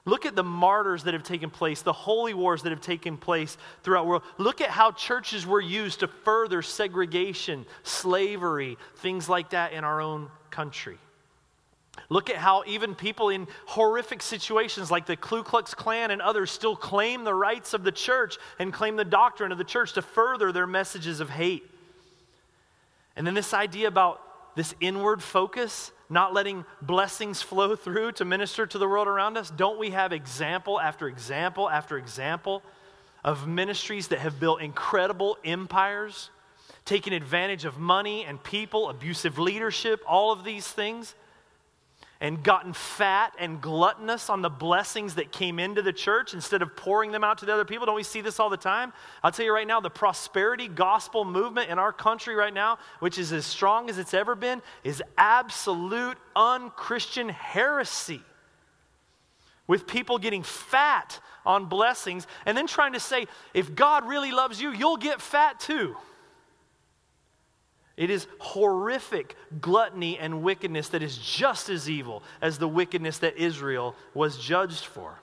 Look 0.08 0.28
at 0.28 0.36
the 0.36 0.44
martyrs 0.44 1.04
that 1.04 1.16
have 1.16 1.24
taken 1.24 1.50
place, 1.50 1.82
the 1.82 1.94
holy 1.94 2.36
wars 2.36 2.62
that 2.64 2.70
have 2.70 2.82
taken 2.82 3.18
place 3.18 3.58
throughout 3.82 4.04
the 4.04 4.10
world. 4.10 4.24
Look 4.38 4.62
at 4.62 4.70
how 4.70 4.92
churches 4.92 5.48
were 5.48 5.62
used 5.62 6.02
to 6.02 6.08
further 6.08 6.62
segregation, 6.62 7.66
slavery, 7.82 8.78
things 8.98 9.28
like 9.28 9.50
that 9.52 9.74
in 9.74 9.84
our 9.84 10.02
own 10.02 10.30
country. 10.56 10.98
Look 12.10 12.30
at 12.30 12.38
how 12.38 12.64
even 12.68 12.96
people 12.96 13.30
in 13.30 13.48
horrific 13.66 14.22
situations 14.22 14.92
like 14.92 15.06
the 15.06 15.18
Ku 15.18 15.44
Klux 15.44 15.74
Klan 15.74 16.12
and 16.12 16.22
others 16.22 16.52
still 16.52 16.76
claim 16.76 17.24
the 17.24 17.34
rights 17.34 17.74
of 17.74 17.84
the 17.84 17.92
church 17.92 18.38
and 18.60 18.72
claim 18.72 18.96
the 18.96 19.06
doctrine 19.06 19.52
of 19.52 19.58
the 19.58 19.64
church 19.64 19.94
to 19.94 20.02
further 20.02 20.52
their 20.52 20.68
messages 20.68 21.20
of 21.20 21.30
hate. 21.30 21.64
And 23.16 23.26
then 23.26 23.34
this 23.34 23.54
idea 23.54 23.88
about 23.88 24.22
this 24.56 24.74
inward 24.80 25.22
focus, 25.22 25.92
not 26.10 26.34
letting 26.34 26.66
blessings 26.82 27.42
flow 27.42 27.76
through 27.76 28.14
to 28.14 28.26
minister 28.26 28.66
to 28.66 28.78
the 28.78 28.88
world 28.88 29.08
around 29.08 29.38
us. 29.38 29.50
Don't 29.50 29.80
we 29.80 29.90
have 29.90 30.14
example 30.14 30.80
after 30.80 31.08
example 31.08 31.70
after 31.70 31.98
example 31.98 32.62
of 33.24 33.48
ministries 33.48 34.10
that 34.10 34.20
have 34.20 34.40
built 34.40 34.62
incredible 34.62 35.38
empires, 35.44 36.30
taking 36.86 37.14
advantage 37.14 37.66
of 37.66 37.78
money 37.78 38.24
and 38.24 38.42
people, 38.42 38.90
abusive 38.90 39.38
leadership, 39.38 40.02
all 40.08 40.32
of 40.32 40.44
these 40.44 40.68
things? 40.68 41.16
and 42.22 42.42
gotten 42.44 42.74
fat 42.74 43.34
and 43.38 43.62
gluttonous 43.62 44.30
on 44.30 44.42
the 44.42 44.50
blessings 44.50 45.16
that 45.16 45.32
came 45.32 45.60
into 45.60 45.82
the 45.82 45.92
church 45.92 46.34
instead 46.34 46.62
of 46.62 46.76
pouring 46.76 47.12
them 47.12 47.24
out 47.24 47.38
to 47.40 47.46
the 47.46 47.54
other 47.54 47.66
people. 47.66 47.86
Don't 47.86 47.96
we 47.96 48.04
see 48.04 48.22
this 48.22 48.40
all 48.40 48.50
the 48.50 48.58
time? 48.58 48.94
I'll 49.22 49.32
tell 49.32 49.46
you 49.46 49.54
right 49.54 49.68
now, 49.68 49.82
the 49.82 49.90
prosperity 49.90 50.68
gospel 50.68 51.26
movement 51.26 51.70
in 51.70 51.78
our 51.78 51.92
country 51.92 52.36
right 52.36 52.54
now, 52.54 52.80
which 53.00 53.18
is 53.18 53.34
as 53.34 53.46
strong 53.46 53.90
as 53.90 53.98
it's 53.98 54.14
ever 54.14 54.34
been, 54.34 54.62
is 54.84 55.04
absolute 55.18 56.18
unchristian 56.36 57.30
heresy. 57.30 58.22
With 59.68 59.86
people 59.86 60.18
getting 60.18 60.44
fat 60.44 61.20
on 61.46 61.66
blessings 61.66 62.28
and 62.46 62.58
then 62.58 62.68
trying 62.68 62.94
to 62.94 63.00
say, 63.00 63.26
if 63.54 63.76
God 63.76 64.08
really 64.08 64.32
loves 64.32 64.62
you, 64.62 64.72
you'll 64.72 64.98
get 64.98 65.22
fat 65.22 65.60
too. 65.60 65.96
It 67.98 68.10
is 68.10 68.28
horrific 68.40 69.36
gluttony 69.62 70.18
and 70.18 70.44
wickedness 70.44 70.90
that 70.90 71.02
is 71.02 71.18
just 71.18 71.70
as 71.70 71.90
evil 71.90 72.24
as 72.42 72.58
the 72.58 72.68
wickedness 72.68 73.20
that 73.20 73.38
Israel 73.38 73.96
was 74.14 74.38
judged 74.38 74.86
for. 74.86 75.20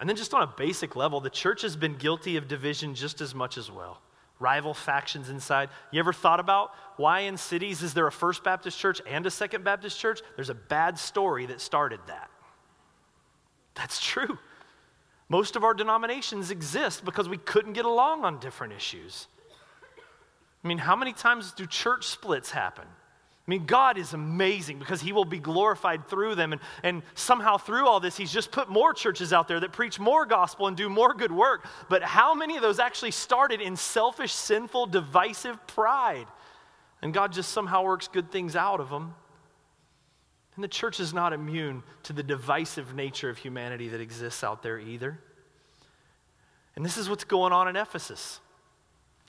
And 0.00 0.08
then, 0.08 0.16
just 0.16 0.32
on 0.32 0.42
a 0.42 0.54
basic 0.56 0.94
level, 0.94 1.20
the 1.20 1.30
church 1.30 1.62
has 1.62 1.74
been 1.74 1.96
guilty 1.96 2.36
of 2.36 2.46
division 2.46 2.94
just 2.94 3.20
as 3.20 3.34
much 3.34 3.58
as 3.58 3.68
well. 3.68 4.00
Rival 4.38 4.72
factions 4.72 5.28
inside. 5.28 5.70
You 5.90 5.98
ever 5.98 6.12
thought 6.12 6.38
about 6.38 6.70
why 6.96 7.20
in 7.20 7.36
cities 7.36 7.82
is 7.82 7.94
there 7.94 8.06
a 8.06 8.12
First 8.12 8.44
Baptist 8.44 8.78
church 8.78 9.02
and 9.04 9.26
a 9.26 9.30
Second 9.30 9.64
Baptist 9.64 9.98
church? 9.98 10.20
There's 10.36 10.50
a 10.50 10.54
bad 10.54 10.96
story 10.96 11.46
that 11.46 11.60
started 11.60 11.98
that. 12.06 12.30
That's 13.74 14.00
true. 14.00 14.38
Most 15.28 15.56
of 15.56 15.64
our 15.64 15.74
denominations 15.74 16.52
exist 16.52 17.04
because 17.04 17.28
we 17.28 17.38
couldn't 17.38 17.72
get 17.72 17.84
along 17.84 18.24
on 18.24 18.38
different 18.38 18.72
issues. 18.72 19.26
I 20.68 20.76
mean, 20.76 20.76
how 20.76 20.96
many 20.96 21.14
times 21.14 21.52
do 21.52 21.64
church 21.64 22.04
splits 22.04 22.50
happen? 22.50 22.84
I 22.84 23.50
mean, 23.50 23.64
God 23.64 23.96
is 23.96 24.12
amazing 24.12 24.78
because 24.78 25.00
He 25.00 25.12
will 25.12 25.24
be 25.24 25.38
glorified 25.38 26.06
through 26.08 26.34
them. 26.34 26.52
And, 26.52 26.60
and 26.82 27.02
somehow, 27.14 27.56
through 27.56 27.88
all 27.88 28.00
this, 28.00 28.18
He's 28.18 28.30
just 28.30 28.50
put 28.50 28.68
more 28.68 28.92
churches 28.92 29.32
out 29.32 29.48
there 29.48 29.60
that 29.60 29.72
preach 29.72 29.98
more 29.98 30.26
gospel 30.26 30.66
and 30.66 30.76
do 30.76 30.90
more 30.90 31.14
good 31.14 31.32
work. 31.32 31.66
But 31.88 32.02
how 32.02 32.34
many 32.34 32.56
of 32.56 32.60
those 32.60 32.78
actually 32.78 33.12
started 33.12 33.62
in 33.62 33.76
selfish, 33.76 34.34
sinful, 34.34 34.88
divisive 34.88 35.66
pride? 35.66 36.26
And 37.00 37.14
God 37.14 37.32
just 37.32 37.50
somehow 37.52 37.84
works 37.84 38.06
good 38.06 38.30
things 38.30 38.54
out 38.54 38.78
of 38.78 38.90
them. 38.90 39.14
And 40.54 40.62
the 40.62 40.68
church 40.68 41.00
is 41.00 41.14
not 41.14 41.32
immune 41.32 41.82
to 42.02 42.12
the 42.12 42.22
divisive 42.22 42.94
nature 42.94 43.30
of 43.30 43.38
humanity 43.38 43.88
that 43.88 44.02
exists 44.02 44.44
out 44.44 44.62
there 44.62 44.78
either. 44.78 45.18
And 46.76 46.84
this 46.84 46.98
is 46.98 47.08
what's 47.08 47.24
going 47.24 47.54
on 47.54 47.68
in 47.68 47.76
Ephesus. 47.76 48.40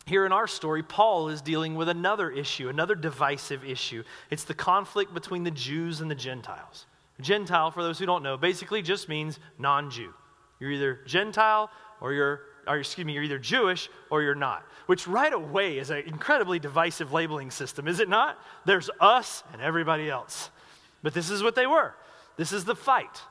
Here 0.09 0.25
in 0.25 0.31
our 0.31 0.47
story, 0.47 0.81
Paul 0.81 1.29
is 1.29 1.39
dealing 1.39 1.75
with 1.75 1.87
another 1.87 2.31
issue, 2.31 2.67
another 2.67 2.95
divisive 2.95 3.63
issue. 3.63 4.03
It's 4.31 4.43
the 4.43 4.55
conflict 4.55 5.13
between 5.13 5.43
the 5.43 5.51
Jews 5.51 6.01
and 6.01 6.09
the 6.09 6.15
Gentiles. 6.15 6.87
Gentile, 7.21 7.69
for 7.69 7.83
those 7.83 7.99
who 7.99 8.07
don't 8.07 8.23
know, 8.23 8.35
basically 8.35 8.81
just 8.81 9.07
means 9.07 9.37
non 9.59 9.91
Jew. 9.91 10.11
You're 10.59 10.71
either 10.71 10.99
Gentile 11.05 11.69
or 12.01 12.13
you're, 12.13 12.41
or 12.65 12.79
excuse 12.79 13.05
me, 13.05 13.13
you're 13.13 13.21
either 13.21 13.37
Jewish 13.37 13.87
or 14.09 14.23
you're 14.23 14.33
not, 14.33 14.65
which 14.87 15.07
right 15.07 15.31
away 15.31 15.77
is 15.77 15.91
an 15.91 15.99
incredibly 16.07 16.57
divisive 16.57 17.13
labeling 17.13 17.51
system, 17.51 17.87
is 17.87 17.99
it 17.99 18.09
not? 18.09 18.35
There's 18.65 18.89
us 18.99 19.43
and 19.53 19.61
everybody 19.61 20.09
else. 20.09 20.49
But 21.03 21.13
this 21.13 21.29
is 21.29 21.43
what 21.43 21.53
they 21.53 21.67
were. 21.67 21.93
This 22.35 22.51
is 22.51 22.65
the 22.65 22.75
fight. 22.75 23.21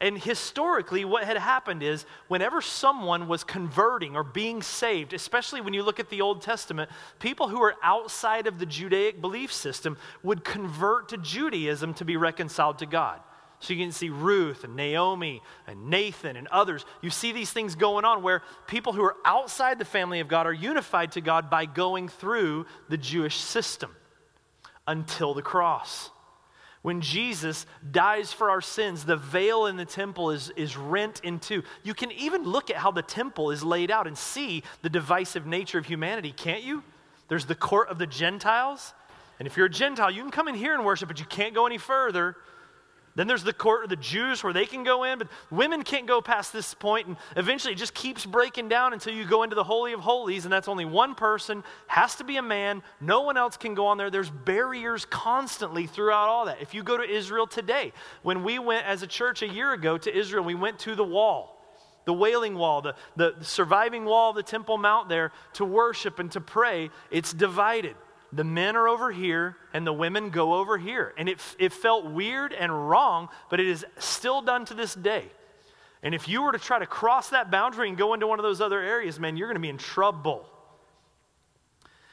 And 0.00 0.18
historically, 0.18 1.04
what 1.04 1.24
had 1.24 1.36
happened 1.36 1.82
is 1.82 2.04
whenever 2.28 2.60
someone 2.60 3.28
was 3.28 3.44
converting 3.44 4.16
or 4.16 4.24
being 4.24 4.60
saved, 4.60 5.12
especially 5.12 5.60
when 5.60 5.74
you 5.74 5.82
look 5.82 6.00
at 6.00 6.10
the 6.10 6.20
Old 6.20 6.42
Testament, 6.42 6.90
people 7.20 7.48
who 7.48 7.60
were 7.60 7.76
outside 7.82 8.46
of 8.46 8.58
the 8.58 8.66
Judaic 8.66 9.20
belief 9.20 9.52
system 9.52 9.96
would 10.22 10.44
convert 10.44 11.10
to 11.10 11.16
Judaism 11.16 11.94
to 11.94 12.04
be 12.04 12.16
reconciled 12.16 12.78
to 12.78 12.86
God. 12.86 13.20
So 13.60 13.72
you 13.72 13.82
can 13.82 13.92
see 13.92 14.10
Ruth 14.10 14.64
and 14.64 14.76
Naomi 14.76 15.40
and 15.66 15.88
Nathan 15.88 16.36
and 16.36 16.48
others. 16.48 16.84
You 17.00 17.08
see 17.08 17.32
these 17.32 17.50
things 17.50 17.74
going 17.74 18.04
on 18.04 18.22
where 18.22 18.42
people 18.66 18.92
who 18.92 19.02
are 19.02 19.16
outside 19.24 19.78
the 19.78 19.86
family 19.86 20.20
of 20.20 20.28
God 20.28 20.46
are 20.46 20.52
unified 20.52 21.12
to 21.12 21.22
God 21.22 21.48
by 21.48 21.64
going 21.64 22.08
through 22.08 22.66
the 22.90 22.98
Jewish 22.98 23.36
system 23.36 23.94
until 24.86 25.32
the 25.32 25.40
cross. 25.40 26.10
When 26.84 27.00
Jesus 27.00 27.64
dies 27.92 28.30
for 28.30 28.50
our 28.50 28.60
sins, 28.60 29.06
the 29.06 29.16
veil 29.16 29.64
in 29.64 29.78
the 29.78 29.86
temple 29.86 30.32
is, 30.32 30.50
is 30.50 30.76
rent 30.76 31.22
in 31.24 31.38
two. 31.38 31.62
You 31.82 31.94
can 31.94 32.12
even 32.12 32.42
look 32.42 32.68
at 32.68 32.76
how 32.76 32.90
the 32.90 33.00
temple 33.00 33.50
is 33.52 33.64
laid 33.64 33.90
out 33.90 34.06
and 34.06 34.18
see 34.18 34.62
the 34.82 34.90
divisive 34.90 35.46
nature 35.46 35.78
of 35.78 35.86
humanity, 35.86 36.30
can't 36.30 36.62
you? 36.62 36.82
There's 37.28 37.46
the 37.46 37.54
court 37.54 37.88
of 37.88 37.96
the 37.96 38.06
Gentiles. 38.06 38.92
And 39.38 39.48
if 39.48 39.56
you're 39.56 39.64
a 39.64 39.70
Gentile, 39.70 40.10
you 40.10 40.20
can 40.20 40.30
come 40.30 40.46
in 40.46 40.54
here 40.54 40.74
and 40.74 40.84
worship, 40.84 41.08
but 41.08 41.18
you 41.18 41.24
can't 41.24 41.54
go 41.54 41.64
any 41.64 41.78
further. 41.78 42.36
Then 43.16 43.28
there's 43.28 43.44
the 43.44 43.52
court 43.52 43.84
of 43.84 43.90
the 43.90 43.96
Jews 43.96 44.42
where 44.42 44.52
they 44.52 44.66
can 44.66 44.82
go 44.82 45.04
in, 45.04 45.18
but 45.18 45.28
women 45.50 45.84
can't 45.84 46.06
go 46.06 46.20
past 46.20 46.52
this 46.52 46.74
point, 46.74 47.06
and 47.06 47.16
eventually 47.36 47.72
it 47.72 47.76
just 47.76 47.94
keeps 47.94 48.26
breaking 48.26 48.68
down 48.68 48.92
until 48.92 49.14
you 49.14 49.24
go 49.24 49.44
into 49.44 49.54
the 49.54 49.62
Holy 49.62 49.92
of 49.92 50.00
Holies, 50.00 50.44
and 50.44 50.52
that's 50.52 50.66
only 50.66 50.84
one 50.84 51.14
person, 51.14 51.62
has 51.86 52.16
to 52.16 52.24
be 52.24 52.38
a 52.38 52.42
man, 52.42 52.82
no 53.00 53.20
one 53.20 53.36
else 53.36 53.56
can 53.56 53.74
go 53.74 53.86
on 53.86 53.98
there. 53.98 54.10
There's 54.10 54.30
barriers 54.30 55.04
constantly 55.04 55.86
throughout 55.86 56.28
all 56.28 56.46
that. 56.46 56.60
If 56.60 56.74
you 56.74 56.82
go 56.82 56.96
to 56.96 57.04
Israel 57.04 57.46
today, 57.46 57.92
when 58.22 58.42
we 58.42 58.58
went 58.58 58.84
as 58.84 59.02
a 59.02 59.06
church 59.06 59.42
a 59.42 59.48
year 59.48 59.72
ago 59.72 59.96
to 59.96 60.16
Israel, 60.16 60.42
we 60.42 60.56
went 60.56 60.80
to 60.80 60.96
the 60.96 61.04
wall. 61.04 61.52
The 62.06 62.12
Wailing 62.12 62.56
Wall, 62.56 62.82
the, 62.82 62.94
the 63.16 63.34
surviving 63.40 64.04
wall 64.04 64.30
of 64.30 64.36
the 64.36 64.42
Temple 64.42 64.76
Mount 64.76 65.08
there 65.08 65.32
to 65.54 65.64
worship 65.64 66.18
and 66.18 66.30
to 66.32 66.40
pray, 66.40 66.90
it's 67.10 67.32
divided 67.32 67.96
the 68.34 68.44
men 68.44 68.76
are 68.76 68.88
over 68.88 69.12
here 69.12 69.56
and 69.72 69.86
the 69.86 69.92
women 69.92 70.30
go 70.30 70.54
over 70.54 70.76
here. 70.78 71.12
And 71.16 71.28
it, 71.28 71.38
it 71.58 71.72
felt 71.72 72.06
weird 72.06 72.52
and 72.52 72.88
wrong, 72.88 73.28
but 73.50 73.60
it 73.60 73.66
is 73.66 73.84
still 73.98 74.42
done 74.42 74.64
to 74.66 74.74
this 74.74 74.94
day. 74.94 75.24
And 76.02 76.14
if 76.14 76.28
you 76.28 76.42
were 76.42 76.52
to 76.52 76.58
try 76.58 76.78
to 76.78 76.86
cross 76.86 77.30
that 77.30 77.50
boundary 77.50 77.88
and 77.88 77.96
go 77.96 78.12
into 78.12 78.26
one 78.26 78.38
of 78.38 78.42
those 78.42 78.60
other 78.60 78.80
areas, 78.80 79.18
man, 79.18 79.36
you're 79.36 79.48
going 79.48 79.56
to 79.56 79.60
be 79.60 79.68
in 79.68 79.78
trouble. 79.78 80.46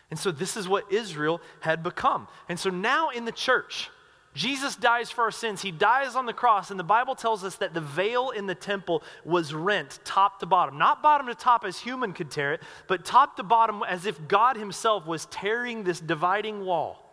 And 0.10 0.20
so 0.20 0.32
this 0.32 0.56
is 0.58 0.68
what 0.68 0.92
Israel 0.92 1.42
had 1.62 1.84
become. 1.84 2.28
And 2.48 2.60
so 2.60 2.70
now 2.70 3.10
in 3.10 3.26
the 3.26 3.32
church, 3.32 3.90
Jesus 4.34 4.78
dies 4.78 5.12
for 5.12 5.24
our 5.24 5.32
sins. 5.32 5.62
He 5.62 5.72
dies 5.72 6.16
on 6.16 6.26
the 6.26 6.34
cross, 6.34 6.72
and 6.72 6.80
the 6.80 6.86
Bible 6.86 7.16
tells 7.16 7.44
us 7.44 7.58
that 7.58 7.74
the 7.74 7.82
veil 7.82 8.30
in 8.30 8.46
the 8.46 8.56
temple 8.56 9.04
was 9.26 9.54
rent 9.54 10.00
top 10.06 10.40
to 10.40 10.46
bottom. 10.46 10.78
Not 10.78 11.04
bottom 11.04 11.28
to 11.28 11.36
top 11.36 11.66
as 11.66 11.78
human 11.78 12.14
could 12.14 12.32
tear 12.32 12.54
it, 12.54 12.62
but 12.88 13.04
top 13.04 13.36
to 13.38 13.44
bottom 13.44 13.84
as 13.88 14.06
if 14.06 14.28
God 14.30 14.56
Himself 14.56 15.06
was 15.06 15.26
tearing 15.26 15.84
this 15.84 16.00
dividing 16.00 16.64
wall. 16.66 17.04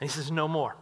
And 0.00 0.10
He 0.10 0.14
says, 0.14 0.32
No 0.32 0.48
more. 0.48 0.76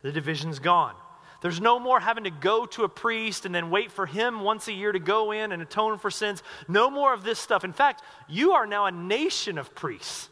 The 0.00 0.12
division's 0.12 0.58
gone. 0.58 0.94
There's 1.42 1.60
no 1.60 1.78
more 1.78 2.00
having 2.00 2.24
to 2.24 2.30
go 2.30 2.66
to 2.66 2.84
a 2.84 2.88
priest 2.88 3.44
and 3.44 3.54
then 3.54 3.70
wait 3.70 3.92
for 3.92 4.06
him 4.06 4.40
once 4.40 4.68
a 4.68 4.72
year 4.72 4.90
to 4.92 4.98
go 4.98 5.32
in 5.32 5.52
and 5.52 5.62
atone 5.62 5.98
for 5.98 6.10
sins. 6.10 6.42
No 6.66 6.90
more 6.90 7.12
of 7.12 7.22
this 7.22 7.38
stuff. 7.38 7.62
In 7.64 7.72
fact, 7.72 8.02
you 8.28 8.52
are 8.52 8.66
now 8.66 8.86
a 8.86 8.90
nation 8.90 9.58
of 9.58 9.74
priests. 9.74 10.28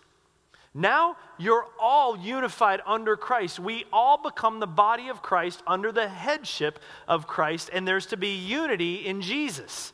Now 0.75 1.17
you're 1.39 1.67
all 1.79 2.19
unified 2.19 2.81
under 2.85 3.17
Christ. 3.17 3.61
We 3.61 3.85
all 3.93 4.21
become 4.21 4.59
the 4.59 4.67
body 4.67 5.09
of 5.09 5.23
Christ 5.23 5.63
under 5.67 5.93
the 5.93 6.09
headship 6.09 6.81
of 7.07 7.29
Christ, 7.29 7.71
and 7.73 7.87
there's 7.87 8.07
to 8.07 8.17
be 8.17 8.35
unity 8.35 9.07
in 9.07 9.23
Jesus. 9.23 9.93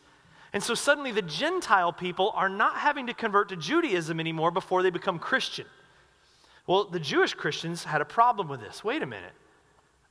And 0.52 0.62
so 0.62 0.74
suddenly 0.74 1.12
the 1.12 1.22
Gentile 1.22 1.92
people 1.92 2.32
are 2.34 2.48
not 2.48 2.76
having 2.76 3.06
to 3.08 3.14
convert 3.14 3.50
to 3.50 3.56
Judaism 3.56 4.18
anymore 4.18 4.50
before 4.50 4.82
they 4.82 4.90
become 4.90 5.18
Christian. 5.18 5.66
Well, 6.66 6.84
the 6.84 7.00
Jewish 7.00 7.34
Christians 7.34 7.84
had 7.84 8.00
a 8.00 8.06
problem 8.06 8.48
with 8.48 8.60
this. 8.60 8.82
Wait 8.82 9.02
a 9.02 9.06
minute. 9.06 9.32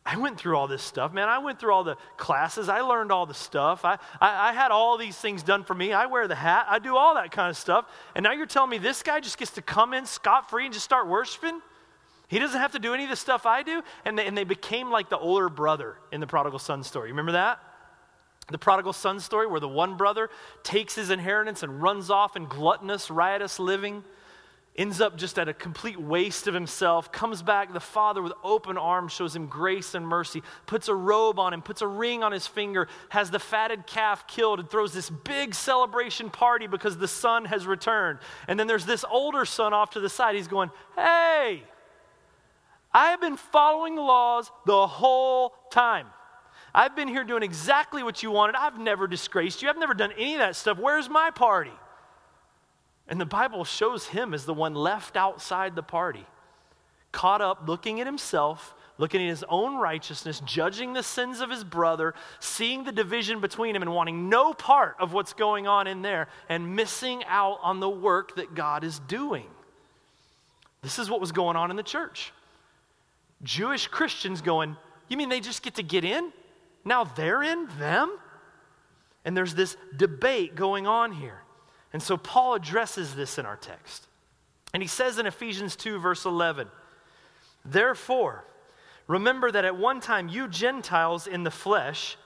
I 0.06 0.18
went 0.18 0.40
through 0.40 0.58
all 0.58 0.68
this 0.68 0.82
stuff, 0.82 1.14
man. 1.14 1.30
I 1.30 1.38
went 1.38 1.60
through 1.60 1.74
all 1.74 1.84
the 1.84 1.98
classes. 2.18 2.68
I 2.68 2.82
learned 2.82 3.12
all 3.12 3.26
the 3.26 3.34
stuff. 3.34 3.86
I, 3.86 3.98
I, 4.20 4.50
I, 4.50 4.54
had 4.54 4.72
all 4.72 4.98
these 4.98 5.18
things 5.18 5.44
done 5.44 5.64
for 5.64 5.76
me. 5.76 5.94
I 5.94 6.08
wear 6.08 6.28
the 6.28 6.36
hat. 6.36 6.66
I 6.70 6.80
do 6.80 6.96
all 6.96 7.14
that 7.16 7.32
kind 7.32 7.50
of 7.50 7.58
stuff. 7.58 7.86
And 8.16 8.24
now 8.24 8.32
you're 8.32 8.48
telling 8.48 8.72
me 8.72 8.78
this 8.80 9.04
guy 9.04 9.20
just 9.20 9.38
gets 9.38 9.52
to 9.52 9.62
come 9.62 9.94
in 9.94 10.06
scot 10.06 10.50
free 10.50 10.66
and 10.66 10.74
just 10.74 10.86
start 10.86 11.08
worshiping? 11.08 11.62
He 12.28 12.40
doesn't 12.40 12.60
have 12.60 12.72
to 12.72 12.80
do 12.80 12.94
any 12.94 13.04
of 13.04 13.10
the 13.10 13.16
stuff 13.16 13.46
I 13.46 13.62
do? 13.62 13.84
And 14.06 14.18
they, 14.18 14.26
and 14.26 14.38
they 14.38 14.46
became 14.46 14.90
like 14.90 15.10
the 15.10 15.18
older 15.18 15.50
brother 15.50 15.98
in 16.12 16.22
the 16.22 16.28
prodigal 16.28 16.60
son 16.60 16.84
story. 16.84 17.10
You 17.10 17.14
Remember 17.14 17.34
that? 17.34 17.60
The 18.50 18.58
prodigal 18.58 18.94
son 18.94 19.20
story, 19.20 19.46
where 19.46 19.60
the 19.60 19.68
one 19.68 19.96
brother 19.96 20.30
takes 20.64 20.96
his 20.96 21.12
inheritance 21.12 21.62
and 21.62 21.82
runs 21.84 22.10
off 22.10 22.36
in 22.36 22.46
gluttonous, 22.46 23.12
riotous 23.12 23.60
living 23.60 24.04
ends 24.76 25.02
up 25.02 25.18
just 25.18 25.38
at 25.38 25.50
a 25.50 25.54
complete 25.54 26.00
waste 26.00 26.48
of 26.48 26.54
himself, 26.54 27.12
comes 27.12 27.42
back, 27.42 27.74
the 27.74 27.80
father 27.80 28.22
with 28.22 28.32
open 28.44 28.78
arms 28.78 29.12
shows 29.12 29.36
him 29.36 29.48
grace 29.48 29.94
and 29.94 30.08
mercy, 30.08 30.42
puts 30.68 30.88
a 30.88 30.96
robe 30.96 31.38
on 31.38 31.54
him, 31.54 31.62
puts 31.62 31.82
a 31.82 31.88
ring 31.88 32.24
on 32.24 32.32
his 32.32 32.48
finger, 32.48 32.88
has 33.10 33.30
the 33.30 33.40
fatted 33.40 33.86
calf 33.86 34.26
killed, 34.28 34.60
and 34.60 34.70
throws 34.70 34.94
this 34.94 35.10
big 35.10 35.54
celebration 35.54 36.30
party 36.30 36.66
because 36.66 36.98
the 36.98 37.08
son 37.08 37.46
has 37.46 37.68
returned. 37.68 38.20
And 38.48 38.60
then 38.60 38.68
there's 38.68 38.86
this 38.86 39.04
older 39.10 39.44
son 39.44 39.74
off 39.74 39.92
to 39.92 40.00
the 40.00 40.10
side. 40.10 40.36
He's 40.36 40.48
going, 40.48 40.72
Hey, 40.96 41.64
I 42.94 43.12
have 43.12 43.22
been 43.22 43.38
following 43.38 43.96
the 43.96 44.02
laws 44.02 44.50
the 44.66 44.88
whole 44.88 45.54
time. 45.72 46.08
I've 46.74 46.96
been 46.96 47.08
here 47.08 47.24
doing 47.24 47.44
exactly 47.44 48.04
what 48.04 48.24
you 48.24 48.32
wanted. 48.32 48.56
I've 48.56 48.80
never 48.80 49.08
disgraced 49.08 49.62
you. 49.62 49.70
I've 49.70 49.78
never 49.78 49.94
done 49.94 50.12
any 50.14 50.36
of 50.36 50.40
that 50.40 50.56
stuff. 50.56 50.78
Where's 50.78 51.10
my 51.10 51.32
party? 51.32 51.72
And 53.10 53.20
the 53.20 53.26
Bible 53.26 53.66
shows 53.66 54.06
him 54.06 54.34
as 54.34 54.46
the 54.46 54.54
one 54.54 54.76
left 54.76 55.18
outside 55.18 55.76
the 55.76 55.84
party, 55.84 56.26
caught 57.12 57.42
up 57.42 57.68
looking 57.68 58.00
at 58.00 58.06
himself, 58.06 58.76
looking 59.00 59.22
at 59.22 59.30
his 59.30 59.44
own 59.50 59.78
righteousness, 59.78 60.42
judging 60.46 60.94
the 60.94 61.02
sins 61.02 61.42
of 61.42 61.50
his 61.50 61.64
brother, 61.64 62.14
seeing 62.40 62.84
the 62.84 62.92
division 62.92 63.42
between 63.42 63.76
him 63.76 63.82
and 63.82 63.92
wanting 63.92 64.30
no 64.30 64.54
part 64.54 64.96
of 65.00 65.12
what's 65.12 65.34
going 65.34 65.68
on 65.68 65.88
in 65.88 66.04
there, 66.04 66.28
and 66.50 66.76
missing 66.76 67.24
out 67.26 67.58
on 67.64 67.80
the 67.80 67.90
work 67.90 68.36
that 68.36 68.54
God 68.54 68.84
is 68.84 69.00
doing. 69.00 69.48
This 70.84 71.00
is 71.00 71.10
what 71.10 71.20
was 71.20 71.32
going 71.32 71.58
on 71.58 71.72
in 71.72 71.78
the 71.78 71.84
church. 71.84 72.32
Jewish 73.42 73.88
Christians 73.88 74.42
going, 74.42 74.78
You 75.08 75.18
mean 75.18 75.30
they 75.30 75.40
just 75.40 75.64
get 75.64 75.76
to 75.76 75.84
get 75.84 76.06
in? 76.06 76.32
Now 76.86 77.06
they're 77.06 77.42
in 77.42 77.68
them? 77.80 78.16
And 79.26 79.36
there's 79.36 79.56
this 79.56 79.76
debate 79.98 80.56
going 80.56 80.86
on 80.86 81.12
here. 81.12 81.42
And 81.94 82.02
so 82.02 82.18
Paul 82.18 82.56
addresses 82.56 83.16
this 83.16 83.38
in 83.38 83.46
our 83.46 83.58
text. 83.58 84.08
And 84.74 84.84
he 84.84 84.88
says 84.88 85.18
in 85.18 85.26
Ephesians 85.26 85.76
2, 85.76 86.00
verse 86.00 86.26
11, 86.26 86.68
Therefore, 87.66 88.46
remember 89.08 89.52
that 89.52 89.66
at 89.66 89.78
one 89.78 90.00
time 90.00 90.30
you 90.30 90.48
Gentiles 90.48 91.26
in 91.26 91.44
the 91.44 91.52
flesh, 91.52 92.18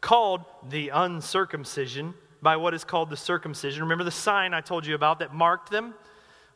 called 0.00 0.44
the 0.68 0.90
uncircumcision 0.90 2.14
by 2.42 2.56
what 2.56 2.74
is 2.74 2.84
called 2.84 3.10
the 3.10 3.16
circumcision. 3.16 3.82
Remember 3.82 4.04
the 4.04 4.10
sign 4.10 4.54
I 4.54 4.60
told 4.60 4.86
you 4.86 4.94
about 4.94 5.18
that 5.18 5.34
marked 5.34 5.70
them? 5.70 5.94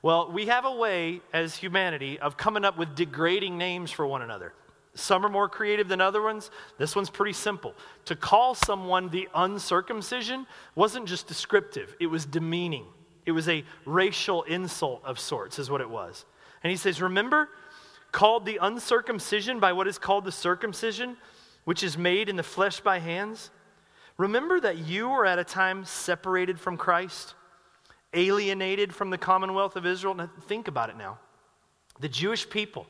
Well, 0.02 0.30
we 0.30 0.46
have 0.46 0.64
a 0.64 0.72
way 0.72 1.20
as 1.32 1.56
humanity 1.56 2.18
of 2.18 2.36
coming 2.36 2.64
up 2.64 2.78
with 2.78 2.94
degrading 2.94 3.58
names 3.58 3.90
for 3.90 4.06
one 4.06 4.22
another. 4.22 4.54
Some 4.95 5.24
are 5.24 5.30
more 5.30 5.49
creative 5.49 5.88
than 5.88 6.01
other 6.01 6.20
ones. 6.20 6.51
This 6.78 6.97
one's 6.97 7.11
pretty 7.11 7.32
simple. 7.32 7.74
To 8.07 8.16
call 8.16 8.55
someone 8.55 9.09
the 9.09 9.28
uncircumcision 9.34 10.47
wasn't 10.74 11.07
just 11.07 11.28
descriptive, 11.28 11.95
it 12.01 12.07
was 12.07 12.26
demeaning. 12.26 12.86
It 13.26 13.32
was 13.32 13.49
a 13.49 13.64
racial 13.84 14.43
insult 14.45 15.03
of 15.05 15.20
sorts, 15.20 15.59
is 15.59 15.70
what 15.70 15.80
it 15.80 15.88
was. 15.88 16.24
And 16.64 16.70
he 16.70 16.76
says, 16.76 17.01
Remember, 17.01 17.49
called 18.12 18.45
the 18.45 18.59
uncircumcision 18.61 19.61
by 19.61 19.72
what 19.72 19.86
is 19.86 19.99
called 19.99 20.24
the 20.24 20.32
circumcision, 20.32 21.16
which 21.64 21.82
is 21.82 21.97
made 21.97 22.28
in 22.28 22.36
the 22.36 22.43
flesh 22.43 22.80
by 22.80 22.99
hands? 22.99 23.51
Remember 24.16 24.59
that 24.61 24.78
you 24.78 25.09
were 25.09 25.24
at 25.24 25.38
a 25.38 25.45
time 25.45 25.84
separated 25.84 26.59
from 26.59 26.76
Christ, 26.76 27.34
alienated 28.12 28.95
from 28.95 29.11
the 29.11 29.18
commonwealth 29.18 29.76
of 29.76 29.86
Israel. 29.86 30.14
Now, 30.14 30.30
think 30.49 30.66
about 30.66 30.91
it 30.91 30.97
now. 30.97 31.18
The 32.01 32.09
Jewish 32.09 32.49
people 32.49 32.86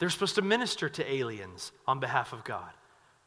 they're 0.00 0.10
supposed 0.10 0.34
to 0.36 0.42
minister 0.42 0.88
to 0.88 1.12
aliens 1.12 1.70
on 1.86 2.00
behalf 2.00 2.32
of 2.32 2.42
God. 2.42 2.70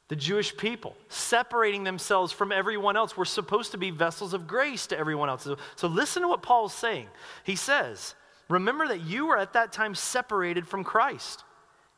The 0.09 0.15
Jewish 0.17 0.57
people, 0.57 0.97
separating 1.07 1.83
themselves 1.83 2.33
from 2.33 2.51
everyone 2.51 2.97
else, 2.97 3.15
were 3.15 3.25
supposed 3.25 3.71
to 3.71 3.77
be 3.77 3.91
vessels 3.91 4.33
of 4.33 4.47
grace 4.47 4.87
to 4.87 4.97
everyone 4.97 5.29
else. 5.29 5.43
So, 5.43 5.57
so 5.75 5.87
listen 5.87 6.23
to 6.23 6.27
what 6.27 6.41
Paul's 6.41 6.73
saying. 6.73 7.07
He 7.45 7.55
says, 7.55 8.15
Remember 8.49 8.87
that 8.87 9.01
you 9.01 9.27
were 9.27 9.37
at 9.37 9.53
that 9.53 9.71
time 9.71 9.95
separated 9.95 10.67
from 10.67 10.83
Christ, 10.83 11.43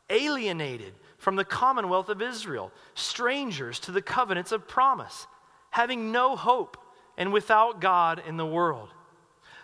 alienated 0.08 0.94
from 1.18 1.36
the 1.36 1.44
commonwealth 1.44 2.08
of 2.08 2.22
Israel, 2.22 2.70
strangers 2.94 3.80
to 3.80 3.92
the 3.92 4.02
covenants 4.02 4.52
of 4.52 4.68
promise, 4.68 5.26
having 5.70 6.12
no 6.12 6.36
hope 6.36 6.76
and 7.16 7.32
without 7.32 7.80
God 7.80 8.22
in 8.26 8.36
the 8.36 8.46
world. 8.46 8.90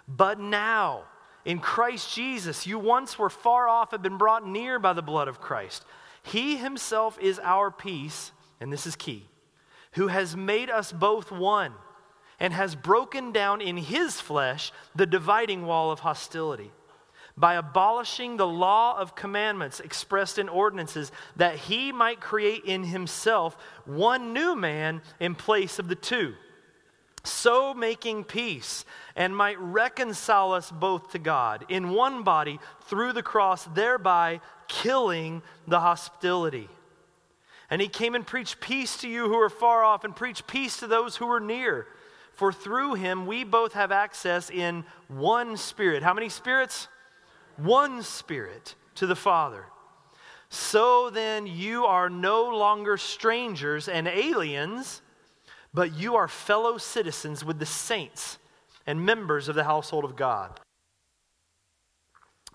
But 0.08 0.40
now, 0.40 1.04
in 1.44 1.58
Christ 1.58 2.14
Jesus, 2.14 2.66
you 2.66 2.78
once 2.78 3.18
were 3.18 3.30
far 3.30 3.68
off, 3.68 3.90
have 3.90 4.02
been 4.02 4.18
brought 4.18 4.46
near 4.46 4.78
by 4.78 4.92
the 4.92 5.02
blood 5.02 5.28
of 5.28 5.40
Christ. 5.40 5.84
He 6.22 6.56
himself 6.56 7.18
is 7.20 7.40
our 7.42 7.70
peace, 7.70 8.30
and 8.60 8.72
this 8.72 8.86
is 8.86 8.94
key, 8.94 9.26
who 9.92 10.06
has 10.06 10.36
made 10.36 10.70
us 10.70 10.92
both 10.92 11.32
one 11.32 11.72
and 12.38 12.52
has 12.52 12.74
broken 12.74 13.32
down 13.32 13.60
in 13.60 13.76
his 13.76 14.20
flesh 14.20 14.72
the 14.94 15.06
dividing 15.06 15.66
wall 15.66 15.90
of 15.90 16.00
hostility 16.00 16.70
by 17.36 17.54
abolishing 17.54 18.36
the 18.36 18.46
law 18.46 18.98
of 18.98 19.14
commandments 19.14 19.80
expressed 19.80 20.38
in 20.38 20.48
ordinances, 20.48 21.10
that 21.36 21.56
he 21.56 21.90
might 21.90 22.20
create 22.20 22.64
in 22.64 22.84
himself 22.84 23.56
one 23.84 24.32
new 24.32 24.54
man 24.54 25.00
in 25.18 25.34
place 25.34 25.78
of 25.78 25.88
the 25.88 25.94
two 25.94 26.34
so 27.24 27.72
making 27.74 28.24
peace, 28.24 28.84
and 29.14 29.36
might 29.36 29.58
reconcile 29.60 30.52
us 30.52 30.70
both 30.70 31.12
to 31.12 31.18
God 31.18 31.64
in 31.68 31.90
one 31.90 32.22
body 32.22 32.58
through 32.86 33.12
the 33.12 33.22
cross, 33.22 33.64
thereby 33.64 34.40
killing 34.68 35.42
the 35.68 35.80
hostility. 35.80 36.68
And 37.70 37.80
he 37.80 37.88
came 37.88 38.14
and 38.14 38.26
preached 38.26 38.60
peace 38.60 38.96
to 38.98 39.08
you 39.08 39.28
who 39.28 39.38
are 39.38 39.50
far 39.50 39.84
off, 39.84 40.04
and 40.04 40.16
preached 40.16 40.46
peace 40.46 40.78
to 40.78 40.86
those 40.86 41.16
who 41.16 41.30
are 41.30 41.40
near. 41.40 41.86
For 42.32 42.52
through 42.52 42.94
him 42.94 43.26
we 43.26 43.44
both 43.44 43.74
have 43.74 43.92
access 43.92 44.50
in 44.50 44.84
one 45.08 45.56
spirit. 45.56 46.02
How 46.02 46.14
many 46.14 46.28
spirits? 46.28 46.88
One 47.56 48.02
spirit 48.02 48.74
to 48.96 49.06
the 49.06 49.14
Father. 49.14 49.66
So 50.48 51.10
then 51.10 51.46
you 51.46 51.84
are 51.84 52.10
no 52.10 52.56
longer 52.56 52.96
strangers 52.96 53.88
and 53.88 54.08
aliens 54.08 55.01
but 55.74 55.94
you 55.94 56.16
are 56.16 56.28
fellow 56.28 56.78
citizens 56.78 57.44
with 57.44 57.58
the 57.58 57.66
saints 57.66 58.38
and 58.86 59.04
members 59.04 59.48
of 59.48 59.54
the 59.54 59.64
household 59.64 60.04
of 60.04 60.16
God. 60.16 60.60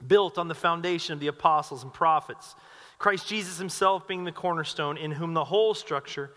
Built 0.06 0.38
on 0.38 0.48
the 0.48 0.56
foundation 0.56 1.14
of 1.14 1.20
the 1.20 1.28
apostles 1.28 1.84
and 1.84 1.94
prophets, 1.94 2.56
Christ 3.00 3.28
Jesus 3.28 3.58
himself 3.58 4.08
being 4.08 4.24
the 4.24 4.32
cornerstone, 4.32 4.98
in 4.98 5.12
whom 5.12 5.34
the 5.34 5.46
whole 5.46 5.74
structure, 5.74 6.32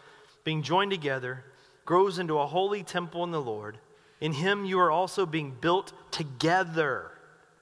being 0.44 0.62
joined 0.62 0.90
together, 0.90 1.44
grows 1.84 2.18
into 2.18 2.38
a 2.38 2.46
holy 2.46 2.82
temple 2.82 3.24
in 3.24 3.30
the 3.30 3.40
Lord. 3.40 3.78
In 4.20 4.32
him 4.32 4.64
you 4.64 4.78
are 4.78 4.90
also 4.90 5.26
being 5.26 5.56
built 5.60 5.92
together. 6.10 7.10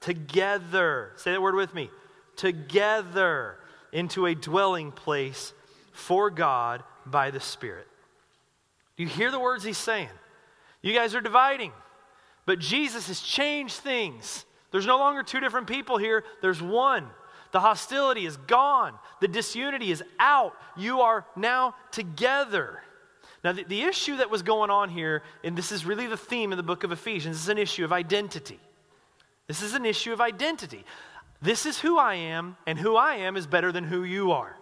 Together. 0.01 1.13
Say 1.15 1.31
that 1.31 1.41
word 1.41 1.55
with 1.55 1.73
me. 1.73 1.89
Together 2.35 3.57
into 3.91 4.25
a 4.25 4.35
dwelling 4.35 4.91
place 4.91 5.53
for 5.91 6.29
God 6.29 6.83
by 7.05 7.31
the 7.31 7.39
Spirit. 7.39 7.87
You 8.99 9.07
hear 9.07 9.31
the 9.31 9.39
words 9.39 9.63
he's 9.63 9.77
saying. 9.77 10.09
You 10.81 10.93
guys 10.93 11.15
are 11.15 11.21
dividing. 11.21 11.71
But 12.45 12.59
Jesus 12.59 13.07
has 13.07 13.21
changed 13.21 13.75
things. 13.75 14.45
There's 14.71 14.85
no 14.85 14.97
longer 14.97 15.23
two 15.23 15.39
different 15.39 15.67
people 15.67 15.97
here, 15.97 16.25
there's 16.41 16.61
one. 16.61 17.07
The 17.51 17.61
hostility 17.61 18.25
is 18.25 18.35
gone, 18.35 18.93
the 19.21 19.27
disunity 19.29 19.89
is 19.89 20.03
out. 20.19 20.53
You 20.77 21.01
are 21.01 21.25
now 21.35 21.75
together. 21.91 22.83
Now, 23.41 23.53
the, 23.53 23.63
the, 23.63 23.83
issue 23.83 24.17
that 24.17 24.29
was 24.29 24.43
going 24.43 24.69
on 24.69 24.89
here, 24.89 25.23
and 25.45 25.57
this 25.57 25.71
is 25.71 25.85
really 25.85 26.05
the 26.05 26.17
theme 26.17 26.51
of 26.51 26.57
the 26.57 26.63
book 26.63 26.83
of 26.83 26.91
Ephesians, 26.91 27.37
is 27.37 27.47
an 27.47 27.57
issue 27.57 27.85
of 27.85 27.93
identity. 27.93 28.59
This 29.47 29.61
is 29.61 29.75
an 29.75 29.85
issue 29.85 30.11
of 30.11 30.19
identity. 30.19 30.83
This 31.41 31.65
is 31.65 31.79
who 31.79 31.97
I 31.97 32.15
am, 32.15 32.57
and 32.67 32.77
who 32.77 32.97
I 32.97 33.15
am 33.15 33.37
is 33.37 33.47
better 33.47 33.71
than 33.71 33.85
who 33.85 34.03
you 34.03 34.33
are. 34.33 34.58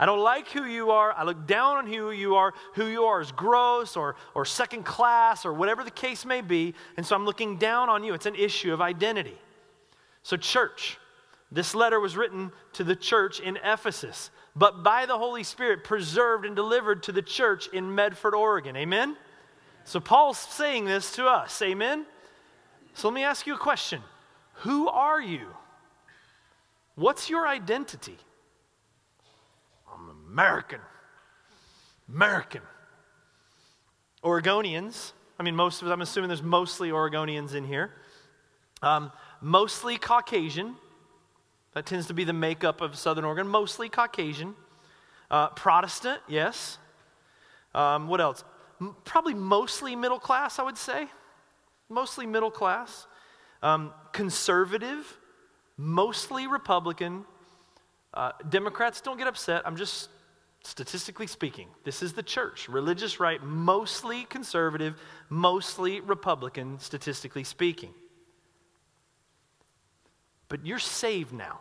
I 0.00 0.06
don't 0.06 0.20
like 0.20 0.48
who 0.50 0.64
you 0.64 0.92
are. 0.92 1.12
I 1.12 1.24
look 1.24 1.46
down 1.46 1.78
on 1.78 1.86
who 1.86 2.12
you 2.12 2.36
are. 2.36 2.54
Who 2.74 2.86
you 2.86 3.04
are 3.04 3.20
is 3.20 3.32
gross 3.32 3.96
or, 3.96 4.14
or 4.34 4.44
second 4.44 4.84
class 4.84 5.44
or 5.44 5.52
whatever 5.52 5.82
the 5.82 5.90
case 5.90 6.24
may 6.24 6.40
be. 6.40 6.74
And 6.96 7.04
so 7.04 7.16
I'm 7.16 7.24
looking 7.24 7.56
down 7.56 7.88
on 7.88 8.04
you. 8.04 8.14
It's 8.14 8.26
an 8.26 8.36
issue 8.36 8.72
of 8.72 8.80
identity. 8.80 9.36
So, 10.22 10.36
church, 10.36 10.98
this 11.50 11.74
letter 11.74 11.98
was 11.98 12.16
written 12.16 12.52
to 12.74 12.84
the 12.84 12.94
church 12.94 13.40
in 13.40 13.58
Ephesus, 13.64 14.30
but 14.54 14.84
by 14.84 15.06
the 15.06 15.18
Holy 15.18 15.42
Spirit 15.42 15.82
preserved 15.82 16.44
and 16.44 16.54
delivered 16.54 17.02
to 17.04 17.12
the 17.12 17.22
church 17.22 17.68
in 17.72 17.94
Medford, 17.94 18.34
Oregon. 18.34 18.76
Amen? 18.76 19.16
So, 19.84 19.98
Paul's 20.00 20.38
saying 20.38 20.84
this 20.84 21.12
to 21.16 21.26
us. 21.26 21.60
Amen? 21.62 22.04
So, 22.94 23.08
let 23.08 23.14
me 23.14 23.24
ask 23.24 23.46
you 23.46 23.54
a 23.54 23.58
question 23.58 24.02
Who 24.56 24.88
are 24.88 25.20
you? 25.20 25.46
What's 26.94 27.30
your 27.30 27.48
identity? 27.48 28.18
American. 30.30 30.80
American. 32.08 32.62
Oregonians, 34.22 35.12
I 35.38 35.42
mean, 35.42 35.56
most 35.56 35.82
of 35.82 35.88
I'm 35.88 36.00
assuming 36.00 36.28
there's 36.28 36.42
mostly 36.42 36.90
Oregonians 36.90 37.54
in 37.54 37.64
here. 37.64 37.92
Um, 38.82 39.12
mostly 39.40 39.96
Caucasian. 39.96 40.76
That 41.74 41.86
tends 41.86 42.06
to 42.06 42.14
be 42.14 42.24
the 42.24 42.32
makeup 42.32 42.80
of 42.80 42.96
Southern 42.96 43.24
Oregon. 43.24 43.46
Mostly 43.46 43.88
Caucasian. 43.88 44.54
Uh, 45.30 45.48
Protestant, 45.48 46.20
yes. 46.28 46.78
Um, 47.74 48.08
what 48.08 48.20
else? 48.20 48.42
M- 48.80 48.96
probably 49.04 49.34
mostly 49.34 49.94
middle 49.94 50.18
class, 50.18 50.58
I 50.58 50.62
would 50.62 50.78
say. 50.78 51.06
Mostly 51.88 52.26
middle 52.26 52.50
class. 52.50 53.06
Um, 53.62 53.92
conservative, 54.12 55.18
mostly 55.76 56.46
Republican. 56.46 57.24
Uh, 58.14 58.32
Democrats 58.48 59.00
don't 59.00 59.18
get 59.18 59.26
upset. 59.26 59.62
I'm 59.66 59.76
just 59.76 60.08
statistically 60.62 61.26
speaking. 61.26 61.68
This 61.84 62.02
is 62.02 62.12
the 62.12 62.22
church. 62.22 62.68
Religious 62.68 63.20
right, 63.20 63.42
mostly 63.42 64.24
conservative, 64.24 65.00
mostly 65.28 66.00
Republican, 66.00 66.78
statistically 66.78 67.44
speaking. 67.44 67.94
But 70.48 70.66
you're 70.66 70.78
saved 70.78 71.32
now. 71.32 71.60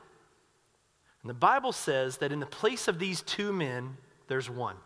And 1.22 1.30
the 1.30 1.36
Bible 1.36 1.72
says 1.72 2.18
that 2.18 2.32
in 2.32 2.40
the 2.40 2.46
place 2.46 2.88
of 2.88 3.00
these 3.00 3.22
two 3.22 3.52
men, 3.52 3.98
there's 4.28 4.50
one. 4.50 4.78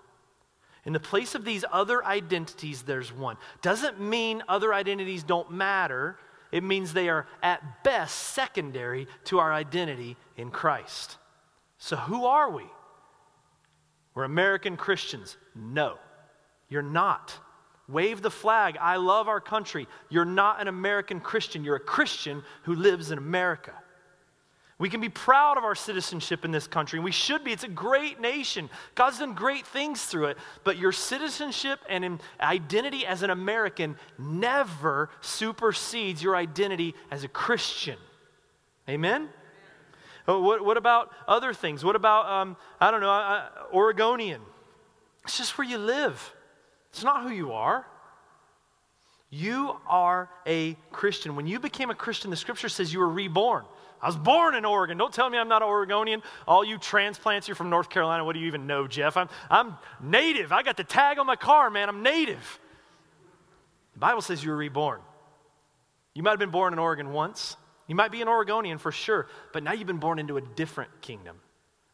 In 0.85 0.93
the 0.93 0.99
place 0.99 1.35
of 1.35 1.45
these 1.45 1.63
other 1.71 2.03
identities, 2.03 2.81
there's 2.81 3.13
one. 3.13 3.37
Doesn't 3.61 3.99
mean 4.01 4.41
other 4.47 4.73
identities 4.73 5.23
don't 5.23 5.51
matter. 5.51 6.17
It 6.51 6.63
means 6.63 6.93
they 6.93 7.09
are 7.09 7.27
at 7.43 7.83
best 7.83 8.15
secondary 8.15 9.07
to 9.25 9.39
our 9.39 9.53
identity 9.53 10.17
in 10.37 10.49
Christ. 10.49 11.17
So, 11.77 11.95
who 11.95 12.25
are 12.25 12.49
we? 12.49 12.63
We're 14.13 14.23
American 14.23 14.77
Christians. 14.77 15.37
No, 15.55 15.97
you're 16.69 16.81
not. 16.81 17.33
Wave 17.87 18.21
the 18.21 18.31
flag. 18.31 18.77
I 18.79 18.95
love 18.97 19.27
our 19.27 19.41
country. 19.41 19.87
You're 20.09 20.25
not 20.25 20.61
an 20.61 20.67
American 20.67 21.19
Christian. 21.19 21.63
You're 21.63 21.75
a 21.75 21.79
Christian 21.79 22.43
who 22.63 22.75
lives 22.75 23.11
in 23.11 23.17
America. 23.17 23.73
We 24.81 24.89
can 24.89 24.99
be 24.99 25.09
proud 25.09 25.59
of 25.59 25.63
our 25.63 25.75
citizenship 25.75 26.43
in 26.43 26.49
this 26.49 26.65
country, 26.65 26.97
and 26.97 27.03
we 27.03 27.11
should 27.11 27.43
be. 27.43 27.51
It's 27.51 27.63
a 27.63 27.67
great 27.67 28.19
nation. 28.19 28.67
God's 28.95 29.19
done 29.19 29.35
great 29.35 29.67
things 29.67 30.03
through 30.05 30.27
it, 30.27 30.37
but 30.63 30.77
your 30.77 30.91
citizenship 30.91 31.79
and 31.87 32.19
identity 32.39 33.05
as 33.05 33.21
an 33.21 33.29
American 33.29 33.95
never 34.17 35.11
supersedes 35.21 36.23
your 36.23 36.35
identity 36.35 36.95
as 37.11 37.23
a 37.23 37.27
Christian. 37.27 37.97
Amen? 38.89 39.29
Oh, 40.27 40.41
what, 40.41 40.63
what 40.63 40.77
about 40.77 41.11
other 41.27 41.53
things? 41.53 41.83
What 41.83 41.95
about, 41.95 42.25
um, 42.27 42.57
I 42.79 42.91
don't 42.91 43.01
know, 43.01 43.09
uh, 43.09 43.49
Oregonian? 43.73 44.41
It's 45.23 45.37
just 45.37 45.57
where 45.57 45.67
you 45.67 45.77
live, 45.77 46.33
it's 46.91 47.03
not 47.03 47.23
who 47.23 47.29
you 47.29 47.53
are. 47.53 47.85
You 49.33 49.77
are 49.87 50.29
a 50.45 50.75
Christian. 50.91 51.37
When 51.37 51.47
you 51.47 51.57
became 51.57 51.89
a 51.89 51.95
Christian, 51.95 52.29
the 52.29 52.35
scripture 52.35 52.67
says 52.67 52.91
you 52.91 52.99
were 52.99 53.07
reborn. 53.07 53.63
I 54.01 54.07
was 54.07 54.17
born 54.17 54.55
in 54.55 54.65
Oregon. 54.65 54.97
Don't 54.97 55.13
tell 55.13 55.29
me 55.29 55.37
I'm 55.37 55.47
not 55.47 55.61
an 55.61 55.69
Oregonian. 55.69 56.21
All 56.45 56.65
you 56.65 56.77
transplants, 56.77 57.47
you're 57.47 57.55
from 57.55 57.69
North 57.69 57.89
Carolina. 57.89 58.25
What 58.25 58.33
do 58.33 58.39
you 58.39 58.47
even 58.47 58.67
know, 58.67 58.87
Jeff? 58.87 59.15
I'm, 59.15 59.29
I'm 59.49 59.77
native. 60.01 60.51
I 60.51 60.63
got 60.63 60.75
the 60.75 60.83
tag 60.83 61.17
on 61.17 61.27
my 61.27 61.37
car, 61.37 61.69
man. 61.69 61.87
I'm 61.87 62.03
native. 62.03 62.59
The 63.93 63.99
Bible 63.99 64.21
says 64.21 64.43
you 64.43 64.49
were 64.49 64.57
reborn. 64.57 64.99
You 66.13 66.23
might 66.23 66.31
have 66.31 66.39
been 66.39 66.49
born 66.49 66.73
in 66.73 66.79
Oregon 66.79 67.13
once. 67.13 67.55
You 67.91 67.95
might 67.95 68.13
be 68.13 68.21
an 68.21 68.29
Oregonian 68.29 68.77
for 68.77 68.93
sure, 68.93 69.27
but 69.51 69.63
now 69.63 69.73
you've 69.73 69.85
been 69.85 69.97
born 69.97 70.17
into 70.17 70.37
a 70.37 70.41
different 70.41 71.01
kingdom. 71.01 71.35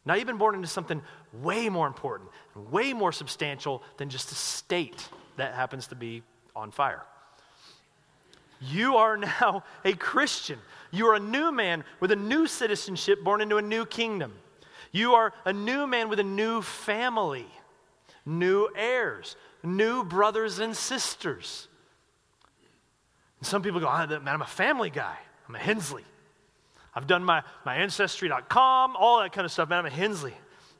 Now 0.05 0.13
you've 0.13 0.27
been 0.27 0.37
born 0.37 0.53
into 0.53 0.67
something 0.67 1.01
way 1.41 1.69
more 1.69 1.87
important, 1.87 2.29
way 2.53 2.93
more 2.93 3.11
substantial 3.11 3.81
than 3.97 4.07
just 4.07 4.31
a 4.31 4.35
state 4.35 5.09
that 5.37 5.55
happens 5.55 5.87
to 5.87 5.95
be 5.95 6.21
on 6.55 6.69
fire. 6.69 7.01
You 8.61 8.97
are 8.97 9.17
now 9.17 9.63
a 9.83 9.93
Christian. 9.93 10.59
You 10.91 11.07
are 11.07 11.15
a 11.15 11.19
new 11.19 11.51
man 11.51 11.83
with 11.99 12.11
a 12.11 12.15
new 12.15 12.45
citizenship 12.45 13.23
born 13.23 13.41
into 13.41 13.57
a 13.57 13.63
new 13.63 13.83
kingdom. 13.83 14.33
You 14.91 15.15
are 15.15 15.33
a 15.45 15.51
new 15.51 15.87
man 15.87 16.09
with 16.09 16.19
a 16.19 16.23
new 16.23 16.61
family, 16.61 17.47
new 18.23 18.69
heirs, 18.75 19.35
new 19.63 20.03
brothers 20.03 20.59
and 20.59 20.77
sisters. 20.77 21.67
And 23.39 23.47
some 23.47 23.63
people 23.63 23.79
go, 23.79 23.87
oh, 23.87 24.05
man, 24.07 24.27
I'm 24.27 24.43
a 24.43 24.45
family 24.45 24.91
guy. 24.91 25.17
I'm 25.47 25.55
a 25.55 25.59
Hensley. 25.59 26.03
I've 26.93 27.07
done 27.07 27.23
my, 27.23 27.43
my 27.65 27.75
ancestry.com, 27.75 28.95
all 28.95 29.19
that 29.19 29.31
kind 29.31 29.45
of 29.45 29.51
stuff. 29.51 29.69
Man, 29.69 29.79
I'm 29.79 29.85
a 29.85 29.89
Hensley. 29.89 30.33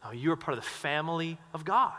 No, 0.03 0.11
you 0.11 0.32
are 0.32 0.36
part 0.36 0.57
of 0.57 0.63
the 0.63 0.70
family 0.70 1.38
of 1.53 1.63
God 1.63 1.93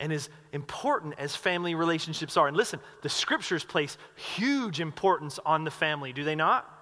and 0.00 0.12
as 0.12 0.28
important 0.52 1.14
as 1.18 1.34
family 1.34 1.74
relationships 1.74 2.36
are. 2.36 2.48
And 2.48 2.56
listen, 2.56 2.80
the 3.02 3.08
scriptures 3.08 3.64
place 3.64 3.98
huge 4.36 4.80
importance 4.80 5.38
on 5.44 5.64
the 5.64 5.70
family, 5.70 6.12
do 6.12 6.24
they 6.24 6.36
not? 6.36 6.72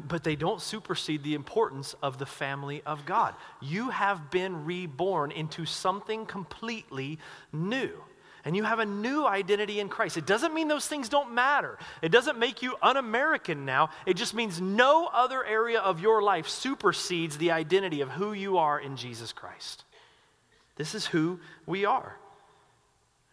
But 0.00 0.24
they 0.24 0.36
don't 0.36 0.60
supersede 0.60 1.22
the 1.22 1.34
importance 1.34 1.94
of 2.02 2.18
the 2.18 2.26
family 2.26 2.82
of 2.84 3.06
God. 3.06 3.34
You 3.60 3.90
have 3.90 4.30
been 4.30 4.64
reborn 4.64 5.30
into 5.30 5.64
something 5.64 6.26
completely 6.26 7.18
new. 7.52 7.92
And 8.46 8.54
you 8.54 8.62
have 8.62 8.78
a 8.78 8.86
new 8.86 9.26
identity 9.26 9.80
in 9.80 9.88
Christ. 9.88 10.16
It 10.16 10.24
doesn't 10.24 10.54
mean 10.54 10.68
those 10.68 10.86
things 10.86 11.08
don't 11.08 11.34
matter. 11.34 11.76
It 12.00 12.12
doesn't 12.12 12.38
make 12.38 12.62
you 12.62 12.76
un 12.80 12.96
American 12.96 13.64
now. 13.64 13.90
It 14.06 14.14
just 14.14 14.34
means 14.34 14.60
no 14.60 15.10
other 15.12 15.44
area 15.44 15.80
of 15.80 15.98
your 15.98 16.22
life 16.22 16.48
supersedes 16.48 17.38
the 17.38 17.50
identity 17.50 18.02
of 18.02 18.08
who 18.08 18.32
you 18.32 18.58
are 18.58 18.78
in 18.78 18.96
Jesus 18.96 19.32
Christ. 19.32 19.82
This 20.76 20.94
is 20.94 21.06
who 21.06 21.40
we 21.66 21.86
are. 21.86 22.16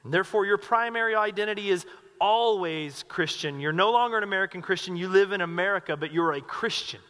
And 0.03 0.11
therefore, 0.11 0.47
your 0.47 0.57
primary 0.57 1.14
identity 1.14 1.70
is 1.70 1.86
always 2.20 3.03
Christian. 3.07 3.59
You're 3.59 3.72
no 3.72 3.91
longer 3.91 4.18
an 4.18 4.24
American 4.24 4.64
Christian. 4.64 4.97
You 4.97 5.09
live 5.09 5.32
in 5.32 5.41
America, 5.41 5.95
but 5.95 6.11
you're 6.11 6.34
a 6.34 6.41
Christian. 6.41 7.01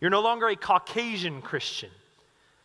You're 0.00 0.12
no 0.12 0.22
longer 0.22 0.46
a 0.46 0.54
Caucasian 0.54 1.42
Christian. 1.42 1.90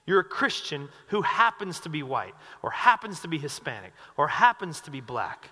You're 0.10 0.22
a 0.22 0.24
Christian 0.24 0.90
who 1.10 1.22
happens 1.22 1.82
to 1.82 1.90
be 1.90 2.02
white, 2.02 2.34
or 2.64 2.72
happens 2.72 3.20
to 3.20 3.28
be 3.28 3.38
Hispanic, 3.38 3.94
or 4.18 4.28
happens 4.28 4.82
to 4.82 4.90
be 4.90 5.02
black. 5.02 5.52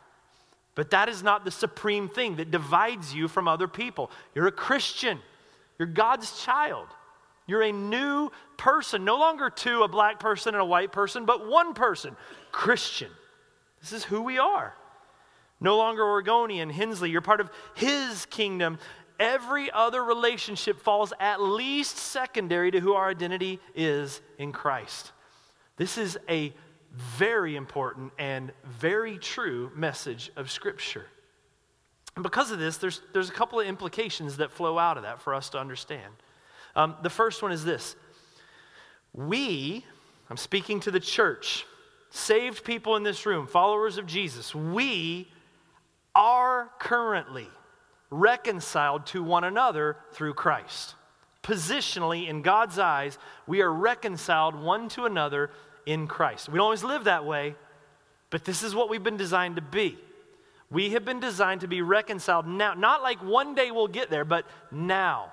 But 0.74 0.90
that 0.90 1.10
is 1.10 1.22
not 1.22 1.46
the 1.46 1.52
supreme 1.52 2.10
thing 2.10 2.38
that 2.38 2.50
divides 2.50 3.14
you 3.14 3.28
from 3.28 3.48
other 3.48 3.68
people. 3.68 4.10
You're 4.34 4.48
a 4.48 4.52
Christian, 4.52 5.20
you're 5.78 5.88
God's 5.88 6.42
child. 6.42 6.88
You're 7.46 7.62
a 7.62 7.72
new 7.72 8.32
person, 8.58 9.06
no 9.06 9.20
longer 9.20 9.52
two, 9.52 9.84
a 9.84 9.88
black 9.88 10.20
person 10.20 10.56
and 10.56 10.62
a 10.62 10.66
white 10.66 10.92
person, 10.92 11.26
but 11.26 11.48
one 11.48 11.76
person, 11.76 12.18
Christian. 12.52 13.12
This 13.80 13.94
is 13.94 14.04
who 14.06 14.24
we 14.24 14.40
are. 14.40 14.74
No 15.60 15.78
longer 15.78 16.04
Oregonian, 16.04 16.72
Hensley, 16.72 17.12
you're 17.12 17.22
part 17.22 17.42
of 17.42 17.52
his 17.76 18.26
kingdom. 18.26 18.80
Every 19.20 19.72
other 19.72 20.04
relationship 20.04 20.82
falls 20.82 21.12
at 21.20 21.42
least 21.42 21.98
secondary 21.98 22.72
to 22.72 22.80
who 22.80 22.94
our 22.94 23.10
identity 23.10 23.60
is 23.74 24.22
in 24.38 24.52
Christ. 24.52 25.12
This 25.78 25.98
is 25.98 26.18
a 26.30 26.54
very 26.92 27.56
important 27.56 28.12
and 28.18 28.52
very 28.64 29.18
true 29.18 29.72
message 29.76 30.32
of 30.36 30.52
Scripture. 30.52 31.06
And 32.16 32.24
because 32.24 32.52
of 32.52 32.60
this, 32.60 32.78
there's, 32.78 33.02
there's 33.14 33.30
a 33.30 33.34
couple 33.34 33.60
of 33.60 33.68
implications 33.68 34.38
that 34.38 34.52
flow 34.52 34.80
out 34.80 34.98
of 34.98 35.04
that 35.04 35.22
for 35.22 35.34
us 35.34 35.50
to 35.50 35.60
understand. 35.60 36.12
Um, 36.76 36.96
the 37.04 37.10
first 37.10 37.42
one 37.42 37.52
is 37.52 37.64
this 37.64 37.96
We, 39.14 39.86
I'm 40.30 40.38
speaking 40.38 40.80
to 40.82 40.92
the 40.92 41.00
church, 41.00 41.66
saved 42.10 42.64
people 42.64 42.96
in 42.96 43.04
this 43.04 43.26
room, 43.26 43.48
followers 43.48 43.98
of 43.98 44.08
Jesus, 44.08 44.56
we 44.56 45.28
are 46.16 46.72
currently 46.80 47.48
reconciled 48.10 49.06
to 49.08 49.24
one 49.24 49.44
another 49.44 49.98
through 50.12 50.34
Christ. 50.34 50.96
Positionally, 51.44 52.28
in 52.28 52.42
God's 52.42 52.78
eyes, 52.80 53.18
we 53.46 53.62
are 53.62 53.72
reconciled 53.72 54.56
one 54.56 54.90
to 54.90 55.06
another 55.06 55.50
in 55.86 56.08
Christ. 56.08 56.50
We 56.50 56.58
don't 56.58 56.66
always 56.66 56.84
live 56.84 57.06
that 57.06 57.26
way, 57.26 57.56
but 58.30 58.44
this 58.44 58.64
is 58.64 58.76
what 58.76 58.90
we've 58.90 59.04
been 59.04 59.18
designed 59.18 59.56
to 59.56 59.62
be. 59.62 59.98
We 60.70 60.90
have 60.92 61.06
been 61.06 61.22
designed 61.22 61.62
to 61.62 61.68
be 61.68 61.82
reconciled 61.82 62.46
now, 62.46 62.74
not 62.74 63.02
like 63.02 63.24
one 63.24 63.56
day 63.56 63.72
we'll 63.72 63.88
get 63.88 64.10
there, 64.10 64.26
but 64.26 64.46
now 64.72 65.32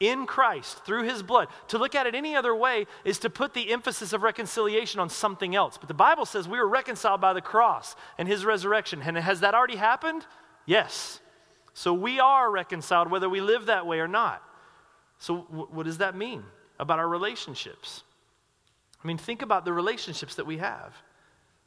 in 0.00 0.26
Christ 0.26 0.84
through 0.84 1.04
his 1.04 1.22
blood. 1.22 1.48
To 1.68 1.78
look 1.78 1.94
at 1.94 2.06
it 2.06 2.14
any 2.14 2.34
other 2.34 2.54
way 2.54 2.86
is 3.04 3.18
to 3.20 3.30
put 3.30 3.54
the 3.54 3.72
emphasis 3.72 4.12
of 4.12 4.22
reconciliation 4.22 5.00
on 5.00 5.08
something 5.08 5.54
else. 5.54 5.78
But 5.78 5.88
the 5.88 5.94
Bible 5.94 6.26
says 6.26 6.46
we 6.46 6.58
were 6.58 6.68
reconciled 6.68 7.20
by 7.20 7.32
the 7.32 7.40
cross 7.40 7.96
and 8.18 8.28
his 8.28 8.44
resurrection. 8.44 9.00
And 9.02 9.16
has 9.16 9.40
that 9.40 9.54
already 9.54 9.76
happened? 9.76 10.26
Yes. 10.66 11.20
So 11.74 11.92
we 11.92 12.20
are 12.20 12.50
reconciled 12.50 13.10
whether 13.10 13.28
we 13.28 13.40
live 13.40 13.66
that 13.66 13.86
way 13.86 13.98
or 14.00 14.08
not. 14.08 14.42
So, 15.18 15.42
w- 15.42 15.68
what 15.70 15.86
does 15.86 15.98
that 15.98 16.16
mean 16.16 16.44
about 16.78 16.98
our 16.98 17.08
relationships? 17.08 18.04
I 19.02 19.06
mean, 19.06 19.18
think 19.18 19.42
about 19.42 19.64
the 19.64 19.72
relationships 19.72 20.36
that 20.36 20.46
we 20.46 20.58
have. 20.58 20.94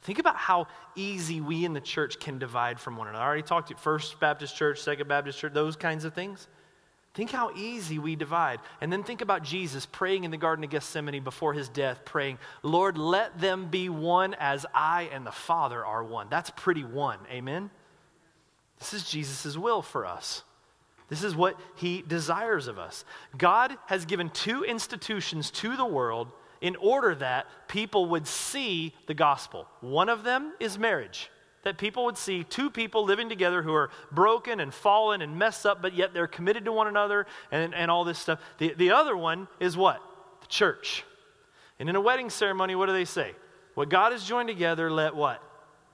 Think 0.02 0.18
about 0.18 0.36
how 0.36 0.66
easy 0.94 1.40
we 1.40 1.64
in 1.64 1.72
the 1.72 1.80
church 1.80 2.18
can 2.20 2.38
divide 2.38 2.80
from 2.80 2.96
one 2.96 3.08
another. 3.08 3.22
I 3.22 3.26
already 3.26 3.42
talked 3.42 3.68
to 3.68 3.76
First 3.76 4.18
Baptist 4.18 4.56
Church, 4.56 4.80
Second 4.80 5.08
Baptist 5.08 5.38
Church, 5.38 5.52
those 5.52 5.76
kinds 5.76 6.04
of 6.04 6.14
things. 6.14 6.48
Think 7.14 7.30
how 7.30 7.50
easy 7.56 7.98
we 7.98 8.14
divide. 8.14 8.60
And 8.80 8.92
then 8.92 9.02
think 9.02 9.22
about 9.22 9.42
Jesus 9.42 9.86
praying 9.86 10.24
in 10.24 10.30
the 10.30 10.36
Garden 10.36 10.64
of 10.64 10.70
Gethsemane 10.70 11.24
before 11.24 11.52
his 11.52 11.68
death, 11.68 12.04
praying, 12.04 12.38
Lord, 12.62 12.96
let 12.96 13.40
them 13.40 13.66
be 13.66 13.88
one 13.88 14.34
as 14.34 14.64
I 14.72 15.10
and 15.12 15.26
the 15.26 15.32
Father 15.32 15.84
are 15.84 16.04
one. 16.04 16.28
That's 16.30 16.50
pretty 16.50 16.84
one. 16.84 17.18
Amen? 17.30 17.70
This 18.78 18.94
is 18.94 19.04
Jesus' 19.04 19.56
will 19.56 19.82
for 19.82 20.06
us. 20.06 20.42
This 21.08 21.24
is 21.24 21.34
what 21.34 21.58
he 21.76 22.02
desires 22.02 22.68
of 22.68 22.78
us. 22.78 23.04
God 23.36 23.76
has 23.86 24.04
given 24.04 24.30
two 24.30 24.62
institutions 24.62 25.50
to 25.52 25.76
the 25.76 25.86
world 25.86 26.30
in 26.60 26.76
order 26.76 27.14
that 27.14 27.46
people 27.66 28.06
would 28.06 28.26
see 28.26 28.94
the 29.06 29.14
gospel. 29.14 29.66
One 29.80 30.08
of 30.08 30.22
them 30.24 30.52
is 30.60 30.78
marriage 30.78 31.30
that 31.68 31.76
people 31.76 32.04
would 32.04 32.16
see 32.16 32.44
two 32.44 32.70
people 32.70 33.04
living 33.04 33.28
together 33.28 33.62
who 33.62 33.74
are 33.74 33.90
broken 34.12 34.60
and 34.60 34.72
fallen 34.72 35.22
and 35.22 35.36
messed 35.36 35.66
up, 35.66 35.82
but 35.82 35.94
yet 35.94 36.14
they're 36.14 36.26
committed 36.26 36.64
to 36.64 36.72
one 36.72 36.86
another 36.86 37.26
and, 37.50 37.74
and 37.74 37.90
all 37.90 38.04
this 38.04 38.18
stuff. 38.18 38.40
The, 38.58 38.74
the 38.74 38.92
other 38.92 39.16
one 39.16 39.48
is 39.60 39.76
what? 39.76 40.00
The 40.40 40.46
church. 40.46 41.04
And 41.78 41.88
in 41.88 41.96
a 41.96 42.00
wedding 42.00 42.30
ceremony, 42.30 42.74
what 42.74 42.86
do 42.86 42.92
they 42.92 43.04
say? 43.04 43.32
What 43.74 43.88
God 43.88 44.12
has 44.12 44.24
joined 44.24 44.48
together, 44.48 44.90
let 44.90 45.14
what? 45.14 45.42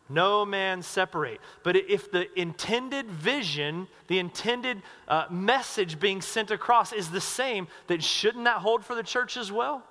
No 0.08 0.44
man 0.44 0.82
separate. 0.82 1.40
But 1.62 1.76
if 1.76 2.10
the 2.10 2.28
intended 2.38 3.10
vision, 3.10 3.88
the 4.06 4.18
intended 4.18 4.82
uh, 5.08 5.24
message 5.30 5.98
being 5.98 6.20
sent 6.20 6.50
across 6.50 6.92
is 6.92 7.10
the 7.10 7.20
same, 7.20 7.68
then 7.86 8.00
shouldn't 8.00 8.44
that 8.44 8.58
hold 8.58 8.84
for 8.84 8.94
the 8.94 9.02
church 9.02 9.36
as 9.36 9.50
well? 9.50 9.82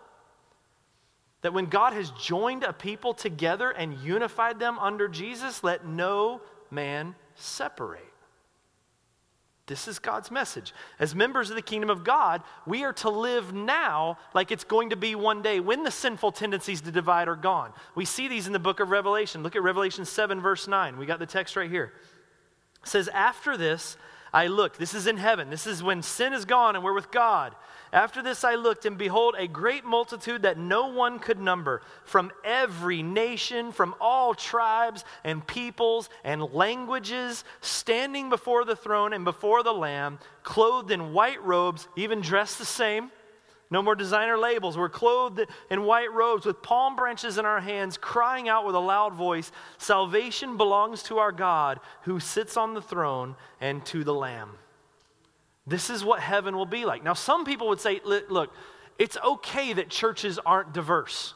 That 1.42 1.54
when 1.54 1.66
God 1.66 1.94
has 1.94 2.12
joined 2.12 2.64
a 2.64 2.74
people 2.74 3.14
together 3.14 3.72
and 3.72 3.98
unified 4.00 4.60
them 4.60 4.78
under 4.80 5.08
Jesus, 5.08 5.64
let 5.64 5.86
no 5.86 6.42
man 6.70 7.16
separate. 7.36 8.13
This 9.66 9.88
is 9.88 9.98
God's 9.98 10.30
message. 10.30 10.74
As 11.00 11.16
members 11.16 11.50
of 11.50 11.56
the 11.56 11.62
kingdom 11.62 11.90
of 11.90 12.04
God, 12.04 12.42
we 12.66 12.84
are 12.84 12.92
to 12.94 13.10
live 13.10 13.54
now 13.54 14.18
like 14.34 14.52
it's 14.52 14.66
going 14.66 14.90
to 14.90 14.98
be 14.98 15.16
one 15.16 15.42
day 15.42 15.62
when 15.62 15.84
the 15.84 15.92
sinful 15.92 16.34
tendencies 16.34 16.82
to 16.82 16.92
divide 16.92 17.30
are 17.30 17.38
gone. 17.38 17.72
We 17.96 18.04
see 18.04 18.28
these 18.28 18.46
in 18.46 18.52
the 18.52 18.60
book 18.60 18.82
of 18.82 18.90
Revelation. 18.90 19.42
Look 19.42 19.56
at 19.56 19.64
Revelation 19.64 20.04
7, 20.04 20.42
verse 20.42 20.68
9. 20.68 20.98
We 20.98 21.06
got 21.06 21.20
the 21.20 21.26
text 21.26 21.56
right 21.56 21.70
here. 21.70 21.94
It 22.82 22.90
says, 22.90 23.08
After 23.08 23.56
this, 23.56 23.96
I 24.34 24.48
looked. 24.48 24.80
This 24.80 24.94
is 24.94 25.08
in 25.08 25.16
heaven. 25.16 25.50
This 25.50 25.66
is 25.66 25.82
when 25.82 26.02
sin 26.02 26.34
is 26.34 26.44
gone 26.44 26.76
and 26.76 26.84
we're 26.84 26.94
with 26.94 27.12
God. 27.12 27.56
After 27.94 28.22
this 28.22 28.44
I 28.44 28.56
looked, 28.56 28.86
and 28.86 28.98
behold, 28.98 29.36
a 29.38 29.48
great 29.48 29.86
multitude 29.86 30.42
that 30.42 30.58
no 30.58 30.88
one 30.88 31.20
could 31.20 31.40
number, 31.40 31.82
from 32.04 32.32
every 32.44 33.04
nation, 33.04 33.72
from 33.72 33.96
all 34.02 34.34
tribes 34.34 35.06
and 35.24 35.46
peoples 35.46 36.10
and 36.26 36.42
languages, 36.54 37.46
standing 37.62 38.30
before 38.30 38.66
the 38.66 38.76
throne 38.76 39.14
and 39.14 39.24
before 39.24 39.64
the 39.64 39.74
Lamb, 39.74 40.20
clothed 40.42 40.92
in 40.92 41.14
white 41.14 41.42
robes, 41.44 41.88
even 41.96 42.20
dressed 42.20 42.58
the 42.58 42.66
same 42.66 43.12
no 43.74 43.82
more 43.82 43.96
designer 43.96 44.38
labels. 44.38 44.78
We're 44.78 44.88
clothed 44.88 45.48
in 45.72 45.84
white 45.84 46.14
robes 46.14 46.46
with 46.46 46.62
palm 46.62 46.96
branches 46.96 47.40
in 47.40 47.46
our 47.46 47.60
hands, 47.60 47.98
crying 47.98 48.48
out 48.48 48.68
with 48.68 48.76
a 48.76 48.80
loud 48.80 49.16
voice 49.16 49.52
Salvation 49.80 50.58
belongs 50.58 51.02
to 51.04 51.18
our 51.18 51.32
God 51.32 51.80
who 52.04 52.20
sits 52.20 52.56
on 52.56 52.76
the 52.76 52.84
throne 52.84 53.36
and 53.60 53.84
to 53.88 54.04
the 54.04 54.14
Lamb. 54.14 54.60
This 55.66 55.90
is 55.90 56.04
what 56.04 56.20
heaven 56.20 56.56
will 56.56 56.66
be 56.66 56.86
like. 56.86 57.04
Now, 57.04 57.14
some 57.14 57.46
people 57.46 57.70
would 57.70 57.80
say, 57.80 58.02
look, 58.04 58.54
it's 59.00 59.18
okay 59.24 59.74
that 59.74 59.90
churches 59.90 60.40
aren't 60.46 60.74
diverse. 60.74 61.34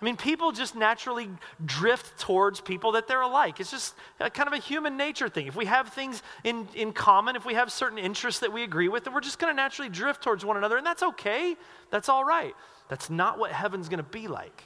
I 0.00 0.04
mean, 0.04 0.16
people 0.16 0.50
just 0.50 0.74
naturally 0.74 1.30
drift 1.64 2.18
towards 2.18 2.60
people 2.60 2.92
that 2.92 3.06
they're 3.06 3.20
alike. 3.20 3.60
It's 3.60 3.70
just 3.70 3.94
uh, 4.20 4.28
kind 4.30 4.48
of 4.48 4.52
a 4.52 4.58
human 4.58 4.96
nature 4.96 5.28
thing. 5.28 5.46
If 5.46 5.54
we 5.54 5.66
have 5.66 5.90
things 5.90 6.24
in, 6.42 6.66
in 6.74 6.92
common, 6.92 7.36
if 7.36 7.44
we 7.44 7.54
have 7.54 7.70
certain 7.70 7.98
interests 7.98 8.40
that 8.40 8.52
we 8.52 8.64
agree 8.64 8.88
with, 8.88 9.04
then 9.04 9.14
we're 9.14 9.20
just 9.20 9.38
going 9.38 9.52
to 9.52 9.56
naturally 9.56 9.88
drift 9.88 10.20
towards 10.20 10.44
one 10.44 10.56
another, 10.56 10.76
and 10.76 10.84
that's 10.84 11.04
okay. 11.04 11.56
That's 11.90 12.08
all 12.08 12.24
right. 12.24 12.52
That's 12.88 13.10
not 13.10 13.38
what 13.38 13.52
heaven's 13.52 13.88
going 13.88 13.98
to 13.98 14.10
be 14.10 14.26
like. 14.26 14.64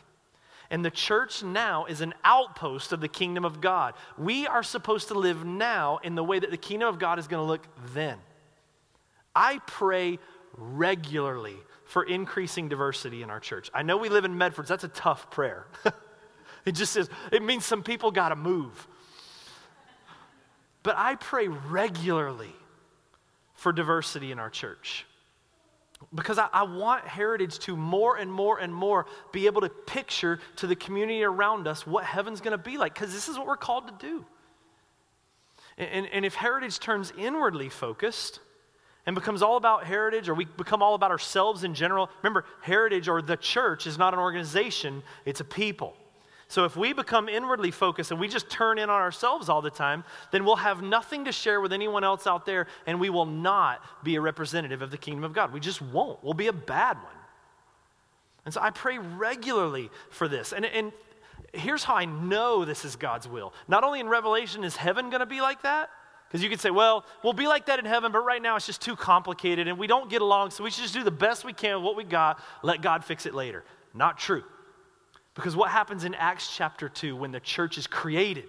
And 0.70 0.82
the 0.82 0.90
church 0.90 1.42
now 1.42 1.84
is 1.84 2.00
an 2.00 2.14
outpost 2.24 2.92
of 2.92 3.02
the 3.02 3.08
kingdom 3.08 3.44
of 3.44 3.60
God. 3.60 3.92
We 4.16 4.46
are 4.46 4.62
supposed 4.62 5.08
to 5.08 5.14
live 5.14 5.44
now 5.44 5.98
in 6.02 6.14
the 6.14 6.24
way 6.24 6.38
that 6.38 6.50
the 6.50 6.56
kingdom 6.56 6.88
of 6.88 6.98
God 6.98 7.18
is 7.18 7.28
going 7.28 7.42
to 7.42 7.46
look 7.46 7.68
then. 7.92 8.16
I 9.36 9.60
pray 9.66 10.18
regularly 10.56 11.56
for 11.84 12.02
increasing 12.02 12.68
diversity 12.68 13.22
in 13.22 13.30
our 13.30 13.38
church. 13.38 13.70
I 13.72 13.82
know 13.82 13.96
we 13.98 14.08
live 14.08 14.24
in 14.24 14.36
Medford, 14.36 14.66
that's 14.66 14.84
a 14.84 14.88
tough 14.88 15.30
prayer. 15.30 15.66
it 16.64 16.72
just 16.72 16.92
says, 16.92 17.08
it 17.30 17.42
means 17.42 17.64
some 17.64 17.82
people 17.82 18.10
got 18.10 18.30
to 18.30 18.36
move. 18.36 18.88
But 20.82 20.96
I 20.96 21.16
pray 21.16 21.48
regularly 21.48 22.52
for 23.54 23.72
diversity 23.72 24.32
in 24.32 24.38
our 24.38 24.50
church. 24.50 25.04
Because 26.14 26.38
I, 26.38 26.48
I, 26.52 26.62
want 26.64 27.06
Heritage 27.06 27.58
to 27.60 27.76
more 27.76 28.16
and 28.16 28.30
more 28.30 28.58
and 28.58 28.72
more 28.72 29.06
be 29.32 29.46
able 29.46 29.62
to 29.62 29.68
picture 29.68 30.38
to 30.56 30.66
the 30.66 30.76
community 30.76 31.24
around 31.24 31.66
us 31.66 31.86
what 31.86 32.04
heaven's 32.04 32.40
going 32.40 32.52
to 32.52 32.62
be 32.62 32.76
like, 32.76 32.94
because 32.94 33.12
this 33.12 33.28
is 33.28 33.38
what 33.38 33.46
we're 33.46 33.56
called 33.56 33.88
to 33.88 34.06
do. 34.06 34.24
And, 35.78 35.88
and, 35.88 36.06
and 36.12 36.24
if 36.24 36.34
Heritage 36.34 36.78
turns 36.80 37.12
inwardly 37.16 37.70
focused, 37.70 38.40
and 39.06 39.14
becomes 39.14 39.40
all 39.40 39.56
about 39.56 39.84
heritage 39.84 40.28
or 40.28 40.34
we 40.34 40.44
become 40.44 40.82
all 40.82 40.94
about 40.94 41.10
ourselves 41.10 41.64
in 41.64 41.74
general. 41.74 42.10
Remember, 42.22 42.44
heritage 42.60 43.08
or 43.08 43.22
the 43.22 43.36
church 43.36 43.86
is 43.86 43.96
not 43.96 44.12
an 44.12 44.20
organization, 44.20 45.02
it's 45.24 45.40
a 45.40 45.44
people. 45.44 45.96
So 46.48 46.64
if 46.64 46.76
we 46.76 46.92
become 46.92 47.28
inwardly 47.28 47.72
focused 47.72 48.12
and 48.12 48.20
we 48.20 48.28
just 48.28 48.48
turn 48.48 48.78
in 48.78 48.88
on 48.88 49.00
ourselves 49.00 49.48
all 49.48 49.62
the 49.62 49.70
time, 49.70 50.04
then 50.30 50.44
we'll 50.44 50.56
have 50.56 50.80
nothing 50.80 51.24
to 51.24 51.32
share 51.32 51.60
with 51.60 51.72
anyone 51.72 52.04
else 52.04 52.26
out 52.26 52.46
there 52.46 52.66
and 52.86 53.00
we 53.00 53.10
will 53.10 53.26
not 53.26 53.82
be 54.04 54.14
a 54.14 54.20
representative 54.20 54.82
of 54.82 54.90
the 54.90 54.98
kingdom 54.98 55.24
of 55.24 55.32
God. 55.32 55.52
We 55.52 55.60
just 55.60 55.82
won't. 55.82 56.22
We'll 56.22 56.34
be 56.34 56.46
a 56.46 56.52
bad 56.52 56.96
one. 56.98 57.06
And 58.44 58.54
so 58.54 58.60
I 58.60 58.70
pray 58.70 58.98
regularly 58.98 59.90
for 60.10 60.28
this. 60.28 60.52
And, 60.52 60.64
and 60.64 60.92
here's 61.52 61.82
how 61.82 61.96
I 61.96 62.04
know 62.04 62.64
this 62.64 62.84
is 62.84 62.94
God's 62.94 63.26
will. 63.26 63.52
Not 63.66 63.82
only 63.82 63.98
in 63.98 64.08
Revelation 64.08 64.62
is 64.62 64.76
heaven 64.76 65.10
going 65.10 65.20
to 65.20 65.26
be 65.26 65.40
like 65.40 65.62
that, 65.62 65.90
because 66.28 66.42
you 66.42 66.50
could 66.50 66.60
say, 66.60 66.70
well, 66.70 67.04
we'll 67.22 67.32
be 67.32 67.46
like 67.46 67.66
that 67.66 67.78
in 67.78 67.84
heaven, 67.84 68.12
but 68.12 68.20
right 68.20 68.42
now 68.42 68.56
it's 68.56 68.66
just 68.66 68.82
too 68.82 68.96
complicated 68.96 69.68
and 69.68 69.78
we 69.78 69.86
don't 69.86 70.10
get 70.10 70.22
along, 70.22 70.50
so 70.50 70.64
we 70.64 70.70
should 70.70 70.82
just 70.82 70.94
do 70.94 71.04
the 71.04 71.10
best 71.10 71.44
we 71.44 71.52
can 71.52 71.76
with 71.76 71.84
what 71.84 71.96
we 71.96 72.04
got, 72.04 72.40
let 72.62 72.82
God 72.82 73.04
fix 73.04 73.26
it 73.26 73.34
later. 73.34 73.64
Not 73.94 74.18
true. 74.18 74.44
Because 75.34 75.54
what 75.54 75.70
happens 75.70 76.04
in 76.04 76.14
Acts 76.14 76.54
chapter 76.54 76.88
2 76.88 77.14
when 77.14 77.30
the 77.30 77.40
church 77.40 77.78
is 77.78 77.86
created? 77.86 78.44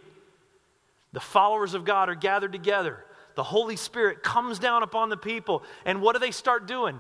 The 1.14 1.20
followers 1.20 1.74
of 1.74 1.86
God 1.86 2.10
are 2.10 2.16
gathered 2.16 2.52
together. 2.52 3.04
The 3.36 3.44
Holy 3.44 3.76
Spirit 3.76 4.24
comes 4.24 4.58
down 4.58 4.84
upon 4.84 5.10
the 5.10 5.18
people. 5.18 5.64
And 5.86 6.02
what 6.02 6.14
do 6.14 6.20
they 6.20 6.32
start 6.32 6.68
doing? 6.68 7.00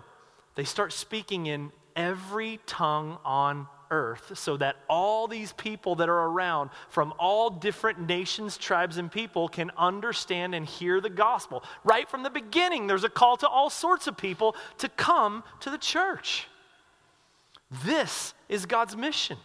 They 0.55 0.65
start 0.65 0.93
speaking 0.93 1.45
in 1.47 1.71
every 1.95 2.59
tongue 2.65 3.17
on 3.25 3.67
earth 3.91 4.37
so 4.37 4.57
that 4.57 4.75
all 4.89 5.27
these 5.27 5.53
people 5.53 5.95
that 5.95 6.09
are 6.09 6.25
around 6.25 6.69
from 6.89 7.13
all 7.19 7.49
different 7.49 8.07
nations, 8.07 8.57
tribes, 8.57 8.97
and 8.97 9.11
people 9.11 9.47
can 9.47 9.71
understand 9.77 10.55
and 10.55 10.65
hear 10.65 11.01
the 11.01 11.09
gospel. 11.09 11.63
Right 11.83 12.09
from 12.09 12.23
the 12.23 12.29
beginning, 12.29 12.87
there's 12.87 13.03
a 13.03 13.09
call 13.09 13.37
to 13.37 13.47
all 13.47 13.69
sorts 13.69 14.07
of 14.07 14.17
people 14.17 14.55
to 14.79 14.89
come 14.89 15.43
to 15.61 15.69
the 15.69 15.77
church. 15.77 16.47
This 17.83 18.33
is 18.49 18.65
God's 18.65 18.95
mission. 18.95 19.37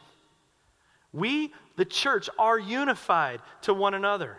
We, 1.13 1.53
the 1.77 1.85
church, 1.85 2.29
are 2.39 2.59
unified 2.59 3.41
to 3.63 3.75
one 3.75 3.95
another. 3.95 4.39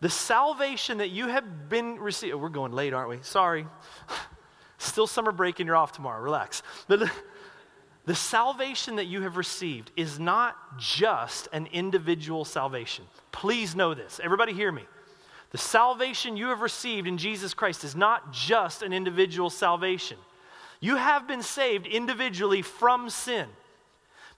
The 0.00 0.10
salvation 0.10 0.98
that 0.98 1.10
you 1.10 1.28
have 1.28 1.68
been 1.68 1.98
received, 1.98 2.34
oh, 2.34 2.38
we're 2.38 2.48
going 2.48 2.72
late, 2.72 2.92
aren't 2.92 3.10
we? 3.10 3.18
Sorry. 3.22 3.66
Still 4.78 5.06
summer 5.06 5.32
break 5.32 5.60
and 5.60 5.66
you're 5.66 5.76
off 5.76 5.92
tomorrow. 5.92 6.22
Relax. 6.22 6.62
But 6.88 7.10
the 8.06 8.14
salvation 8.14 8.96
that 8.96 9.06
you 9.06 9.22
have 9.22 9.36
received 9.36 9.90
is 9.96 10.18
not 10.18 10.78
just 10.78 11.48
an 11.52 11.66
individual 11.72 12.44
salvation. 12.44 13.04
Please 13.32 13.74
know 13.74 13.94
this. 13.94 14.20
Everybody, 14.22 14.52
hear 14.52 14.70
me. 14.70 14.82
The 15.50 15.58
salvation 15.58 16.36
you 16.36 16.48
have 16.48 16.60
received 16.60 17.06
in 17.06 17.16
Jesus 17.16 17.54
Christ 17.54 17.84
is 17.84 17.96
not 17.96 18.32
just 18.32 18.82
an 18.82 18.92
individual 18.92 19.48
salvation. 19.48 20.18
You 20.80 20.96
have 20.96 21.26
been 21.26 21.42
saved 21.42 21.86
individually 21.86 22.60
from 22.60 23.08
sin, 23.08 23.48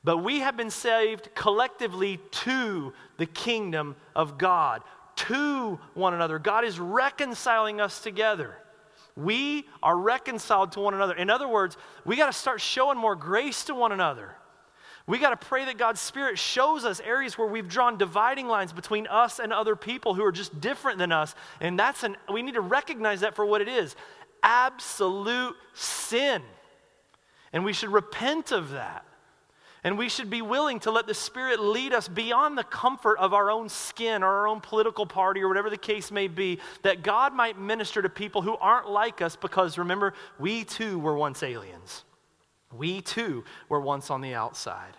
but 0.05 0.19
we 0.19 0.41
have 0.41 0.57
been 0.57 0.71
saved 0.71 1.35
collectively 1.35 2.21
to 2.31 2.93
the 3.17 3.27
kingdom 3.27 3.97
of 4.15 4.39
God, 4.39 4.83
to 5.17 5.81
one 5.95 6.15
another. 6.15 6.39
God 6.39 6.65
is 6.65 6.79
reconciling 6.79 7.81
us 7.81 8.01
together. 8.01 8.55
We 9.17 9.67
are 9.83 9.97
reconciled 9.97 10.73
to 10.73 10.81
one 10.81 10.95
another. 10.95 11.15
In 11.15 11.31
other 11.31 11.49
words, 11.49 11.77
we 12.05 12.17
got 12.17 12.27
to 12.27 12.33
start 12.33 12.61
showing 12.61 12.99
more 12.99 13.17
grace 13.17 13.65
to 13.65 13.75
one 13.75 13.93
another. 13.93 14.37
We 15.07 15.19
got 15.19 15.41
to 15.41 15.47
pray 15.47 15.65
that 15.67 15.79
God's 15.79 16.01
Spirit 16.01 16.39
shows 16.39 16.85
us 16.85 17.01
areas 17.01 17.39
where 17.39 17.47
we've 17.47 17.69
drawn 17.69 17.97
dividing 17.97 18.49
lines 18.49 18.73
between 18.73 19.07
us 19.07 19.39
and 19.39 19.53
other 19.53 19.77
people 19.77 20.15
who 20.15 20.25
are 20.25 20.33
just 20.33 20.61
different 20.61 20.99
than 20.99 21.13
us. 21.13 21.35
And 21.61 21.79
that's 21.79 22.03
an, 22.03 22.17
we 22.31 22.43
need 22.43 22.55
to 22.55 22.61
recognize 22.61 23.21
that 23.21 23.37
for 23.37 23.47
what 23.47 23.61
it 23.61 23.69
is 23.69 23.95
absolute 24.43 25.55
sin. 25.73 26.43
And 27.53 27.65
we 27.65 27.73
should 27.73 27.91
repent 27.91 28.53
of 28.53 28.71
that. 28.71 29.05
And 29.87 29.97
we 29.97 30.09
should 30.09 30.31
be 30.31 30.43
willing 30.43 30.81
to 30.81 30.91
let 30.91 31.07
the 31.07 31.15
Spirit 31.15 31.61
lead 31.61 31.95
us 31.95 32.09
beyond 32.09 32.59
the 32.59 32.65
comfort 32.65 33.21
of 33.21 33.33
our 33.33 33.53
own 33.53 33.69
skin 33.69 34.25
or 34.25 34.27
our 34.27 34.49
own 34.49 34.61
political 34.61 35.07
party 35.07 35.41
or 35.41 35.47
whatever 35.47 35.71
the 35.71 35.77
case 35.77 36.11
may 36.11 36.27
be, 36.27 36.59
that 36.83 37.05
God 37.05 37.33
might 37.33 37.57
minister 37.57 38.03
to 38.03 38.09
people 38.09 38.43
who 38.43 38.57
aren't 38.57 38.91
like 38.91 39.23
us 39.23 39.37
because 39.37 39.79
remember, 39.79 40.13
we 40.41 40.65
too 40.65 40.99
were 40.99 41.17
once 41.17 41.41
aliens. 41.45 42.03
We 42.73 43.01
too 43.01 43.45
were 43.69 43.81
once 43.81 44.11
on 44.11 44.23
the 44.23 44.35
outside. 44.35 44.97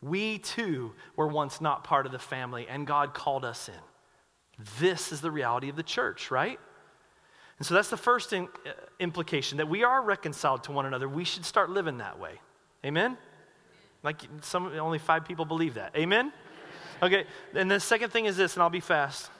We 0.00 0.38
too 0.38 0.92
were 1.16 1.26
once 1.26 1.60
not 1.60 1.82
part 1.82 2.06
of 2.06 2.12
the 2.12 2.20
family, 2.20 2.68
and 2.68 2.86
God 2.86 3.14
called 3.14 3.44
us 3.44 3.68
in. 3.68 4.64
This 4.78 5.10
is 5.10 5.22
the 5.22 5.32
reality 5.32 5.70
of 5.70 5.74
the 5.74 5.82
church, 5.82 6.30
right? 6.30 6.60
And 7.58 7.66
so 7.66 7.74
that's 7.74 7.90
the 7.90 7.96
first 7.96 8.32
in, 8.32 8.44
uh, 8.64 8.70
implication 9.00 9.58
that 9.58 9.68
we 9.68 9.82
are 9.82 10.00
reconciled 10.00 10.62
to 10.64 10.72
one 10.72 10.86
another. 10.86 11.08
We 11.08 11.24
should 11.24 11.44
start 11.44 11.68
living 11.68 11.98
that 11.98 12.20
way. 12.20 12.40
Amen? 12.84 13.18
Like 14.04 14.20
some 14.42 14.66
only 14.78 14.98
5 14.98 15.24
people 15.24 15.44
believe 15.44 15.74
that. 15.74 15.96
Amen? 15.96 16.32
Okay, 17.02 17.24
and 17.54 17.68
the 17.68 17.80
second 17.80 18.10
thing 18.10 18.26
is 18.26 18.36
this 18.36 18.54
and 18.54 18.62
I'll 18.62 18.70
be 18.70 18.78
fast. 18.78 19.30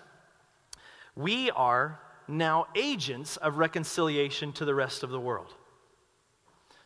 We 1.15 1.51
are 1.53 2.01
now 2.27 2.67
agents 2.75 3.37
of 3.37 3.59
reconciliation 3.59 4.53
to 4.55 4.65
the 4.65 4.75
rest 4.75 5.05
of 5.05 5.11
the 5.11 5.21
world. 5.21 5.55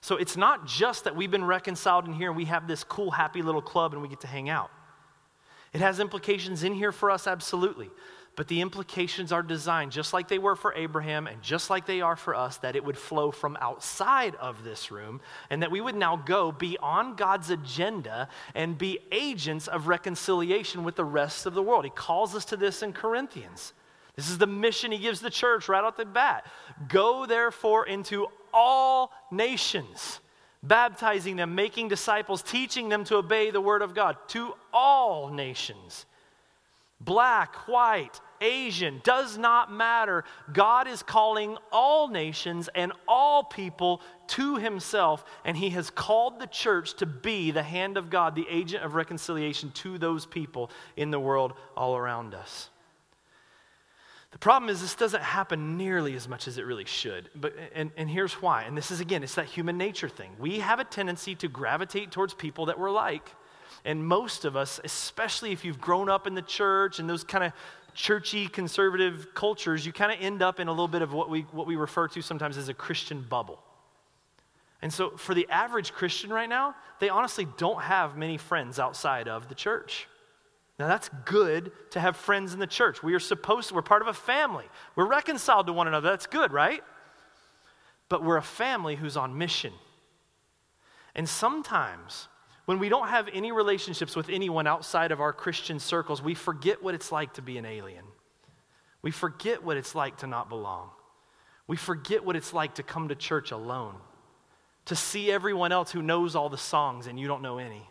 So 0.00 0.16
it's 0.16 0.36
not 0.36 0.66
just 0.66 1.04
that 1.04 1.16
we've 1.16 1.30
been 1.30 1.44
reconciled 1.44 2.06
in 2.06 2.12
here 2.12 2.28
and 2.28 2.36
we 2.36 2.44
have 2.44 2.68
this 2.68 2.84
cool, 2.84 3.10
happy 3.10 3.42
little 3.42 3.62
club 3.62 3.94
and 3.94 4.02
we 4.02 4.08
get 4.08 4.20
to 4.20 4.26
hang 4.26 4.48
out. 4.48 4.70
It 5.72 5.80
has 5.80 6.00
implications 6.00 6.62
in 6.64 6.74
here 6.74 6.92
for 6.92 7.10
us, 7.10 7.26
absolutely. 7.26 7.90
But 8.38 8.46
the 8.46 8.60
implications 8.60 9.32
are 9.32 9.42
designed 9.42 9.90
just 9.90 10.12
like 10.12 10.28
they 10.28 10.38
were 10.38 10.54
for 10.54 10.72
Abraham 10.74 11.26
and 11.26 11.42
just 11.42 11.70
like 11.70 11.86
they 11.86 12.02
are 12.02 12.14
for 12.14 12.36
us, 12.36 12.58
that 12.58 12.76
it 12.76 12.84
would 12.84 12.96
flow 12.96 13.32
from 13.32 13.58
outside 13.60 14.36
of 14.36 14.62
this 14.62 14.92
room 14.92 15.20
and 15.50 15.60
that 15.60 15.72
we 15.72 15.80
would 15.80 15.96
now 15.96 16.14
go 16.14 16.52
beyond 16.52 17.16
God's 17.16 17.50
agenda 17.50 18.28
and 18.54 18.78
be 18.78 19.00
agents 19.10 19.66
of 19.66 19.88
reconciliation 19.88 20.84
with 20.84 20.94
the 20.94 21.04
rest 21.04 21.46
of 21.46 21.54
the 21.54 21.64
world. 21.64 21.84
He 21.84 21.90
calls 21.90 22.36
us 22.36 22.44
to 22.44 22.56
this 22.56 22.80
in 22.84 22.92
Corinthians. 22.92 23.72
This 24.14 24.30
is 24.30 24.38
the 24.38 24.46
mission 24.46 24.92
he 24.92 24.98
gives 24.98 25.18
the 25.18 25.30
church 25.30 25.68
right 25.68 25.82
off 25.82 25.96
the 25.96 26.04
bat. 26.04 26.46
Go 26.86 27.26
therefore 27.26 27.88
into 27.88 28.28
all 28.54 29.10
nations, 29.32 30.20
baptizing 30.62 31.34
them, 31.34 31.56
making 31.56 31.88
disciples, 31.88 32.44
teaching 32.44 32.88
them 32.88 33.02
to 33.06 33.16
obey 33.16 33.50
the 33.50 33.60
word 33.60 33.82
of 33.82 33.96
God. 33.96 34.16
To 34.28 34.54
all 34.72 35.28
nations. 35.28 36.06
Black, 37.00 37.54
white, 37.68 38.20
Asian, 38.40 39.00
does 39.04 39.38
not 39.38 39.72
matter. 39.72 40.24
God 40.52 40.88
is 40.88 41.02
calling 41.02 41.56
all 41.72 42.08
nations 42.08 42.68
and 42.74 42.92
all 43.06 43.44
people 43.44 44.00
to 44.28 44.56
himself, 44.56 45.24
and 45.44 45.56
he 45.56 45.70
has 45.70 45.90
called 45.90 46.38
the 46.38 46.46
church 46.46 46.94
to 46.94 47.06
be 47.06 47.50
the 47.50 47.62
hand 47.62 47.96
of 47.96 48.10
God, 48.10 48.34
the 48.34 48.46
agent 48.50 48.84
of 48.84 48.94
reconciliation 48.94 49.70
to 49.72 49.98
those 49.98 50.26
people 50.26 50.70
in 50.96 51.10
the 51.10 51.20
world 51.20 51.54
all 51.76 51.96
around 51.96 52.34
us. 52.34 52.70
The 54.30 54.38
problem 54.38 54.68
is, 54.68 54.82
this 54.82 54.94
doesn't 54.94 55.22
happen 55.22 55.78
nearly 55.78 56.14
as 56.14 56.28
much 56.28 56.48
as 56.48 56.58
it 56.58 56.66
really 56.66 56.84
should. 56.84 57.30
But, 57.34 57.54
and, 57.74 57.90
and 57.96 58.10
here's 58.10 58.34
why. 58.34 58.64
And 58.64 58.76
this 58.76 58.90
is, 58.90 59.00
again, 59.00 59.22
it's 59.22 59.36
that 59.36 59.46
human 59.46 59.78
nature 59.78 60.08
thing. 60.08 60.32
We 60.38 60.58
have 60.58 60.80
a 60.80 60.84
tendency 60.84 61.34
to 61.36 61.48
gravitate 61.48 62.10
towards 62.10 62.34
people 62.34 62.66
that 62.66 62.78
we're 62.78 62.90
like. 62.90 63.34
And 63.84 64.06
most 64.06 64.44
of 64.44 64.54
us, 64.54 64.80
especially 64.84 65.52
if 65.52 65.64
you've 65.64 65.80
grown 65.80 66.10
up 66.10 66.26
in 66.26 66.34
the 66.34 66.42
church 66.42 66.98
and 66.98 67.08
those 67.08 67.24
kind 67.24 67.44
of 67.44 67.52
churchy 67.98 68.46
conservative 68.46 69.34
cultures, 69.34 69.84
you 69.84 69.92
kind 69.92 70.12
of 70.12 70.24
end 70.24 70.40
up 70.40 70.60
in 70.60 70.68
a 70.68 70.70
little 70.70 70.86
bit 70.86 71.02
of 71.02 71.12
what 71.12 71.28
we, 71.28 71.40
what 71.50 71.66
we 71.66 71.74
refer 71.74 72.06
to 72.06 72.22
sometimes 72.22 72.56
as 72.56 72.68
a 72.68 72.74
Christian 72.74 73.26
bubble. 73.28 73.58
And 74.80 74.92
so, 74.92 75.16
for 75.16 75.34
the 75.34 75.48
average 75.50 75.92
Christian 75.92 76.32
right 76.32 76.48
now, 76.48 76.76
they 77.00 77.08
honestly 77.08 77.48
don't 77.56 77.82
have 77.82 78.16
many 78.16 78.36
friends 78.36 78.78
outside 78.78 79.26
of 79.26 79.48
the 79.48 79.56
church. 79.56 80.06
Now, 80.78 80.86
that's 80.86 81.10
good 81.24 81.72
to 81.90 81.98
have 81.98 82.16
friends 82.16 82.54
in 82.54 82.60
the 82.60 82.68
church. 82.68 83.02
We 83.02 83.14
are 83.14 83.20
supposed 83.20 83.70
to, 83.70 83.74
we're 83.74 83.82
part 83.82 84.02
of 84.02 84.06
a 84.06 84.14
family. 84.14 84.66
We're 84.94 85.08
reconciled 85.08 85.66
to 85.66 85.72
one 85.72 85.88
another. 85.88 86.08
That's 86.08 86.28
good, 86.28 86.52
right? 86.52 86.84
But 88.08 88.22
we're 88.22 88.36
a 88.36 88.42
family 88.42 88.94
who's 88.94 89.16
on 89.16 89.36
mission. 89.36 89.72
And 91.16 91.28
sometimes, 91.28 92.28
when 92.68 92.78
we 92.78 92.90
don't 92.90 93.08
have 93.08 93.30
any 93.32 93.50
relationships 93.50 94.14
with 94.14 94.28
anyone 94.28 94.66
outside 94.66 95.10
of 95.10 95.22
our 95.22 95.32
Christian 95.32 95.78
circles, 95.78 96.20
we 96.20 96.34
forget 96.34 96.82
what 96.82 96.94
it's 96.94 97.10
like 97.10 97.32
to 97.32 97.40
be 97.40 97.56
an 97.56 97.64
alien. 97.64 98.04
We 99.00 99.10
forget 99.10 99.64
what 99.64 99.78
it's 99.78 99.94
like 99.94 100.18
to 100.18 100.26
not 100.26 100.50
belong. 100.50 100.90
We 101.66 101.78
forget 101.78 102.26
what 102.26 102.36
it's 102.36 102.52
like 102.52 102.74
to 102.74 102.82
come 102.82 103.08
to 103.08 103.14
church 103.14 103.52
alone, 103.52 103.94
to 104.84 104.94
see 104.94 105.32
everyone 105.32 105.72
else 105.72 105.90
who 105.92 106.02
knows 106.02 106.36
all 106.36 106.50
the 106.50 106.58
songs 106.58 107.06
and 107.06 107.18
you 107.18 107.26
don't 107.26 107.40
know 107.40 107.56
any 107.56 107.88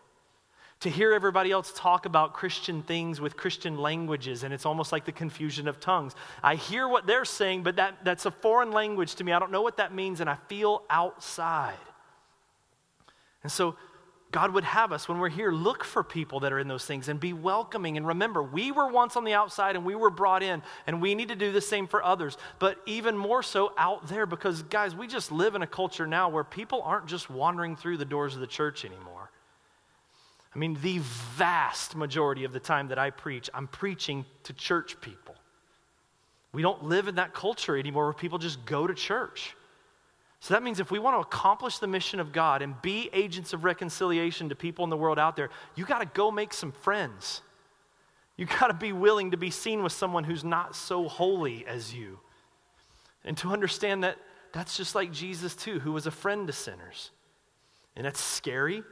to 0.82 0.92
hear 0.92 1.12
everybody 1.12 1.50
else 1.50 1.74
talk 1.76 2.06
about 2.06 2.36
Christian 2.36 2.84
things 2.84 3.20
with 3.20 3.36
Christian 3.36 3.80
languages, 3.80 4.44
and 4.44 4.54
it's 4.54 4.64
almost 4.64 4.92
like 4.92 5.06
the 5.06 5.12
confusion 5.12 5.68
of 5.68 5.80
tongues. 5.80 6.14
I 6.44 6.54
hear 6.54 6.88
what 6.88 7.08
they're 7.08 7.26
saying, 7.26 7.64
but 7.64 7.78
that, 7.78 8.06
that's 8.06 8.28
a 8.28 8.32
foreign 8.32 8.72
language 8.72 9.16
to 9.16 9.24
me. 9.24 9.32
I 9.32 9.40
don't 9.40 9.52
know 9.52 9.64
what 9.64 9.78
that 9.78 9.92
means, 9.92 10.22
and 10.22 10.30
I 10.30 10.36
feel 10.48 10.84
outside. 10.88 11.74
And 13.42 13.52
so, 13.52 13.76
God 14.32 14.54
would 14.54 14.66
have 14.66 14.92
us, 14.92 15.08
when 15.08 15.20
we're 15.20 15.30
here, 15.30 15.54
look 15.54 15.86
for 15.86 16.04
people 16.04 16.42
that 16.42 16.52
are 16.52 16.60
in 16.60 16.68
those 16.68 16.86
things 16.86 17.08
and 17.08 17.18
be 17.18 17.32
welcoming. 17.32 17.96
And 17.96 18.06
remember, 18.06 18.44
we 18.44 18.74
were 18.74 18.92
once 18.92 19.16
on 19.16 19.24
the 19.24 19.34
outside 19.34 19.78
and 19.78 19.86
we 19.86 19.96
were 19.96 20.10
brought 20.10 20.44
in, 20.44 20.62
and 20.86 21.02
we 21.02 21.16
need 21.16 21.30
to 21.30 21.36
do 21.36 21.54
the 21.54 21.62
same 21.62 21.88
for 21.88 22.04
others, 22.04 22.38
but 22.60 22.78
even 22.86 23.18
more 23.18 23.42
so 23.42 23.72
out 23.78 24.08
there 24.08 24.26
because, 24.26 24.64
guys, 24.64 24.94
we 24.96 25.08
just 25.08 25.32
live 25.32 25.56
in 25.56 25.62
a 25.62 25.68
culture 25.68 26.06
now 26.06 26.28
where 26.28 26.44
people 26.44 26.82
aren't 26.82 27.08
just 27.08 27.30
wandering 27.30 27.78
through 27.78 27.98
the 27.98 28.06
doors 28.06 28.36
of 28.36 28.42
the 28.42 28.48
church 28.48 28.84
anymore. 28.84 29.32
I 30.54 30.60
mean, 30.60 30.78
the 30.82 31.00
vast 31.36 31.96
majority 31.96 32.44
of 32.44 32.52
the 32.52 32.60
time 32.60 32.90
that 32.90 33.00
I 33.00 33.12
preach, 33.12 33.50
I'm 33.54 33.68
preaching 33.68 34.26
to 34.44 34.54
church 34.54 35.00
people. 35.00 35.36
We 36.52 36.62
don't 36.62 36.84
live 36.84 37.08
in 37.08 37.16
that 37.16 37.34
culture 37.34 37.78
anymore 37.78 38.06
where 38.06 38.14
people 38.14 38.40
just 38.40 38.66
go 38.66 38.88
to 38.88 38.94
church. 38.94 39.56
So 40.40 40.54
that 40.54 40.62
means 40.62 40.80
if 40.80 40.92
we 40.92 41.00
want 41.00 41.16
to 41.16 41.20
accomplish 41.20 41.80
the 41.80 41.88
mission 41.88 42.20
of 42.20 42.32
God 42.32 42.62
and 42.62 42.80
be 42.82 43.10
agents 43.12 43.54
of 43.54 43.64
reconciliation 43.64 44.50
to 44.50 44.56
people 44.56 44.84
in 44.84 44.90
the 44.90 44.98
world 44.98 45.18
out 45.18 45.36
there, 45.36 45.50
you 45.76 45.86
got 45.86 46.00
to 46.00 46.06
go 46.06 46.30
make 46.30 46.54
some 46.54 46.72
friends. 46.72 47.42
You 48.38 48.46
got 48.46 48.68
to 48.68 48.74
be 48.74 48.94
willing 48.94 49.32
to 49.32 49.38
be 49.38 49.50
seen 49.50 49.82
with 49.82 49.94
someone 49.94 50.24
who's 50.24 50.44
not 50.44 50.76
so 50.76 51.08
holy 51.08 51.66
as 51.66 51.94
you. 51.94 52.20
And 53.26 53.36
to 53.38 53.50
understand 53.50 54.04
that 54.04 54.18
that's 54.54 54.78
just 54.78 54.94
like 54.94 55.12
Jesus, 55.12 55.56
too, 55.56 55.80
who 55.80 55.92
was 55.92 56.06
a 56.06 56.12
friend 56.12 56.46
to 56.48 56.54
sinners. 56.54 57.12
And 57.96 58.06
that's 58.06 58.22
scary, 58.22 58.84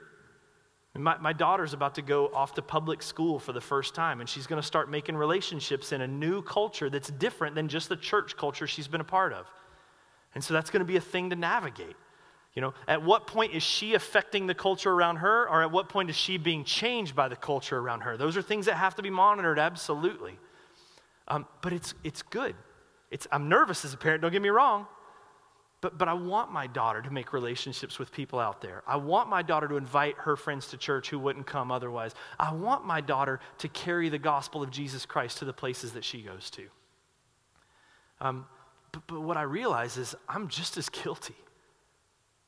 my, 0.97 1.17
my 1.17 1.33
daughter's 1.33 1.73
about 1.73 1.95
to 1.95 2.01
go 2.01 2.27
off 2.33 2.53
to 2.53 2.61
public 2.61 3.03
school 3.03 3.37
for 3.37 3.51
the 3.51 3.61
first 3.61 3.93
time, 3.93 4.21
and 4.21 4.29
she's 4.29 4.47
going 4.47 4.61
to 4.61 4.65
start 4.65 4.89
making 4.89 5.15
relationships 5.15 5.91
in 5.91 6.01
a 6.01 6.07
new 6.07 6.41
culture 6.41 6.89
that's 6.89 7.09
different 7.09 7.55
than 7.55 7.67
just 7.67 7.89
the 7.89 7.97
church 7.97 8.37
culture 8.37 8.65
she's 8.65 8.87
been 8.87 9.01
a 9.01 9.05
part 9.05 9.33
of. 9.33 9.45
And 10.35 10.43
so 10.43 10.53
that's 10.53 10.69
going 10.69 10.81
to 10.81 10.85
be 10.85 10.97
a 10.97 11.01
thing 11.01 11.31
to 11.31 11.35
navigate. 11.35 11.95
You 12.53 12.61
know, 12.61 12.73
at 12.87 13.03
what 13.03 13.27
point 13.27 13.53
is 13.53 13.63
she 13.63 13.95
affecting 13.95 14.47
the 14.47 14.55
culture 14.55 14.91
around 14.91 15.17
her, 15.17 15.49
or 15.49 15.61
at 15.61 15.71
what 15.71 15.89
point 15.89 16.09
is 16.09 16.15
she 16.15 16.37
being 16.37 16.63
changed 16.63 17.15
by 17.15 17.27
the 17.27 17.35
culture 17.35 17.77
around 17.77 18.01
her? 18.01 18.15
Those 18.15 18.37
are 18.37 18.41
things 18.41 18.67
that 18.67 18.75
have 18.75 18.95
to 18.95 19.01
be 19.01 19.09
monitored, 19.09 19.59
absolutely. 19.59 20.37
Um, 21.27 21.45
but 21.61 21.73
it's, 21.73 21.93
it's 22.03 22.21
good. 22.21 22.55
It's, 23.11 23.27
I'm 23.31 23.49
nervous 23.49 23.83
as 23.83 23.93
a 23.93 23.97
parent, 23.97 24.21
don't 24.21 24.31
get 24.31 24.41
me 24.41 24.49
wrong. 24.49 24.87
But, 25.81 25.97
but 25.97 26.07
I 26.07 26.13
want 26.13 26.51
my 26.51 26.65
daughter 26.65 27.01
to 27.01 27.11
make 27.11 27.33
relationships 27.33 27.99
with 27.99 28.11
people 28.11 28.39
out 28.39 28.61
there. 28.61 28.81
I 28.87 28.95
want 28.95 29.29
my 29.29 29.41
daughter 29.41 29.67
to 29.67 29.75
invite 29.75 30.15
her 30.19 30.35
friends 30.35 30.67
to 30.67 30.77
church 30.77 31.09
who 31.09 31.19
wouldn't 31.19 31.45
come 31.45 31.71
otherwise. 31.71 32.13
I 32.39 32.53
want 32.53 32.85
my 32.85 33.01
daughter 33.01 33.39
to 33.59 33.67
carry 33.67 34.09
the 34.09 34.17
gospel 34.17 34.63
of 34.63 34.71
Jesus 34.71 35.05
Christ 35.05 35.39
to 35.39 35.45
the 35.45 35.53
places 35.53 35.91
that 35.91 36.03
she 36.03 36.21
goes 36.21 36.49
to. 36.51 36.63
Um, 38.21 38.47
but, 38.95 39.07
but 39.07 39.21
what 39.21 39.37
I 39.37 39.41
realize 39.41 39.97
is 39.97 40.15
I'm 40.27 40.47
just 40.47 40.77
as 40.77 40.89
guilty. 40.89 41.35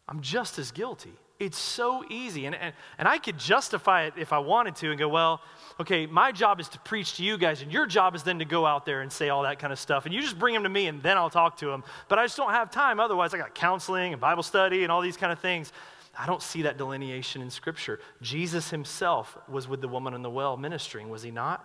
I'm 0.07 0.21
just 0.21 0.57
as 0.57 0.71
guilty. 0.71 1.13
It's 1.39 1.57
so 1.57 2.03
easy. 2.09 2.45
And, 2.45 2.55
and, 2.55 2.73
and 2.97 3.07
I 3.07 3.17
could 3.19 3.37
justify 3.37 4.05
it 4.05 4.13
if 4.17 4.33
I 4.33 4.39
wanted 4.39 4.75
to 4.77 4.89
and 4.89 4.97
go, 4.97 5.07
well, 5.07 5.41
okay, 5.79 6.05
my 6.07 6.31
job 6.31 6.59
is 6.59 6.69
to 6.69 6.79
preach 6.79 7.17
to 7.17 7.23
you 7.23 7.37
guys, 7.37 7.61
and 7.61 7.71
your 7.71 7.85
job 7.85 8.15
is 8.15 8.23
then 8.23 8.39
to 8.39 8.45
go 8.45 8.65
out 8.65 8.85
there 8.85 9.01
and 9.01 9.11
say 9.11 9.29
all 9.29 9.43
that 9.43 9.59
kind 9.59 9.71
of 9.71 9.77
stuff. 9.77 10.05
And 10.05 10.15
you 10.15 10.21
just 10.21 10.39
bring 10.39 10.53
them 10.53 10.63
to 10.63 10.69
me, 10.69 10.87
and 10.87 11.03
then 11.03 11.17
I'll 11.17 11.29
talk 11.29 11.57
to 11.57 11.67
them. 11.67 11.83
But 12.07 12.17
I 12.17 12.25
just 12.25 12.37
don't 12.37 12.51
have 12.51 12.71
time. 12.71 12.99
Otherwise, 12.99 13.33
I 13.33 13.37
got 13.37 13.53
counseling 13.53 14.13
and 14.13 14.21
Bible 14.21 14.41
study 14.41 14.83
and 14.83 14.91
all 14.91 15.01
these 15.01 15.17
kind 15.17 15.31
of 15.31 15.39
things. 15.39 15.71
I 16.17 16.25
don't 16.25 16.41
see 16.41 16.63
that 16.63 16.77
delineation 16.77 17.43
in 17.43 17.51
Scripture. 17.51 17.99
Jesus 18.21 18.71
himself 18.71 19.37
was 19.47 19.67
with 19.67 19.81
the 19.81 19.87
woman 19.87 20.15
in 20.15 20.23
the 20.23 20.31
well 20.31 20.57
ministering, 20.57 21.09
was 21.09 21.21
he 21.21 21.29
not? 21.29 21.63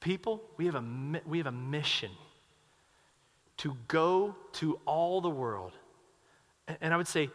People, 0.00 0.42
we 0.56 0.64
have 0.64 0.76
a, 0.76 0.84
we 1.26 1.36
have 1.36 1.46
a 1.46 1.52
mission 1.52 2.10
to 3.60 3.76
go 3.88 4.34
to 4.52 4.80
all 4.86 5.20
the 5.20 5.28
world. 5.28 5.72
And 6.80 6.94
I 6.94 6.96
would 6.96 7.08
say, 7.08 7.28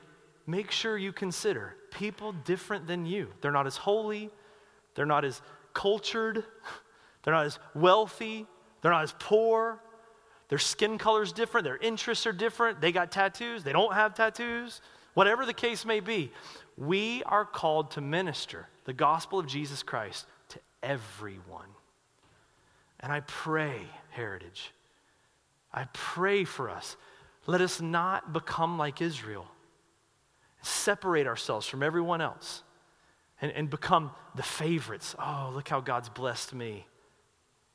make 0.48 0.72
sure 0.72 0.98
you 0.98 1.12
consider 1.12 1.76
people 1.92 2.32
different 2.32 2.88
than 2.88 3.06
you. 3.06 3.30
They're 3.42 3.52
not 3.52 3.68
as 3.68 3.78
holy, 3.78 4.32
they're 4.96 5.06
not 5.06 5.24
as 5.24 5.42
cultured, 5.76 6.44
they're 7.24 7.34
not 7.34 7.46
as 7.46 7.60
wealthy, 7.76 8.48
they're 8.82 8.92
not 8.92 9.04
as 9.04 9.14
poor. 9.20 9.80
Their 10.50 10.58
skin 10.58 10.98
color 10.98 11.22
is 11.22 11.32
different, 11.32 11.64
their 11.64 11.78
interests 11.78 12.26
are 12.26 12.34
different. 12.34 12.82
They 12.82 12.92
got 12.92 13.12
tattoos, 13.12 13.64
they 13.64 13.74
don't 13.74 13.94
have 13.94 14.16
tattoos. 14.16 14.82
Whatever 15.14 15.46
the 15.46 15.54
case 15.54 15.86
may 15.86 16.00
be, 16.00 16.32
We 16.76 17.24
are 17.24 17.46
called 17.46 17.92
to 17.92 18.02
minister 18.02 18.68
the 18.86 18.94
gospel 18.94 19.38
of 19.38 19.46
Jesus 19.46 19.84
Christ 19.84 20.26
to 20.50 20.60
everyone. 20.82 21.70
And 23.00 23.14
I 23.14 23.22
pray, 23.22 23.82
Heritage, 24.10 24.72
I 25.76 25.86
pray 25.92 26.46
for 26.46 26.70
us. 26.70 26.96
Let 27.46 27.60
us 27.60 27.82
not 27.82 28.32
become 28.32 28.78
like 28.78 29.02
Israel, 29.02 29.46
separate 30.62 31.28
ourselves 31.28 31.68
from 31.68 31.84
everyone 31.84 32.22
else, 32.22 32.64
and, 33.42 33.52
and 33.52 33.70
become 33.70 34.12
the 34.36 34.42
favorites. 34.42 35.16
Oh, 35.20 35.52
look 35.54 35.68
how 35.68 35.82
God's 35.82 36.10
blessed 36.10 36.54
me. 36.54 36.88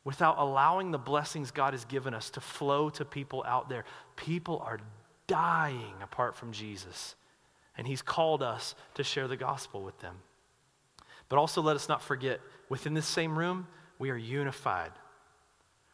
Without 0.03 0.39
allowing 0.39 0.91
the 0.91 0.99
blessings 0.99 1.51
God 1.51 1.75
has 1.75 1.85
given 1.85 2.15
us 2.15 2.31
to 2.31 2.41
flow 2.41 2.89
to 2.91 3.05
people 3.05 3.45
out 3.47 3.69
there. 3.69 3.85
People 4.17 4.61
are 4.65 4.81
dying 5.27 5.95
apart 6.03 6.35
from 6.35 6.53
Jesus. 6.53 7.15
And 7.77 7.87
He's 7.87 8.01
called 8.01 8.43
us 8.43 8.75
to 8.95 9.05
share 9.05 9.29
the 9.29 9.37
gospel 9.37 9.83
with 9.83 9.99
them. 10.01 10.17
But 11.29 11.39
also, 11.39 11.61
let 11.61 11.77
us 11.77 11.89
not 11.89 12.03
forget 12.03 12.41
within 12.71 12.95
this 12.95 13.07
same 13.07 13.39
room, 13.39 13.69
we 13.99 14.09
are 14.11 14.17
unified. 14.17 14.91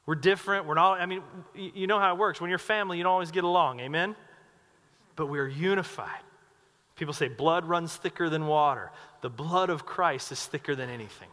We're 0.06 0.14
different. 0.14 0.66
We're 0.66 0.74
not, 0.74 1.00
I 1.00 1.06
mean, 1.06 1.22
you 1.54 1.88
know 1.88 1.98
how 1.98 2.14
it 2.14 2.18
works. 2.18 2.40
When 2.40 2.48
you're 2.48 2.58
family, 2.58 2.96
you 2.96 3.02
don't 3.02 3.12
always 3.12 3.32
get 3.32 3.44
along. 3.44 3.80
Amen? 3.80 4.14
But 5.16 5.26
we 5.26 5.38
are 5.40 5.48
unified. 5.48 6.20
People 6.94 7.12
say 7.12 7.28
blood 7.28 7.64
runs 7.64 7.94
thicker 7.94 8.30
than 8.30 8.46
water. 8.46 8.92
The 9.20 9.28
blood 9.28 9.68
of 9.68 9.84
Christ 9.84 10.30
is 10.32 10.46
thicker 10.46 10.74
than 10.74 10.88
anything. 10.88 11.28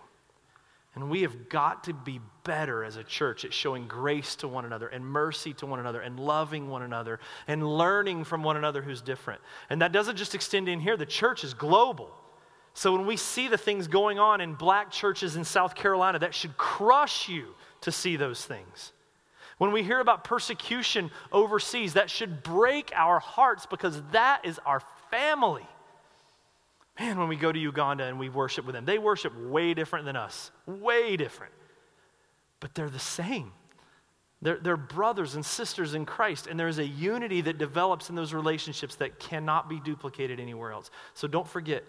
And 0.95 1.09
we 1.09 1.21
have 1.21 1.49
got 1.49 1.85
to 1.85 1.93
be 1.93 2.19
better 2.43 2.83
as 2.83 2.97
a 2.97 3.03
church 3.03 3.45
at 3.45 3.53
showing 3.53 3.87
grace 3.87 4.35
to 4.37 4.47
one 4.47 4.65
another 4.65 4.87
and 4.87 5.05
mercy 5.05 5.53
to 5.53 5.65
one 5.65 5.79
another 5.79 6.01
and 6.01 6.19
loving 6.19 6.69
one 6.69 6.83
another 6.83 7.19
and 7.47 7.65
learning 7.65 8.25
from 8.25 8.43
one 8.43 8.57
another 8.57 8.81
who's 8.81 9.01
different. 9.01 9.41
And 9.69 9.81
that 9.81 9.91
doesn't 9.91 10.17
just 10.17 10.35
extend 10.35 10.67
in 10.69 10.79
here, 10.79 10.95
the 10.95 11.05
church 11.05 11.43
is 11.43 11.53
global. 11.53 12.11
So 12.75 12.91
when 12.95 13.05
we 13.05 13.17
see 13.17 13.47
the 13.47 13.57
things 13.57 13.87
going 13.87 14.19
on 14.19 14.41
in 14.41 14.53
black 14.53 14.91
churches 14.91 15.35
in 15.35 15.43
South 15.43 15.75
Carolina, 15.75 16.19
that 16.19 16.33
should 16.33 16.57
crush 16.57 17.29
you 17.29 17.55
to 17.83 17.91
see 17.91 18.15
those 18.15 18.43
things. 18.43 18.91
When 19.57 19.71
we 19.71 19.83
hear 19.83 19.99
about 19.99 20.23
persecution 20.23 21.11
overseas, 21.31 21.93
that 21.93 22.09
should 22.09 22.43
break 22.43 22.91
our 22.95 23.19
hearts 23.19 23.65
because 23.65 24.01
that 24.11 24.41
is 24.45 24.59
our 24.65 24.81
family. 25.11 25.65
Man, 26.99 27.17
when 27.17 27.27
we 27.27 27.35
go 27.35 27.51
to 27.51 27.59
Uganda 27.59 28.03
and 28.03 28.19
we 28.19 28.29
worship 28.29 28.65
with 28.65 28.75
them, 28.75 28.85
they 28.85 28.99
worship 28.99 29.33
way 29.47 29.73
different 29.73 30.05
than 30.05 30.15
us, 30.15 30.51
way 30.65 31.17
different. 31.17 31.53
But 32.59 32.75
they're 32.75 32.89
the 32.89 32.99
same. 32.99 33.51
They're, 34.41 34.57
they're 34.57 34.77
brothers 34.77 35.35
and 35.35 35.45
sisters 35.45 35.93
in 35.93 36.05
Christ, 36.05 36.47
and 36.47 36.59
there 36.59 36.67
is 36.67 36.77
a 36.77 36.85
unity 36.85 37.41
that 37.41 37.57
develops 37.57 38.09
in 38.09 38.15
those 38.15 38.33
relationships 38.33 38.95
that 38.95 39.17
cannot 39.17 39.69
be 39.69 39.79
duplicated 39.79 40.39
anywhere 40.39 40.71
else. 40.71 40.91
So 41.13 41.27
don't 41.27 41.47
forget, 41.47 41.83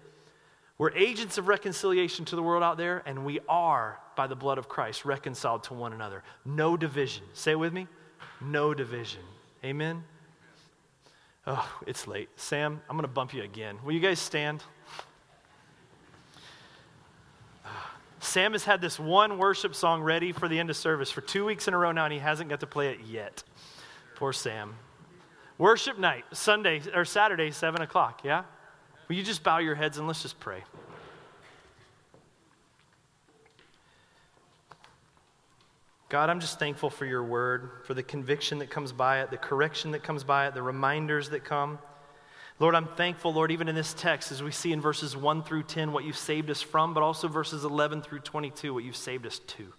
we're 0.78 0.92
agents 0.92 1.36
of 1.36 1.48
reconciliation 1.48 2.24
to 2.26 2.36
the 2.36 2.42
world 2.42 2.62
out 2.62 2.76
there, 2.76 3.02
and 3.06 3.24
we 3.24 3.40
are, 3.48 3.98
by 4.16 4.26
the 4.26 4.36
blood 4.36 4.58
of 4.58 4.68
Christ, 4.68 5.04
reconciled 5.04 5.64
to 5.64 5.74
one 5.74 5.92
another. 5.92 6.22
No 6.44 6.76
division. 6.76 7.24
Say 7.32 7.54
with 7.54 7.72
me 7.72 7.88
no 8.40 8.74
division. 8.74 9.22
Amen? 9.64 10.04
Oh, 11.46 11.68
it's 11.86 12.06
late. 12.06 12.28
Sam, 12.36 12.80
I'm 12.88 12.96
going 12.96 13.02
to 13.02 13.08
bump 13.08 13.34
you 13.34 13.42
again. 13.42 13.78
Will 13.84 13.92
you 13.92 14.00
guys 14.00 14.18
stand? 14.18 14.62
Sam 18.20 18.52
has 18.52 18.64
had 18.64 18.80
this 18.80 18.98
one 18.98 19.38
worship 19.38 19.74
song 19.74 20.02
ready 20.02 20.32
for 20.32 20.48
the 20.48 20.58
end 20.58 20.70
of 20.70 20.76
service 20.76 21.10
for 21.10 21.20
two 21.20 21.44
weeks 21.44 21.68
in 21.68 21.74
a 21.74 21.78
row 21.78 21.92
now, 21.92 22.04
and 22.04 22.12
he 22.12 22.18
hasn't 22.18 22.48
got 22.48 22.60
to 22.60 22.66
play 22.66 22.88
it 22.88 23.00
yet. 23.06 23.42
Poor 24.16 24.32
Sam. 24.32 24.74
Worship 25.58 25.98
night, 25.98 26.24
Sunday 26.32 26.82
or 26.94 27.04
Saturday, 27.04 27.50
7 27.50 27.82
o'clock, 27.82 28.22
yeah? 28.24 28.44
Will 29.08 29.16
you 29.16 29.22
just 29.22 29.42
bow 29.42 29.58
your 29.58 29.74
heads 29.74 29.98
and 29.98 30.06
let's 30.06 30.22
just 30.22 30.40
pray? 30.40 30.64
God, 36.14 36.30
I'm 36.30 36.38
just 36.38 36.60
thankful 36.60 36.90
for 36.90 37.04
your 37.06 37.24
word, 37.24 37.70
for 37.82 37.92
the 37.92 38.04
conviction 38.04 38.60
that 38.60 38.70
comes 38.70 38.92
by 38.92 39.22
it, 39.22 39.32
the 39.32 39.36
correction 39.36 39.90
that 39.90 40.04
comes 40.04 40.22
by 40.22 40.46
it, 40.46 40.54
the 40.54 40.62
reminders 40.62 41.30
that 41.30 41.42
come. 41.42 41.80
Lord, 42.60 42.76
I'm 42.76 42.86
thankful, 42.86 43.32
Lord, 43.32 43.50
even 43.50 43.66
in 43.66 43.74
this 43.74 43.92
text, 43.94 44.30
as 44.30 44.40
we 44.40 44.52
see 44.52 44.72
in 44.72 44.80
verses 44.80 45.16
1 45.16 45.42
through 45.42 45.64
10 45.64 45.90
what 45.90 46.04
you've 46.04 46.16
saved 46.16 46.50
us 46.50 46.62
from, 46.62 46.94
but 46.94 47.02
also 47.02 47.26
verses 47.26 47.64
11 47.64 48.02
through 48.02 48.20
22 48.20 48.72
what 48.72 48.84
you've 48.84 48.94
saved 48.94 49.26
us 49.26 49.40
to. 49.40 49.72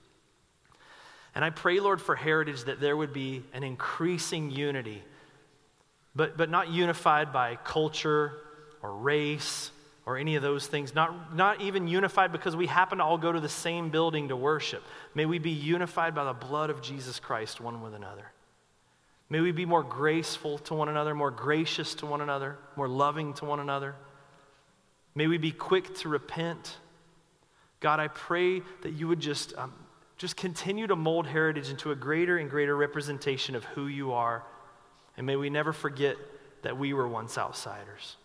And 1.34 1.46
I 1.46 1.52
pray, 1.52 1.80
Lord, 1.80 2.02
for 2.02 2.16
heritage 2.16 2.66
that 2.66 2.82
there 2.82 2.98
would 2.98 3.14
be 3.14 3.42
an 3.54 3.64
increasing 3.64 4.52
unity, 4.52 5.04
but, 6.18 6.36
but 6.36 6.50
not 6.50 6.68
unified 6.68 7.32
by 7.32 7.56
culture 7.56 8.34
or 8.84 8.94
race 8.94 9.72
or 10.06 10.18
any 10.18 10.36
of 10.36 10.44
those 10.44 10.68
things, 10.68 10.94
not, 10.94 11.36
not 11.36 11.62
even 11.62 11.88
unified 11.88 12.32
because 12.32 12.56
we 12.56 12.68
happen 12.68 13.00
to 13.00 13.04
all 13.04 13.18
go 13.18 13.32
to 13.32 13.40
the 13.40 13.50
same 13.50 13.90
building 13.90 14.28
to 14.28 14.36
worship. 14.36 14.84
May 15.16 15.26
we 15.26 15.40
be 15.40 15.52
unified 15.52 16.14
by 16.14 16.26
the 16.26 16.34
blood 16.34 16.70
of 16.70 16.82
Jesus 16.82 17.20
Christ 17.20 17.60
one 17.60 17.82
with 17.82 17.96
another. 17.96 18.32
May 19.30 19.40
we 19.40 19.52
be 19.52 19.66
more 19.66 19.82
graceful 19.82 20.60
to 20.60 20.76
one 20.76 20.90
another, 20.90 21.16
more 21.16 21.32
gracious 21.32 21.96
to 21.96 22.06
one 22.06 22.22
another, 22.22 22.58
more 22.76 22.88
loving 22.88 23.34
to 23.36 23.46
one 23.46 23.60
another. 23.60 23.96
May 25.16 25.26
we 25.26 25.40
be 25.40 25.52
quick 25.52 25.96
to 25.96 26.10
repent. 26.10 26.78
God, 27.80 28.00
I 28.00 28.08
pray 28.08 28.62
that 28.84 28.92
you 28.94 29.08
would 29.08 29.20
just, 29.20 29.58
um, 29.58 29.74
just 30.18 30.36
continue 30.36 30.86
to 30.86 30.96
mold 30.96 31.26
heritage 31.26 31.70
into 31.70 31.92
a 31.92 31.96
greater 31.96 32.38
and 32.38 32.50
greater 32.50 32.76
representation 32.76 33.56
of 33.56 33.64
who 33.64 33.88
you 33.88 34.12
are. 34.14 34.44
And 35.18 35.26
may 35.26 35.36
we 35.36 35.50
never 35.50 35.74
forget 35.74 36.18
that 36.62 36.78
we 36.78 36.94
were 36.94 37.08
once 37.08 37.38
outsiders. 37.38 38.18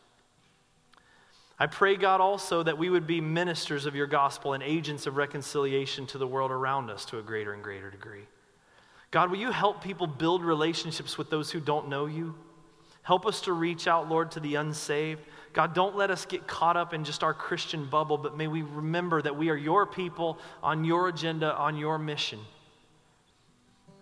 I 1.61 1.67
pray, 1.67 1.97
God, 1.97 2.23
also 2.23 2.63
that 2.63 2.79
we 2.79 2.89
would 2.89 3.07
be 3.07 3.21
ministers 3.21 3.85
of 3.85 3.95
your 3.95 4.07
gospel 4.07 4.55
and 4.55 4.63
agents 4.63 5.07
of 5.07 5.19
reconciliation 5.19 6.07
to 6.07 6.17
the 6.17 6.27
world 6.27 6.51
around 6.51 6.89
us 6.89 7.05
to 7.07 7.19
a 7.19 7.23
greater 7.23 7.53
and 7.53 7.63
greater 7.63 7.91
degree. 7.91 8.25
God, 9.11 9.31
will 9.31 9.37
you 9.37 9.51
help 9.51 9.85
people 9.85 10.07
build 10.07 10.43
relationships 10.43 11.19
with 11.19 11.29
those 11.29 11.51
who 11.51 11.61
don't 11.61 11.89
know 11.89 12.07
you? 12.07 12.35
Help 13.03 13.27
us 13.27 13.43
to 13.43 13.53
reach 13.53 13.87
out, 13.87 14.09
Lord, 14.09 14.31
to 14.31 14.41
the 14.41 14.55
unsaved. 14.55 15.21
God, 15.53 15.75
don't 15.75 15.97
let 15.97 16.11
us 16.11 16.25
get 16.25 16.47
caught 16.47 16.79
up 16.79 16.95
in 16.95 17.05
just 17.05 17.23
our 17.23 17.35
Christian 17.35 17.85
bubble, 17.85 18.17
but 18.17 18.39
may 18.39 18.47
we 18.47 18.63
remember 18.63 19.21
that 19.21 19.37
we 19.37 19.51
are 19.51 19.57
your 19.57 19.85
people 19.85 20.39
on 20.63 20.85
your 20.85 21.09
agenda, 21.09 21.55
on 21.55 21.77
your 21.77 21.99
mission. 21.99 22.39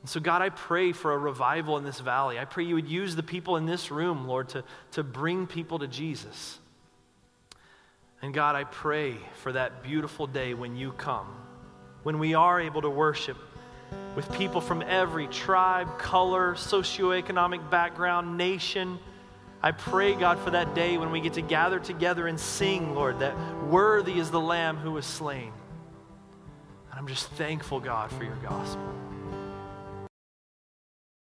And 0.03 0.09
so, 0.09 0.21
God, 0.21 0.43
I 0.43 0.51
pray 0.51 0.93
for 0.93 1.13
a 1.13 1.19
revival 1.19 1.77
in 1.77 1.83
this 1.83 1.99
valley. 1.99 2.39
I 2.39 2.45
pray 2.45 2.63
you 2.63 2.77
would 2.77 2.89
use 2.89 3.17
the 3.17 3.23
people 3.25 3.57
in 3.57 3.67
this 3.67 3.91
room, 3.91 4.29
Lord, 4.29 4.51
to, 4.51 4.63
to 4.93 5.03
bring 5.03 5.49
people 5.49 5.81
to 5.81 5.89
Jesus. 5.89 6.61
And 8.21 8.35
God, 8.35 8.57
I 8.57 8.65
pray 8.65 9.17
for 9.43 9.53
that 9.53 9.83
beautiful 9.83 10.27
day 10.27 10.55
when 10.55 10.77
you 10.77 10.93
come, 10.93 11.29
when 12.03 12.19
we 12.19 12.35
are 12.35 12.61
able 12.61 12.83
to 12.83 12.91
worship 12.91 13.37
with 14.17 14.31
people 14.33 14.61
from 14.61 14.83
every 14.83 15.29
tribe, 15.29 15.99
color, 15.99 16.55
socioeconomic 16.55 17.71
background, 17.71 18.37
nation. 18.37 18.99
I 19.63 19.71
pray, 19.71 20.15
God, 20.15 20.39
for 20.41 20.51
that 20.51 20.75
day 20.75 20.99
when 20.99 21.11
we 21.11 21.21
get 21.21 21.35
to 21.35 21.43
gather 21.43 21.79
together 21.79 22.27
and 22.27 22.39
sing, 22.39 22.95
Lord, 22.95 23.21
that 23.21 23.37
worthy 23.65 24.19
is 24.19 24.31
the 24.31 24.41
Lamb 24.41 24.77
who 24.77 24.93
was 24.93 25.07
slain. 25.07 25.53
And 26.91 26.99
I'm 26.99 27.07
just 27.07 27.29
thankful, 27.33 27.79
God, 27.79 28.11
for 28.11 28.25
your 28.25 28.37
gospel. 28.37 29.08